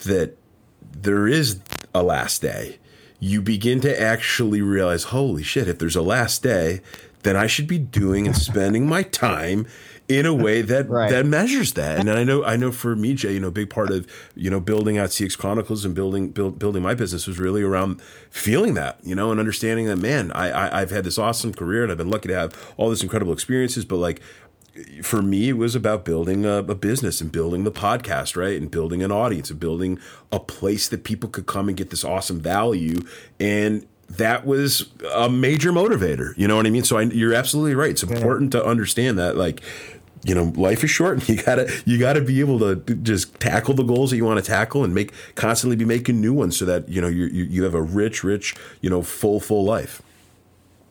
that 0.00 0.36
there 0.80 1.28
is 1.28 1.60
a 1.94 2.02
last 2.02 2.40
day, 2.40 2.78
you 3.20 3.42
begin 3.42 3.80
to 3.80 4.00
actually 4.00 4.62
realize, 4.62 5.04
holy 5.04 5.42
shit, 5.42 5.68
if 5.68 5.78
there's 5.78 5.96
a 5.96 6.02
last 6.02 6.42
day, 6.42 6.80
then 7.24 7.36
I 7.36 7.46
should 7.46 7.66
be 7.66 7.78
doing 7.78 8.26
and 8.26 8.36
spending 8.36 8.86
my 8.86 9.02
time 9.02 9.66
in 10.08 10.26
a 10.26 10.34
way 10.34 10.62
that 10.62 10.88
right. 10.90 11.10
that 11.10 11.26
measures 11.26 11.74
that. 11.74 11.98
And 11.98 12.10
I 12.10 12.24
know 12.24 12.44
I 12.44 12.56
know 12.56 12.72
for 12.72 12.96
me, 12.96 13.14
Jay, 13.14 13.34
you 13.34 13.40
know, 13.40 13.48
a 13.48 13.52
big 13.52 13.70
part 13.70 13.90
of 13.90 14.06
you 14.34 14.50
know 14.50 14.60
building 14.60 14.98
out 14.98 15.10
CX 15.10 15.36
Chronicles 15.36 15.84
and 15.84 15.94
building 15.94 16.30
build, 16.30 16.58
building 16.58 16.82
my 16.82 16.94
business 16.94 17.26
was 17.26 17.38
really 17.38 17.62
around 17.62 18.00
feeling 18.30 18.74
that, 18.74 18.98
you 19.02 19.14
know, 19.14 19.30
and 19.30 19.38
understanding 19.38 19.86
that 19.86 19.96
man, 19.96 20.32
I, 20.32 20.50
I 20.50 20.80
I've 20.80 20.90
had 20.90 21.04
this 21.04 21.18
awesome 21.18 21.52
career 21.52 21.82
and 21.82 21.92
I've 21.92 21.98
been 21.98 22.10
lucky 22.10 22.28
to 22.28 22.34
have 22.34 22.74
all 22.76 22.90
this 22.90 23.02
incredible 23.02 23.32
experiences, 23.32 23.84
but 23.84 23.96
like 23.96 24.20
for 25.02 25.22
me, 25.22 25.50
it 25.50 25.56
was 25.56 25.74
about 25.74 26.04
building 26.04 26.44
a, 26.44 26.58
a, 26.58 26.74
business 26.74 27.20
and 27.20 27.32
building 27.32 27.64
the 27.64 27.72
podcast, 27.72 28.36
right? 28.36 28.60
And 28.60 28.70
building 28.70 29.02
an 29.02 29.10
audience 29.10 29.50
and 29.50 29.58
building 29.58 29.98
a 30.30 30.38
place 30.38 30.88
that 30.88 31.04
people 31.04 31.28
could 31.28 31.46
come 31.46 31.68
and 31.68 31.76
get 31.76 31.90
this 31.90 32.04
awesome 32.04 32.40
value. 32.40 33.00
And 33.40 33.86
that 34.08 34.46
was 34.46 34.90
a 35.14 35.28
major 35.28 35.72
motivator. 35.72 36.36
You 36.36 36.48
know 36.48 36.56
what 36.56 36.66
I 36.66 36.70
mean? 36.70 36.84
So 36.84 36.98
I, 36.98 37.02
you're 37.02 37.34
absolutely 37.34 37.74
right. 37.74 37.90
It's 37.90 38.02
important 38.02 38.54
yeah. 38.54 38.60
to 38.60 38.66
understand 38.66 39.18
that, 39.18 39.36
like, 39.36 39.62
you 40.24 40.34
know, 40.34 40.52
life 40.56 40.84
is 40.84 40.90
short. 40.90 41.18
And 41.18 41.28
you 41.38 41.42
gotta 41.42 41.72
you 41.84 41.98
gotta 41.98 42.20
be 42.20 42.40
able 42.40 42.58
to 42.60 42.76
just 42.96 43.38
tackle 43.40 43.74
the 43.74 43.82
goals 43.82 44.10
that 44.10 44.16
you 44.16 44.24
want 44.24 44.42
to 44.42 44.50
tackle 44.50 44.84
and 44.84 44.94
make 44.94 45.12
constantly 45.34 45.76
be 45.76 45.84
making 45.84 46.20
new 46.20 46.32
ones 46.32 46.56
so 46.56 46.64
that 46.64 46.88
you 46.88 47.00
know 47.00 47.08
you 47.08 47.26
you 47.26 47.62
have 47.64 47.74
a 47.74 47.82
rich, 47.82 48.24
rich, 48.24 48.54
you 48.80 48.90
know, 48.90 49.02
full 49.02 49.40
full 49.40 49.64
life. 49.64 50.02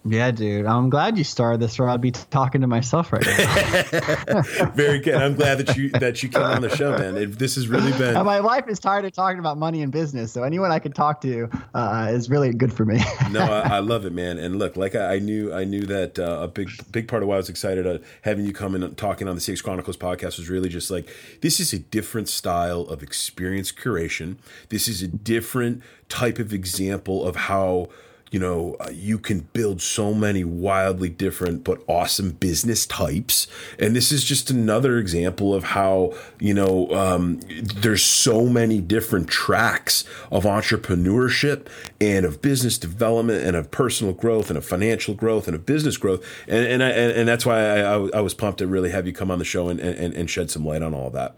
Yeah, 0.10 0.32
dude. 0.32 0.66
I'm 0.66 0.90
glad 0.90 1.18
you 1.18 1.24
started 1.26 1.60
this, 1.60 1.80
or 1.80 1.90
I'd 1.90 2.00
be 2.02 2.12
talking 2.12 2.62
to 2.62 2.68
myself 2.68 3.12
right 3.12 3.26
now. 3.26 4.42
Very 4.74 5.00
good. 5.00 5.16
I'm 5.16 5.36
glad 5.36 5.58
that 5.58 5.76
you 5.76 5.90
that 5.90 6.24
you 6.24 6.30
came 6.30 6.44
on 6.44 6.62
the 6.62 6.76
show, 6.76 6.98
man. 6.98 7.18
It, 7.18 7.38
this 7.38 7.56
has 7.56 7.68
really 7.68 7.92
been. 7.92 8.16
And 8.16 8.26
my 8.26 8.40
wife 8.40 8.70
is 8.70 8.80
tired 8.80 9.04
of 9.04 9.12
talking 9.12 9.40
about 9.40 9.58
money 9.58 9.82
and 9.82 9.92
business, 9.92 10.32
so 10.32 10.44
anyone 10.44 10.72
I 10.72 10.80
could 10.80 10.96
talk 10.96 11.20
to 11.22 11.50
uh, 11.74 12.08
is 12.12 12.30
really 12.30 12.54
good 12.54 12.72
for 12.72 12.86
me. 12.86 13.02
no, 13.32 13.42
I, 13.42 13.78
I, 13.78 13.80
love 13.80 14.06
it, 14.06 14.14
man. 14.14 14.38
And 14.38 14.58
look, 14.58 14.78
like 14.78 14.96
I, 14.96 15.16
I 15.16 15.20
knew, 15.20 15.54
I 15.54 15.66
knew 15.66 15.86
that 15.86 16.18
uh, 16.18 16.40
a 16.42 16.48
big 16.48 16.70
big 16.92 17.08
part 17.08 17.22
of 17.22 17.30
why 17.30 17.36
I 17.36 17.38
was 17.38 17.50
excited 17.50 17.86
uh, 17.86 17.98
having 18.22 18.46
you 18.46 18.54
come 18.54 18.76
and 18.76 18.96
talking 18.98 19.28
on 19.28 19.36
the 19.36 19.42
CX 19.42 19.62
Chronicles 19.62 19.98
podcast 19.98 20.38
was 20.38 20.50
really 20.50 20.70
just 20.70 20.90
like 20.90 21.10
this 21.42 21.60
is 21.60 21.74
a 21.74 21.80
different 21.80 22.30
style 22.30 22.82
of 22.82 23.04
experience 23.04 23.72
curation. 23.74 24.38
This 24.70 24.88
is 24.88 25.04
a 25.04 25.08
different 25.08 25.84
type 26.08 26.40
of 26.40 26.54
example 26.54 27.28
of 27.28 27.36
how 27.36 27.90
you 28.32 28.40
know, 28.40 28.76
uh, 28.80 28.90
you 28.92 29.18
can 29.18 29.42
build 29.54 29.82
so 29.82 30.14
many 30.14 30.44
wildly 30.44 31.10
different 31.10 31.64
but 31.64 31.82
awesome 31.88 32.32
business 32.32 32.86
types. 32.86 33.48
And 33.80 33.96
this 33.96 34.12
is 34.12 34.24
just 34.24 34.50
another 34.50 34.98
example 34.98 35.54
of 35.54 35.64
how, 35.64 36.14
you 36.40 36.54
know, 36.54 36.92
um, 36.92 37.40
there's 37.62 38.04
so 38.04 38.46
many 38.46 38.82
different 38.82 39.30
tracks 39.30 40.04
of 40.32 40.44
entrepreneurship 40.44 41.68
and 42.02 42.26
of 42.26 42.42
business 42.42 42.78
development 42.78 43.46
and 43.46 43.56
of 43.56 43.72
personal 43.72 44.14
growth 44.14 44.50
and 44.50 44.58
of 44.58 44.66
financial 44.66 45.14
growth 45.14 45.48
and 45.48 45.56
of 45.56 45.66
business 45.66 45.98
growth. 45.98 46.24
And, 46.48 46.66
and, 46.66 46.84
I, 46.84 46.90
and 46.90 47.28
that's 47.28 47.46
why 47.46 47.80
I, 47.80 47.94
I, 48.10 48.22
was 48.22 48.34
pumped 48.34 48.60
to 48.60 48.68
really 48.68 48.90
have 48.90 49.08
you 49.08 49.14
come 49.14 49.32
on 49.32 49.40
the 49.40 49.46
show 49.46 49.70
and, 49.70 49.80
and, 49.80 50.14
and 50.14 50.30
shed 50.30 50.52
some 50.52 50.66
light 50.66 50.82
on 50.82 50.94
all 50.94 51.08
of 51.08 51.14
that. 51.14 51.36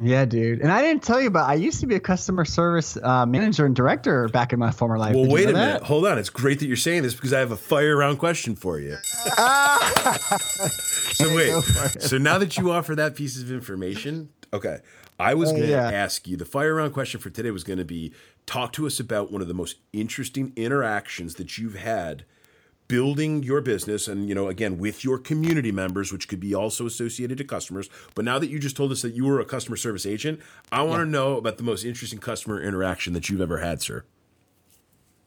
Yeah, 0.00 0.24
dude. 0.24 0.60
And 0.60 0.70
I 0.70 0.80
didn't 0.80 1.02
tell 1.02 1.20
you 1.20 1.26
about. 1.26 1.50
I 1.50 1.54
used 1.54 1.80
to 1.80 1.86
be 1.86 1.96
a 1.96 2.00
customer 2.00 2.44
service 2.44 2.96
uh, 3.02 3.26
manager 3.26 3.66
and 3.66 3.74
director 3.74 4.28
back 4.28 4.52
in 4.52 4.58
my 4.58 4.70
former 4.70 4.96
life. 4.96 5.14
Well, 5.14 5.24
Did 5.24 5.32
wait 5.32 5.48
a 5.48 5.52
that? 5.52 5.66
minute. 5.66 5.82
Hold 5.82 6.06
on. 6.06 6.18
It's 6.18 6.30
great 6.30 6.60
that 6.60 6.66
you're 6.66 6.76
saying 6.76 7.02
this 7.02 7.14
because 7.14 7.32
I 7.32 7.40
have 7.40 7.50
a 7.50 7.56
fire 7.56 7.96
round 7.96 8.18
question 8.18 8.54
for 8.54 8.78
you. 8.78 8.96
so 11.12 11.34
wait. 11.34 11.52
So 12.00 12.16
now 12.16 12.38
that 12.38 12.56
you 12.56 12.70
offer 12.70 12.94
that 12.94 13.16
piece 13.16 13.40
of 13.42 13.50
information, 13.50 14.28
okay. 14.52 14.78
I 15.20 15.34
was 15.34 15.50
going 15.50 15.62
to 15.64 15.68
yeah. 15.68 15.90
ask 15.90 16.28
you. 16.28 16.36
The 16.36 16.44
fire 16.44 16.76
round 16.76 16.92
question 16.92 17.18
for 17.18 17.30
today 17.30 17.50
was 17.50 17.64
going 17.64 17.80
to 17.80 17.84
be: 17.84 18.12
talk 18.46 18.72
to 18.74 18.86
us 18.86 19.00
about 19.00 19.32
one 19.32 19.42
of 19.42 19.48
the 19.48 19.54
most 19.54 19.78
interesting 19.92 20.52
interactions 20.54 21.34
that 21.36 21.58
you've 21.58 21.74
had 21.74 22.24
building 22.88 23.42
your 23.42 23.60
business 23.60 24.08
and 24.08 24.28
you 24.28 24.34
know 24.34 24.48
again 24.48 24.78
with 24.78 25.04
your 25.04 25.18
community 25.18 25.70
members 25.70 26.10
which 26.10 26.26
could 26.26 26.40
be 26.40 26.54
also 26.54 26.86
associated 26.86 27.38
to 27.38 27.44
customers 27.44 27.88
but 28.14 28.24
now 28.24 28.38
that 28.38 28.48
you 28.48 28.58
just 28.58 28.76
told 28.76 28.90
us 28.90 29.02
that 29.02 29.14
you 29.14 29.26
were 29.26 29.38
a 29.38 29.44
customer 29.44 29.76
service 29.76 30.06
agent 30.06 30.40
i 30.72 30.80
want 30.80 31.00
yeah. 31.00 31.04
to 31.04 31.10
know 31.10 31.36
about 31.36 31.58
the 31.58 31.62
most 31.62 31.84
interesting 31.84 32.18
customer 32.18 32.60
interaction 32.60 33.12
that 33.12 33.28
you've 33.28 33.42
ever 33.42 33.58
had 33.58 33.80
sir 33.82 34.04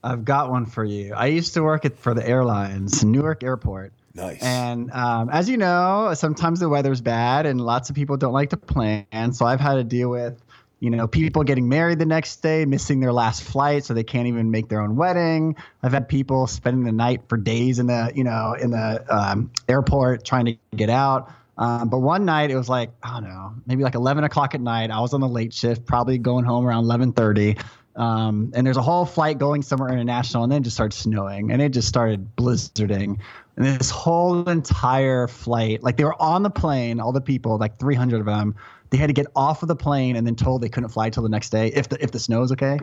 i've 0.04 0.26
got 0.26 0.50
one 0.50 0.66
for 0.66 0.84
you 0.84 1.14
i 1.14 1.28
used 1.28 1.54
to 1.54 1.62
work 1.62 1.86
at 1.86 1.98
for 1.98 2.14
the 2.14 2.28
airlines 2.28 3.04
newark 3.04 3.44
airport 3.44 3.94
Nice. 4.14 4.42
And 4.42 4.92
um, 4.92 5.30
as 5.30 5.50
you 5.50 5.56
know, 5.56 6.12
sometimes 6.16 6.60
the 6.60 6.68
weather's 6.68 7.00
bad 7.00 7.46
and 7.46 7.62
lots 7.62 7.90
of 7.90 7.96
people 7.96 8.18
don't 8.18 8.34
like 8.34 8.50
to 8.50 8.58
plan. 8.58 9.32
So 9.32 9.46
I've 9.46 9.62
had 9.62 9.76
to 9.76 9.86
deal 9.86 10.10
with 10.10 10.44
you 10.82 10.90
know, 10.90 11.08
people 11.08 11.44
getting 11.44 11.70
married 11.70 12.00
the 12.00 12.08
next 12.08 12.38
day, 12.38 12.66
missing 12.66 13.00
their 13.00 13.14
last 13.14 13.44
flight, 13.44 13.86
so 13.86 13.94
they 13.94 14.04
can't 14.04 14.28
even 14.28 14.50
make 14.50 14.68
their 14.68 14.82
own 14.82 14.96
wedding. 14.96 15.56
I've 15.84 15.94
had 15.94 16.10
people 16.10 16.48
spending 16.48 16.84
the 16.84 16.92
night 16.92 17.22
for 17.30 17.38
days 17.38 17.78
in 17.78 17.86
the, 17.86 18.12
you 18.16 18.24
know, 18.24 18.56
in 18.60 18.72
the 18.72 19.06
um, 19.08 19.52
airport 19.70 20.26
trying 20.26 20.46
to 20.46 20.58
get 20.76 20.90
out. 20.90 21.32
Um, 21.56 21.90
but 21.90 22.00
one 22.00 22.26
night 22.26 22.50
it 22.50 22.56
was 22.56 22.68
like, 22.68 22.90
I 23.04 23.20
don't 23.20 23.30
know, 23.30 23.54
maybe 23.68 23.84
like 23.84 23.94
11 23.94 24.24
o'clock 24.24 24.56
at 24.56 24.62
night. 24.62 24.90
I 24.90 25.02
was 25.02 25.14
on 25.14 25.22
the 25.22 25.28
late 25.28 25.54
shift, 25.54 25.86
probably 25.86 26.18
going 26.18 26.46
home 26.46 26.66
around 26.66 26.86
11:30. 26.86 27.62
Um, 27.96 28.52
and 28.56 28.66
there's 28.66 28.78
a 28.78 28.82
whole 28.82 29.06
flight 29.06 29.38
going 29.38 29.62
somewhere 29.62 29.90
international, 29.90 30.44
and 30.44 30.52
then 30.52 30.62
it 30.62 30.64
just 30.64 30.78
started 30.78 30.96
snowing, 30.96 31.52
and 31.52 31.62
it 31.62 31.74
just 31.74 31.88
started 31.88 32.36
blizzarding. 32.36 33.20
And 33.58 33.66
this 33.66 33.92
whole 33.92 34.50
entire 34.50 35.28
flight, 35.28 35.84
like 35.84 35.98
they 35.98 36.06
were 36.06 36.20
on 36.20 36.42
the 36.42 36.50
plane, 36.50 37.00
all 37.00 37.12
the 37.12 37.22
people, 37.22 37.58
like 37.60 37.78
300 37.78 38.22
of 38.22 38.26
them, 38.26 38.56
they 38.92 38.98
had 38.98 39.08
to 39.08 39.14
get 39.14 39.28
off 39.36 39.62
of 39.62 39.70
the 39.70 39.76
plane 39.76 40.18
and 40.18 40.28
then 40.28 40.36
told 40.36 40.62
they 40.62 40.70
couldn't 40.70 40.90
fly 40.90 41.10
till 41.10 41.24
the 41.24 41.30
next 41.30 41.50
day 41.50 41.68
if 41.68 41.88
the 41.88 42.02
if 42.04 42.12
the 42.12 42.20
snow 42.20 42.44
is 42.44 42.52
okay. 42.52 42.78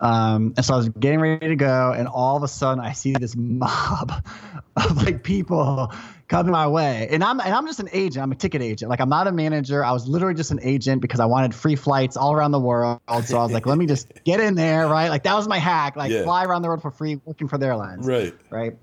Um, 0.00 0.54
and 0.56 0.64
so 0.64 0.74
I 0.74 0.76
was 0.76 0.88
getting 0.90 1.20
ready 1.20 1.48
to 1.48 1.56
go, 1.56 1.92
and 1.92 2.06
all 2.06 2.36
of 2.36 2.44
a 2.44 2.48
sudden 2.48 2.82
I 2.82 2.92
see 2.92 3.12
this 3.12 3.34
mob 3.36 4.24
of 4.76 5.02
like 5.02 5.24
people 5.24 5.92
coming 6.28 6.52
my 6.52 6.68
way, 6.68 7.08
and 7.10 7.24
I'm 7.24 7.40
and 7.40 7.52
I'm 7.52 7.66
just 7.66 7.80
an 7.80 7.88
agent. 7.92 8.22
I'm 8.22 8.30
a 8.30 8.36
ticket 8.36 8.62
agent. 8.62 8.88
Like 8.88 9.00
I'm 9.00 9.08
not 9.08 9.26
a 9.26 9.32
manager. 9.32 9.84
I 9.84 9.90
was 9.90 10.06
literally 10.06 10.34
just 10.34 10.52
an 10.52 10.60
agent 10.62 11.02
because 11.02 11.18
I 11.18 11.26
wanted 11.26 11.52
free 11.52 11.74
flights 11.74 12.16
all 12.16 12.32
around 12.32 12.52
the 12.52 12.60
world. 12.60 13.00
So 13.24 13.36
I 13.36 13.42
was 13.42 13.50
like, 13.50 13.66
let 13.66 13.78
me 13.78 13.86
just 13.86 14.12
get 14.24 14.38
in 14.38 14.54
there, 14.54 14.86
right? 14.86 15.08
Like 15.08 15.24
that 15.24 15.34
was 15.34 15.48
my 15.48 15.58
hack. 15.58 15.96
Like 15.96 16.12
yeah. 16.12 16.22
fly 16.22 16.44
around 16.44 16.62
the 16.62 16.68
world 16.68 16.82
for 16.82 16.92
free, 16.92 17.20
working 17.24 17.48
for 17.48 17.58
the 17.58 17.66
airlines. 17.66 18.06
Right. 18.06 18.32
Right. 18.48 18.76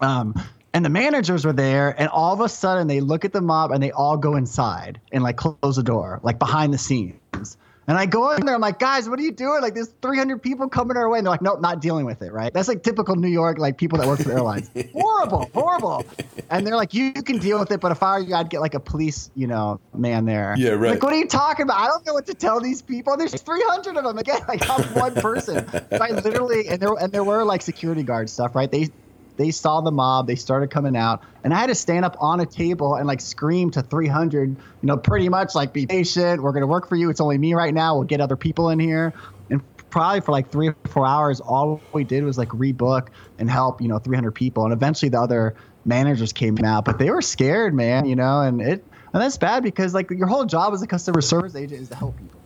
Um, 0.00 0.34
and 0.74 0.84
the 0.84 0.90
managers 0.90 1.44
were 1.46 1.52
there 1.52 1.94
and 1.98 2.08
all 2.08 2.34
of 2.34 2.40
a 2.40 2.48
sudden 2.48 2.88
they 2.88 3.00
look 3.00 3.24
at 3.24 3.32
the 3.32 3.40
mob 3.40 3.70
and 3.70 3.82
they 3.82 3.92
all 3.92 4.16
go 4.16 4.34
inside 4.34 5.00
and 5.12 5.22
like 5.22 5.36
close 5.36 5.76
the 5.76 5.82
door 5.84 6.20
like 6.22 6.38
behind 6.38 6.74
the 6.74 6.78
scenes. 6.78 7.56
And 7.86 7.98
i 7.98 8.06
go 8.06 8.30
in 8.30 8.46
there 8.46 8.54
i'm 8.54 8.62
like 8.62 8.78
guys 8.78 9.08
what 9.08 9.18
are 9.20 9.22
you 9.22 9.30
doing? 9.30 9.62
Like 9.62 9.74
there's 9.74 9.94
300 10.02 10.42
people 10.42 10.68
coming 10.68 10.96
our 10.96 11.08
way. 11.08 11.18
And 11.18 11.26
they're 11.26 11.30
like 11.30 11.42
nope 11.42 11.60
not 11.60 11.80
dealing 11.80 12.06
with 12.06 12.22
it 12.22 12.32
right? 12.32 12.52
That's 12.52 12.66
like 12.66 12.82
typical 12.82 13.14
new 13.14 13.28
york 13.28 13.58
like 13.58 13.78
people 13.78 13.98
that 13.98 14.08
work 14.08 14.20
for 14.20 14.32
airlines. 14.32 14.68
Horrible 14.92 15.48
horrible. 15.54 16.04
And 16.50 16.66
they're 16.66 16.76
like 16.76 16.92
you 16.92 17.12
can 17.12 17.38
deal 17.38 17.60
with 17.60 17.70
it 17.70 17.80
but 17.80 17.92
if 17.92 18.02
i 18.02 18.18
were 18.18 18.24
you 18.24 18.34
i'd 18.34 18.50
get 18.50 18.60
like 18.60 18.74
a 18.74 18.80
police 18.80 19.30
you 19.36 19.46
know 19.46 19.78
man 19.94 20.24
there. 20.24 20.56
Yeah 20.58 20.70
right. 20.70 20.92
Like 20.92 21.02
what 21.04 21.12
are 21.12 21.18
you 21.18 21.28
talking 21.28 21.62
about? 21.62 21.78
I 21.78 21.86
don't 21.86 22.04
know 22.04 22.14
what 22.14 22.26
to 22.26 22.34
tell 22.34 22.60
these 22.60 22.82
people. 22.82 23.16
There's 23.16 23.40
300 23.40 23.96
of 23.96 24.02
them 24.02 24.18
again. 24.18 24.40
Like 24.48 24.68
i'm 24.68 24.82
one 24.94 25.14
person. 25.14 25.68
I 25.92 26.10
literally 26.10 26.66
and 26.68 26.80
there 26.80 26.94
and 27.00 27.12
there 27.12 27.22
were 27.22 27.44
like 27.44 27.62
security 27.62 28.02
guard 28.02 28.28
stuff 28.28 28.56
right? 28.56 28.70
They 28.70 28.90
they 29.36 29.50
saw 29.50 29.80
the 29.80 29.90
mob. 29.90 30.26
They 30.26 30.36
started 30.36 30.70
coming 30.70 30.96
out, 30.96 31.22
and 31.42 31.52
I 31.52 31.58
had 31.58 31.66
to 31.66 31.74
stand 31.74 32.04
up 32.04 32.16
on 32.20 32.40
a 32.40 32.46
table 32.46 32.94
and 32.94 33.06
like 33.06 33.20
scream 33.20 33.70
to 33.72 33.82
300. 33.82 34.50
You 34.50 34.56
know, 34.82 34.96
pretty 34.96 35.28
much 35.28 35.54
like, 35.54 35.72
"Be 35.72 35.86
patient. 35.86 36.42
We're 36.42 36.52
gonna 36.52 36.66
work 36.66 36.88
for 36.88 36.96
you. 36.96 37.10
It's 37.10 37.20
only 37.20 37.38
me 37.38 37.54
right 37.54 37.74
now. 37.74 37.96
We'll 37.96 38.04
get 38.04 38.20
other 38.20 38.36
people 38.36 38.70
in 38.70 38.78
here." 38.78 39.12
And 39.50 39.60
probably 39.90 40.20
for 40.20 40.32
like 40.32 40.50
three 40.50 40.68
or 40.68 40.76
four 40.86 41.06
hours, 41.06 41.40
all 41.40 41.80
we 41.92 42.04
did 42.04 42.24
was 42.24 42.38
like 42.38 42.48
rebook 42.50 43.08
and 43.38 43.50
help. 43.50 43.80
You 43.80 43.88
know, 43.88 43.98
300 43.98 44.32
people, 44.32 44.64
and 44.64 44.72
eventually 44.72 45.08
the 45.08 45.20
other 45.20 45.54
managers 45.84 46.32
came 46.32 46.56
out, 46.64 46.84
but 46.84 46.98
they 46.98 47.10
were 47.10 47.22
scared, 47.22 47.74
man. 47.74 48.06
You 48.06 48.16
know, 48.16 48.40
and 48.40 48.60
it 48.60 48.84
and 49.12 49.22
that's 49.22 49.36
bad 49.36 49.62
because 49.62 49.94
like 49.94 50.10
your 50.10 50.26
whole 50.26 50.44
job 50.44 50.74
as 50.74 50.82
a 50.82 50.86
customer 50.86 51.20
service 51.20 51.54
agent 51.54 51.80
is 51.80 51.88
to 51.88 51.94
help 51.94 52.16
people. 52.16 52.40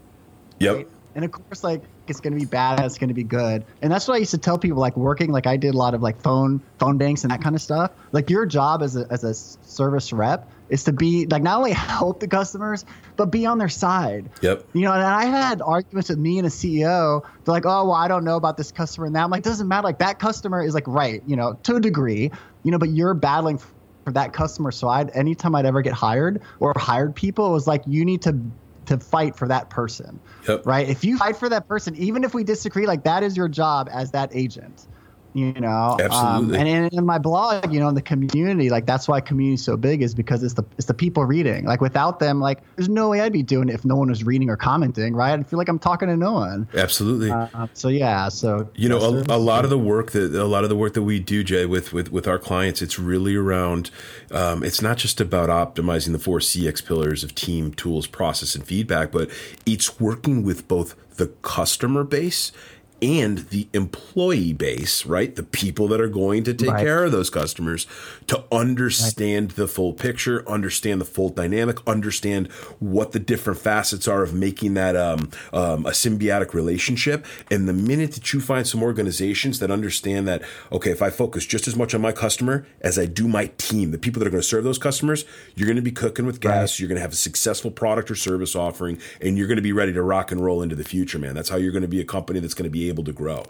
Yep. 0.59 0.76
Right? 0.76 0.89
And 1.14 1.24
of 1.24 1.32
course, 1.32 1.64
like 1.64 1.82
it's 2.11 2.21
going 2.21 2.33
to 2.33 2.39
be 2.39 2.47
bad, 2.47 2.81
it's 2.81 2.99
going 2.99 3.09
to 3.09 3.15
be 3.15 3.25
good. 3.25 3.65
And 3.83 3.93
that's 3.93 4.09
what 4.09 4.15
I 4.15 4.19
used 4.19 4.33
to 4.33 4.39
tell 4.39 4.59
people, 4.59 4.79
like 4.79 4.97
working, 4.97 5.31
like 5.31 5.47
I 5.47 5.57
did 5.57 5.75
a 5.75 5.79
lot 5.79 5.95
of 5.95 6.03
like 6.03 6.21
phone 6.21 6.61
phone 6.79 6.99
banks 6.99 7.25
and 7.25 7.31
that 7.31 7.43
kind 7.43 7.55
of 7.55 7.63
stuff. 7.63 7.91
Like 8.13 8.31
your 8.31 8.47
job 8.47 8.83
as 8.83 8.97
a 8.97 9.07
as 9.11 9.25
a 9.25 9.35
service 9.35 10.13
rep 10.13 10.51
is 10.69 10.85
to 10.85 10.93
be 10.93 11.27
like 11.27 11.43
not 11.43 11.59
only 11.59 11.73
help 11.73 12.21
the 12.21 12.29
customers 12.29 12.85
but 13.17 13.27
be 13.27 13.47
on 13.47 13.59
their 13.59 13.69
side. 13.69 14.31
Yep. 14.43 14.67
You 14.73 14.83
know, 14.83 14.93
and 14.93 15.03
I 15.03 15.27
had 15.27 15.63
arguments 15.63 16.09
with 16.09 16.19
me 16.19 16.39
and 16.39 16.47
a 16.47 16.51
CEO. 16.51 17.23
They're 17.45 17.53
like, 17.53 17.67
"Oh, 17.67 17.85
well, 17.87 17.93
I 17.93 18.09
don't 18.09 18.25
know 18.25 18.37
about 18.37 18.57
this 18.57 18.73
customer." 18.73 19.07
And 19.07 19.17
that 19.17 19.25
I'm 19.25 19.31
like, 19.31 19.43
"Doesn't 19.43 19.69
matter. 19.69 19.85
Like 19.85 19.99
that 19.99 20.19
customer 20.19 20.63
is 20.63 20.75
like 20.75 20.87
right, 20.87 21.23
you 21.27 21.37
know, 21.37 21.59
to 21.65 21.77
a 21.77 21.81
degree, 21.81 22.31
you 22.63 22.71
know, 22.71 22.79
but 22.79 22.91
you're 22.91 23.15
battling." 23.15 23.61
For 24.05 24.13
that 24.13 24.33
customer, 24.33 24.71
so 24.71 24.89
I'd 24.89 25.11
anytime 25.11 25.55
I'd 25.55 25.67
ever 25.67 25.83
get 25.83 25.93
hired 25.93 26.41
or 26.61 26.73
hired 26.75 27.15
people, 27.15 27.47
it 27.49 27.51
was 27.51 27.67
like 27.67 27.83
you 27.87 28.07
need 28.07 28.23
to 28.23 28.41
to 28.89 28.99
fight 28.99 29.36
for 29.36 29.47
that 29.49 29.70
person. 29.70 30.18
Yep. 30.49 30.66
Right? 30.66 30.89
If 30.89 31.05
you 31.05 31.16
fight 31.18 31.36
for 31.36 31.49
that 31.49 31.68
person, 31.68 31.95
even 31.97 32.24
if 32.24 32.34
we 32.34 32.43
disagree, 32.43 32.86
like 32.86 33.05
that 33.05 33.22
is 33.22 33.36
your 33.36 33.49
job 33.49 33.89
as 33.93 34.11
that 34.12 34.30
agent. 34.34 34.88
You 35.35 35.53
know 35.55 35.68
um, 35.68 36.01
Absolutely. 36.01 36.59
um, 36.59 36.66
and 36.66 36.68
in, 36.68 36.99
in, 36.99 37.07
my 37.07 37.18
blog 37.18 37.72
you 37.72 37.79
know 37.79 37.89
in 37.89 37.95
the 37.95 38.03
community 38.03 38.70
like 38.70 38.87
that's 38.87 39.07
why 39.09 39.20
community 39.20 39.55
is 39.55 39.64
so 39.64 39.76
big 39.76 40.03
is 40.03 40.14
because 40.14 40.43
it's 40.43 40.55
the 40.55 40.64
it's 40.76 40.87
the 40.87 40.95
people 40.95 41.24
reading. 41.24 41.64
Like 41.64 41.81
without 41.81 42.18
them 42.18 42.41
like 42.41 42.61
there's 42.76 42.89
no 42.89 43.11
way 43.11 43.20
i'd 43.20 43.33
be 43.33 43.43
doing 43.43 43.68
it 43.68 43.74
if 43.74 43.85
no 43.85 43.97
one 43.97 44.09
was 44.09 44.24
reading 44.24 44.49
or 44.51 44.57
commenting 44.57 45.14
right? 45.14 45.39
I 45.39 45.43
feel 45.43 45.59
like 45.59 45.68
i'm 45.68 45.79
talking 45.79 46.09
to 46.09 46.16
no 46.16 46.33
one. 46.33 46.68
Absolutely. 46.74 47.31
Uh, 47.31 47.66
so 47.74 47.89
yeah 47.89 48.29
so 48.29 48.68
you 48.74 48.89
know 48.89 48.99
a, 48.99 49.37
a, 49.37 49.39
lot 49.39 49.64
of 49.64 49.70
the 49.70 49.79
work 49.79 50.12
that 50.12 50.35
a 50.35 50.45
lot 50.45 50.64
of 50.64 50.70
the 50.70 50.76
work 50.76 50.95
that 50.95 51.03
we 51.03 51.20
do 51.20 51.45
jay 51.45 51.66
with 51.66 51.93
with 51.93 52.11
with 52.11 52.26
our 52.26 52.39
clients 52.39 52.83
it's 52.83 52.99
really 52.99 53.37
around 53.37 53.91
um, 54.31 54.62
it's 54.62 54.83
not 54.83 54.97
just 54.97 55.20
about 55.20 55.49
optimizing 55.49 56.12
the 56.12 56.18
four 56.18 56.39
cx 56.39 56.85
pillars 56.85 57.22
of 57.22 57.35
team 57.35 57.72
tools 57.72 58.07
process 58.07 58.55
and 58.55 58.66
feedback 58.66 59.12
but 59.12 59.31
it's 59.66 60.01
working 60.01 60.43
with 60.43 60.66
both 60.68 60.95
the 61.16 61.26
customer 61.43 62.05
base 62.05 62.53
and 63.01 63.38
the 63.51 63.68
employee 63.72 64.53
base, 64.53 65.07
right? 65.07 65.34
The 65.34 65.42
people 65.42 65.88
that 65.88 66.01
are 66.01 66.09
going 66.09 66.44
to 66.44 66.55
take 66.55 66.70
right. 66.70 66.84
care 66.84 67.05
of 67.05 67.12
those 67.12 67.30
customers 67.30 67.86
to 68.26 68.44
understand 68.51 69.53
right. 69.53 69.57
the 69.57 69.68
full 69.68 69.92
picture, 69.92 70.49
understand 70.49 71.01
the 71.01 71.05
full 71.05 71.28
dynamic, 71.28 71.78
understand 71.86 72.51
what 72.80 73.12
the 73.12 73.20
different 73.20 73.61
facets 73.61 74.09
are 74.09 74.22
of 74.22 74.34
making 74.34 74.74
that 74.74 74.96
um, 74.96 75.30
um, 75.53 75.86
a 75.86 75.90
symbiotic 75.90 76.55
relationship. 76.55 77.24
And 77.51 77.68
the 77.68 77.72
minute 77.72 78.12
that 78.12 78.32
you 78.32 78.40
find 78.40 78.66
some 78.66 78.82
organizations 78.82 79.61
that 79.61 79.70
understand 79.70 80.26
that, 80.26 80.42
okay, 80.72 80.90
if 80.90 81.03
I 81.03 81.11
focus 81.11 81.46
just 81.46 81.68
as 81.68 81.76
much 81.76 81.94
on 81.94 82.01
my 82.01 82.12
customer 82.12 82.66
as 82.80 82.99
I 82.99 83.07
do 83.07 83.28
my 83.28 83.46
team, 83.59 83.92
the 83.92 83.99
people 83.99 84.18
that 84.20 84.26
are 84.26 84.30
going 84.30 84.42
to 84.42 84.49
serve 84.49 84.64
those 84.64 84.78
customers, 84.78 85.24
you're 85.55 85.66
going 85.66 85.76
to 85.76 85.82
be 85.82 85.92
cooking 85.92 86.26
with 86.26 86.40
gas. 86.40 86.72
Right. 86.72 86.80
You're 86.80 86.88
going 86.88 86.96
to 86.96 87.03
have 87.03 87.12
a 87.12 87.16
successful 87.16 87.70
product 87.70 88.11
or 88.11 88.14
service 88.16 88.57
offering, 88.57 88.99
and 89.20 89.38
you're 89.38 89.46
going 89.46 89.57
to 89.57 89.62
be 89.62 89.72
ready 89.72 89.92
to 89.92 90.03
rock 90.03 90.32
and 90.32 90.44
roll 90.44 90.62
into 90.62 90.74
the 90.74 90.84
future, 90.84 91.18
man. 91.18 91.34
That's 91.34 91.49
how 91.49 91.57
you're 91.57 91.72
going 91.72 91.82
to 91.82 91.88
be 91.88 92.01
a 92.01 92.05
company 92.05 92.40
that's 92.40 92.55
going 92.55 92.64
to 92.64 92.70
be 92.70 92.88
able 92.89 93.05
to 93.05 93.12
grow. 93.12 93.45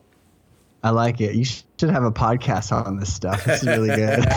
I 0.82 0.90
like 0.90 1.20
it. 1.20 1.34
You 1.34 1.44
have 1.86 2.02
a 2.02 2.10
podcast 2.10 2.72
on 2.72 2.98
this 2.98 3.12
stuff. 3.12 3.44
This 3.44 3.62
is 3.62 3.68
really 3.68 3.88
good. 3.88 4.18
well, 4.18 4.28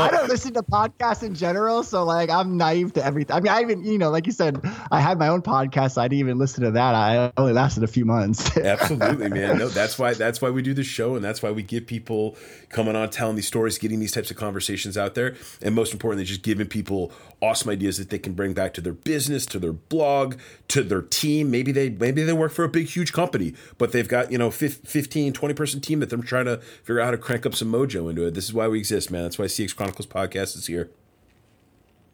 I 0.00 0.08
don't 0.10 0.28
listen 0.28 0.52
to 0.54 0.62
podcasts 0.62 1.22
in 1.22 1.34
general, 1.34 1.82
so 1.82 2.04
like 2.04 2.28
I'm 2.28 2.58
naive 2.58 2.92
to 2.94 3.04
everything. 3.04 3.34
I 3.34 3.40
mean, 3.40 3.52
I 3.52 3.62
even 3.62 3.84
you 3.84 3.98
know, 3.98 4.10
like 4.10 4.26
you 4.26 4.32
said, 4.32 4.60
I 4.90 5.00
had 5.00 5.18
my 5.18 5.28
own 5.28 5.42
podcast. 5.42 5.92
So 5.92 6.02
I 6.02 6.08
didn't 6.08 6.20
even 6.20 6.38
listen 6.38 6.64
to 6.64 6.70
that. 6.72 6.94
I 6.94 7.32
only 7.36 7.52
lasted 7.52 7.82
a 7.82 7.88
few 7.88 8.04
months. 8.04 8.56
Absolutely, 8.56 9.30
man. 9.30 9.58
No, 9.58 9.68
that's 9.68 9.98
why 9.98 10.14
that's 10.14 10.42
why 10.42 10.50
we 10.50 10.62
do 10.62 10.74
the 10.74 10.84
show, 10.84 11.16
and 11.16 11.24
that's 11.24 11.42
why 11.42 11.50
we 11.50 11.62
get 11.62 11.86
people 11.86 12.36
coming 12.68 12.96
on, 12.96 13.08
telling 13.10 13.36
these 13.36 13.46
stories, 13.46 13.78
getting 13.78 14.00
these 14.00 14.12
types 14.12 14.30
of 14.30 14.36
conversations 14.36 14.98
out 14.98 15.14
there, 15.14 15.36
and 15.62 15.74
most 15.74 15.92
importantly, 15.92 16.24
just 16.24 16.42
giving 16.42 16.66
people 16.66 17.12
awesome 17.40 17.70
ideas 17.70 17.98
that 17.98 18.10
they 18.10 18.18
can 18.18 18.34
bring 18.34 18.52
back 18.52 18.74
to 18.74 18.80
their 18.80 18.92
business, 18.92 19.46
to 19.46 19.58
their 19.58 19.72
blog, 19.72 20.36
to 20.68 20.82
their 20.82 21.02
team. 21.02 21.50
Maybe 21.50 21.72
they 21.72 21.90
maybe 21.90 22.22
they 22.22 22.32
work 22.32 22.52
for 22.52 22.64
a 22.64 22.68
big 22.68 22.86
huge 22.86 23.12
company, 23.12 23.54
but 23.78 23.92
they've 23.92 24.08
got, 24.08 24.32
you 24.32 24.38
know, 24.38 24.50
15, 24.50 25.21
20 25.30 25.54
person 25.54 25.80
team 25.80 26.00
that 26.00 26.10
they're 26.10 26.18
trying 26.18 26.46
to 26.46 26.56
figure 26.58 27.00
out 27.00 27.04
how 27.04 27.10
to 27.12 27.18
crank 27.18 27.46
up 27.46 27.54
some 27.54 27.70
mojo 27.70 28.10
into 28.10 28.26
it. 28.26 28.34
This 28.34 28.44
is 28.44 28.54
why 28.54 28.66
we 28.66 28.78
exist, 28.78 29.10
man. 29.10 29.22
That's 29.22 29.38
why 29.38 29.44
CX 29.44 29.76
Chronicles 29.76 30.06
podcast 30.06 30.56
is 30.56 30.66
here. 30.66 30.90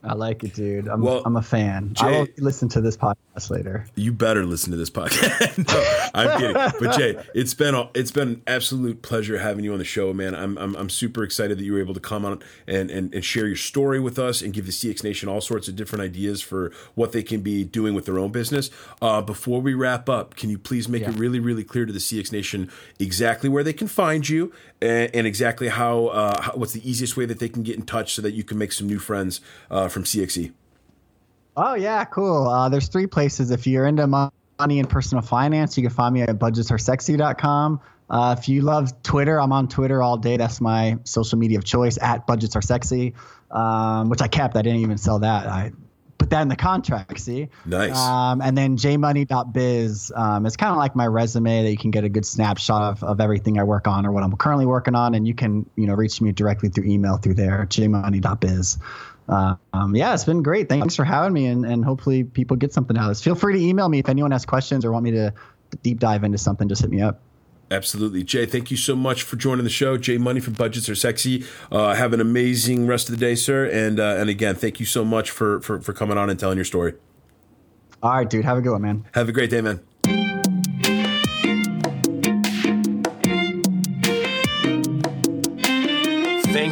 I 0.04 0.14
like 0.14 0.44
it, 0.44 0.54
dude. 0.54 0.86
I'm, 0.86 1.02
well, 1.02 1.22
I'm 1.24 1.36
a 1.36 1.42
fan. 1.42 1.92
Jay, 1.94 2.06
I 2.06 2.20
will 2.20 2.28
listen 2.38 2.68
to 2.70 2.80
this 2.80 2.96
podcast 2.96 3.50
later. 3.50 3.84
You 3.96 4.12
better 4.12 4.44
listen 4.44 4.70
to 4.70 4.76
this 4.76 4.90
podcast. 4.90 5.58
no, 5.68 6.10
I'm 6.14 6.38
kidding. 6.38 6.54
But 6.54 6.96
Jay, 6.96 7.20
it's 7.34 7.52
been 7.52 7.74
a, 7.74 7.90
it's 7.94 8.12
been 8.12 8.28
an 8.28 8.42
absolute 8.46 9.02
pleasure 9.02 9.38
having 9.38 9.64
you 9.64 9.72
on 9.72 9.78
the 9.78 9.84
show, 9.84 10.12
man. 10.12 10.36
I'm, 10.36 10.56
I'm, 10.56 10.76
I'm 10.76 10.88
super 10.88 11.24
excited 11.24 11.58
that 11.58 11.64
you 11.64 11.72
were 11.72 11.80
able 11.80 11.94
to 11.94 12.00
come 12.00 12.24
on 12.24 12.40
and, 12.68 12.92
and, 12.92 13.12
and 13.12 13.24
share 13.24 13.48
your 13.48 13.56
story 13.56 13.98
with 13.98 14.20
us 14.20 14.40
and 14.40 14.52
give 14.52 14.66
the 14.66 14.72
CX 14.72 15.02
Nation 15.02 15.28
all 15.28 15.40
sorts 15.40 15.66
of 15.66 15.74
different 15.74 16.04
ideas 16.04 16.42
for 16.42 16.70
what 16.94 17.10
they 17.10 17.24
can 17.24 17.40
be 17.40 17.64
doing 17.64 17.94
with 17.94 18.06
their 18.06 18.20
own 18.20 18.30
business. 18.30 18.70
Uh, 19.02 19.20
before 19.20 19.60
we 19.60 19.74
wrap 19.74 20.08
up, 20.08 20.36
can 20.36 20.48
you 20.48 20.58
please 20.58 20.88
make 20.88 21.02
yeah. 21.02 21.10
it 21.10 21.18
really, 21.18 21.40
really 21.40 21.64
clear 21.64 21.86
to 21.86 21.92
the 21.92 21.98
CX 21.98 22.30
Nation 22.30 22.70
exactly 23.00 23.48
where 23.48 23.64
they 23.64 23.72
can 23.72 23.88
find 23.88 24.28
you 24.28 24.52
and, 24.80 25.10
and 25.12 25.26
exactly 25.26 25.68
how, 25.68 26.06
uh, 26.06 26.40
how, 26.40 26.52
what's 26.52 26.72
the 26.72 26.88
easiest 26.88 27.16
way 27.16 27.26
that 27.26 27.40
they 27.40 27.48
can 27.48 27.64
get 27.64 27.74
in 27.74 27.82
touch 27.82 28.14
so 28.14 28.22
that 28.22 28.32
you 28.32 28.44
can 28.44 28.58
make 28.58 28.70
some 28.70 28.86
new 28.86 29.00
friends 29.00 29.40
uh, 29.88 29.90
from 29.90 30.04
CXE? 30.04 30.52
Oh 31.56 31.74
yeah, 31.74 32.04
cool. 32.04 32.46
Uh, 32.46 32.68
there's 32.68 32.88
three 32.88 33.06
places. 33.06 33.50
If 33.50 33.66
you're 33.66 33.86
into 33.86 34.06
money 34.06 34.78
and 34.78 34.88
personal 34.88 35.22
finance, 35.22 35.76
you 35.76 35.82
can 35.82 35.90
find 35.90 36.14
me 36.14 36.22
at 36.22 36.38
budgetsaresexy.com. 36.38 37.80
Uh, 38.10 38.36
if 38.38 38.48
you 38.48 38.62
love 38.62 39.02
Twitter, 39.02 39.40
I'm 39.40 39.52
on 39.52 39.68
Twitter 39.68 40.02
all 40.02 40.16
day. 40.16 40.36
That's 40.36 40.60
my 40.60 40.98
social 41.04 41.38
media 41.38 41.58
of 41.58 41.64
choice 41.64 41.98
at 42.00 42.26
budgets 42.26 42.54
are 42.56 42.62
sexy, 42.62 43.14
um, 43.50 44.08
which 44.08 44.22
I 44.22 44.28
kept. 44.28 44.56
I 44.56 44.62
didn't 44.62 44.80
even 44.80 44.98
sell 44.98 45.18
that. 45.18 45.46
I 45.46 45.72
put 46.16 46.30
that 46.30 46.42
in 46.42 46.48
the 46.48 46.56
contract. 46.56 47.18
See, 47.18 47.48
nice. 47.66 47.96
Um, 47.96 48.40
and 48.40 48.56
then 48.56 48.76
jmoney.biz. 48.76 50.12
Um, 50.14 50.46
it's 50.46 50.56
kind 50.56 50.72
of 50.72 50.78
like 50.78 50.94
my 50.96 51.06
resume 51.06 51.64
that 51.64 51.70
you 51.70 51.76
can 51.76 51.90
get 51.90 52.04
a 52.04 52.08
good 52.08 52.24
snapshot 52.24 52.82
of, 52.82 53.04
of 53.04 53.20
everything 53.20 53.58
I 53.58 53.64
work 53.64 53.86
on 53.86 54.06
or 54.06 54.12
what 54.12 54.22
I'm 54.22 54.36
currently 54.36 54.66
working 54.66 54.94
on, 54.94 55.14
and 55.14 55.26
you 55.26 55.34
can 55.34 55.68
you 55.76 55.86
know 55.86 55.94
reach 55.94 56.20
me 56.20 56.32
directly 56.32 56.68
through 56.68 56.84
email 56.84 57.16
through 57.16 57.34
there. 57.34 57.66
jmoney.biz. 57.68 58.78
Uh, 59.28 59.56
um, 59.72 59.94
yeah, 59.94 60.14
it's 60.14 60.24
been 60.24 60.42
great. 60.42 60.68
Thanks 60.68 60.96
for 60.96 61.04
having 61.04 61.32
me, 61.32 61.46
and, 61.46 61.66
and 61.66 61.84
hopefully 61.84 62.24
people 62.24 62.56
get 62.56 62.72
something 62.72 62.96
out 62.96 63.04
of 63.04 63.08
this. 63.10 63.22
Feel 63.22 63.34
free 63.34 63.54
to 63.54 63.60
email 63.60 63.88
me 63.88 63.98
if 63.98 64.08
anyone 64.08 64.30
has 64.30 64.46
questions 64.46 64.84
or 64.84 64.92
want 64.92 65.04
me 65.04 65.10
to 65.10 65.32
deep 65.82 65.98
dive 65.98 66.24
into 66.24 66.38
something. 66.38 66.68
Just 66.68 66.80
hit 66.80 66.90
me 66.90 67.02
up. 67.02 67.20
Absolutely. 67.70 68.24
Jay, 68.24 68.46
thank 68.46 68.70
you 68.70 68.76
so 68.78 68.96
much 68.96 69.22
for 69.22 69.36
joining 69.36 69.64
the 69.64 69.70
show. 69.70 69.98
Jay 69.98 70.16
Money 70.16 70.40
from 70.40 70.54
Budgets 70.54 70.88
Are 70.88 70.94
Sexy. 70.94 71.44
Uh, 71.70 71.94
have 71.94 72.14
an 72.14 72.20
amazing 72.20 72.86
rest 72.86 73.10
of 73.10 73.18
the 73.18 73.20
day, 73.20 73.34
sir. 73.34 73.66
And 73.66 74.00
uh, 74.00 74.16
and 74.18 74.30
again, 74.30 74.54
thank 74.54 74.80
you 74.80 74.86
so 74.86 75.04
much 75.04 75.30
for, 75.30 75.60
for, 75.60 75.80
for 75.80 75.92
coming 75.92 76.16
on 76.16 76.30
and 76.30 76.40
telling 76.40 76.56
your 76.56 76.64
story. 76.64 76.94
All 78.02 78.12
right, 78.12 78.28
dude. 78.28 78.44
Have 78.44 78.56
a 78.56 78.62
good 78.62 78.72
one, 78.72 78.82
man. 78.82 79.04
Have 79.12 79.28
a 79.28 79.32
great 79.32 79.50
day, 79.50 79.60
man. 79.60 79.80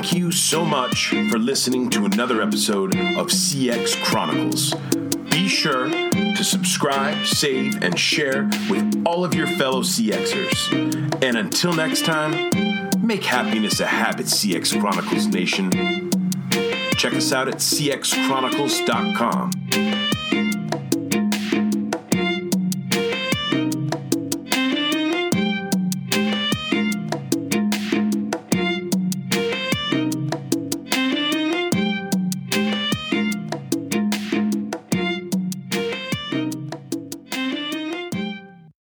Thank 0.07 0.19
you 0.19 0.31
so 0.31 0.65
much 0.65 1.09
for 1.09 1.37
listening 1.37 1.91
to 1.91 2.05
another 2.05 2.41
episode 2.41 2.95
of 2.95 3.27
CX 3.27 4.01
Chronicles. 4.05 4.73
Be 5.33 5.49
sure 5.49 5.91
to 5.91 6.45
subscribe, 6.45 7.27
save, 7.27 7.83
and 7.83 7.99
share 7.99 8.45
with 8.71 9.03
all 9.05 9.25
of 9.25 9.35
your 9.35 9.49
fellow 9.49 9.83
CXers. 9.83 11.25
And 11.25 11.37
until 11.37 11.73
next 11.73 12.05
time, 12.05 12.53
make 13.05 13.25
happiness 13.25 13.81
a 13.81 13.87
habit, 13.87 14.27
CX 14.27 14.81
Chronicles 14.81 15.27
Nation. 15.27 15.73
Check 16.93 17.15
us 17.15 17.33
out 17.33 17.49
at 17.49 17.57
cxchronicles.com. 17.57 20.06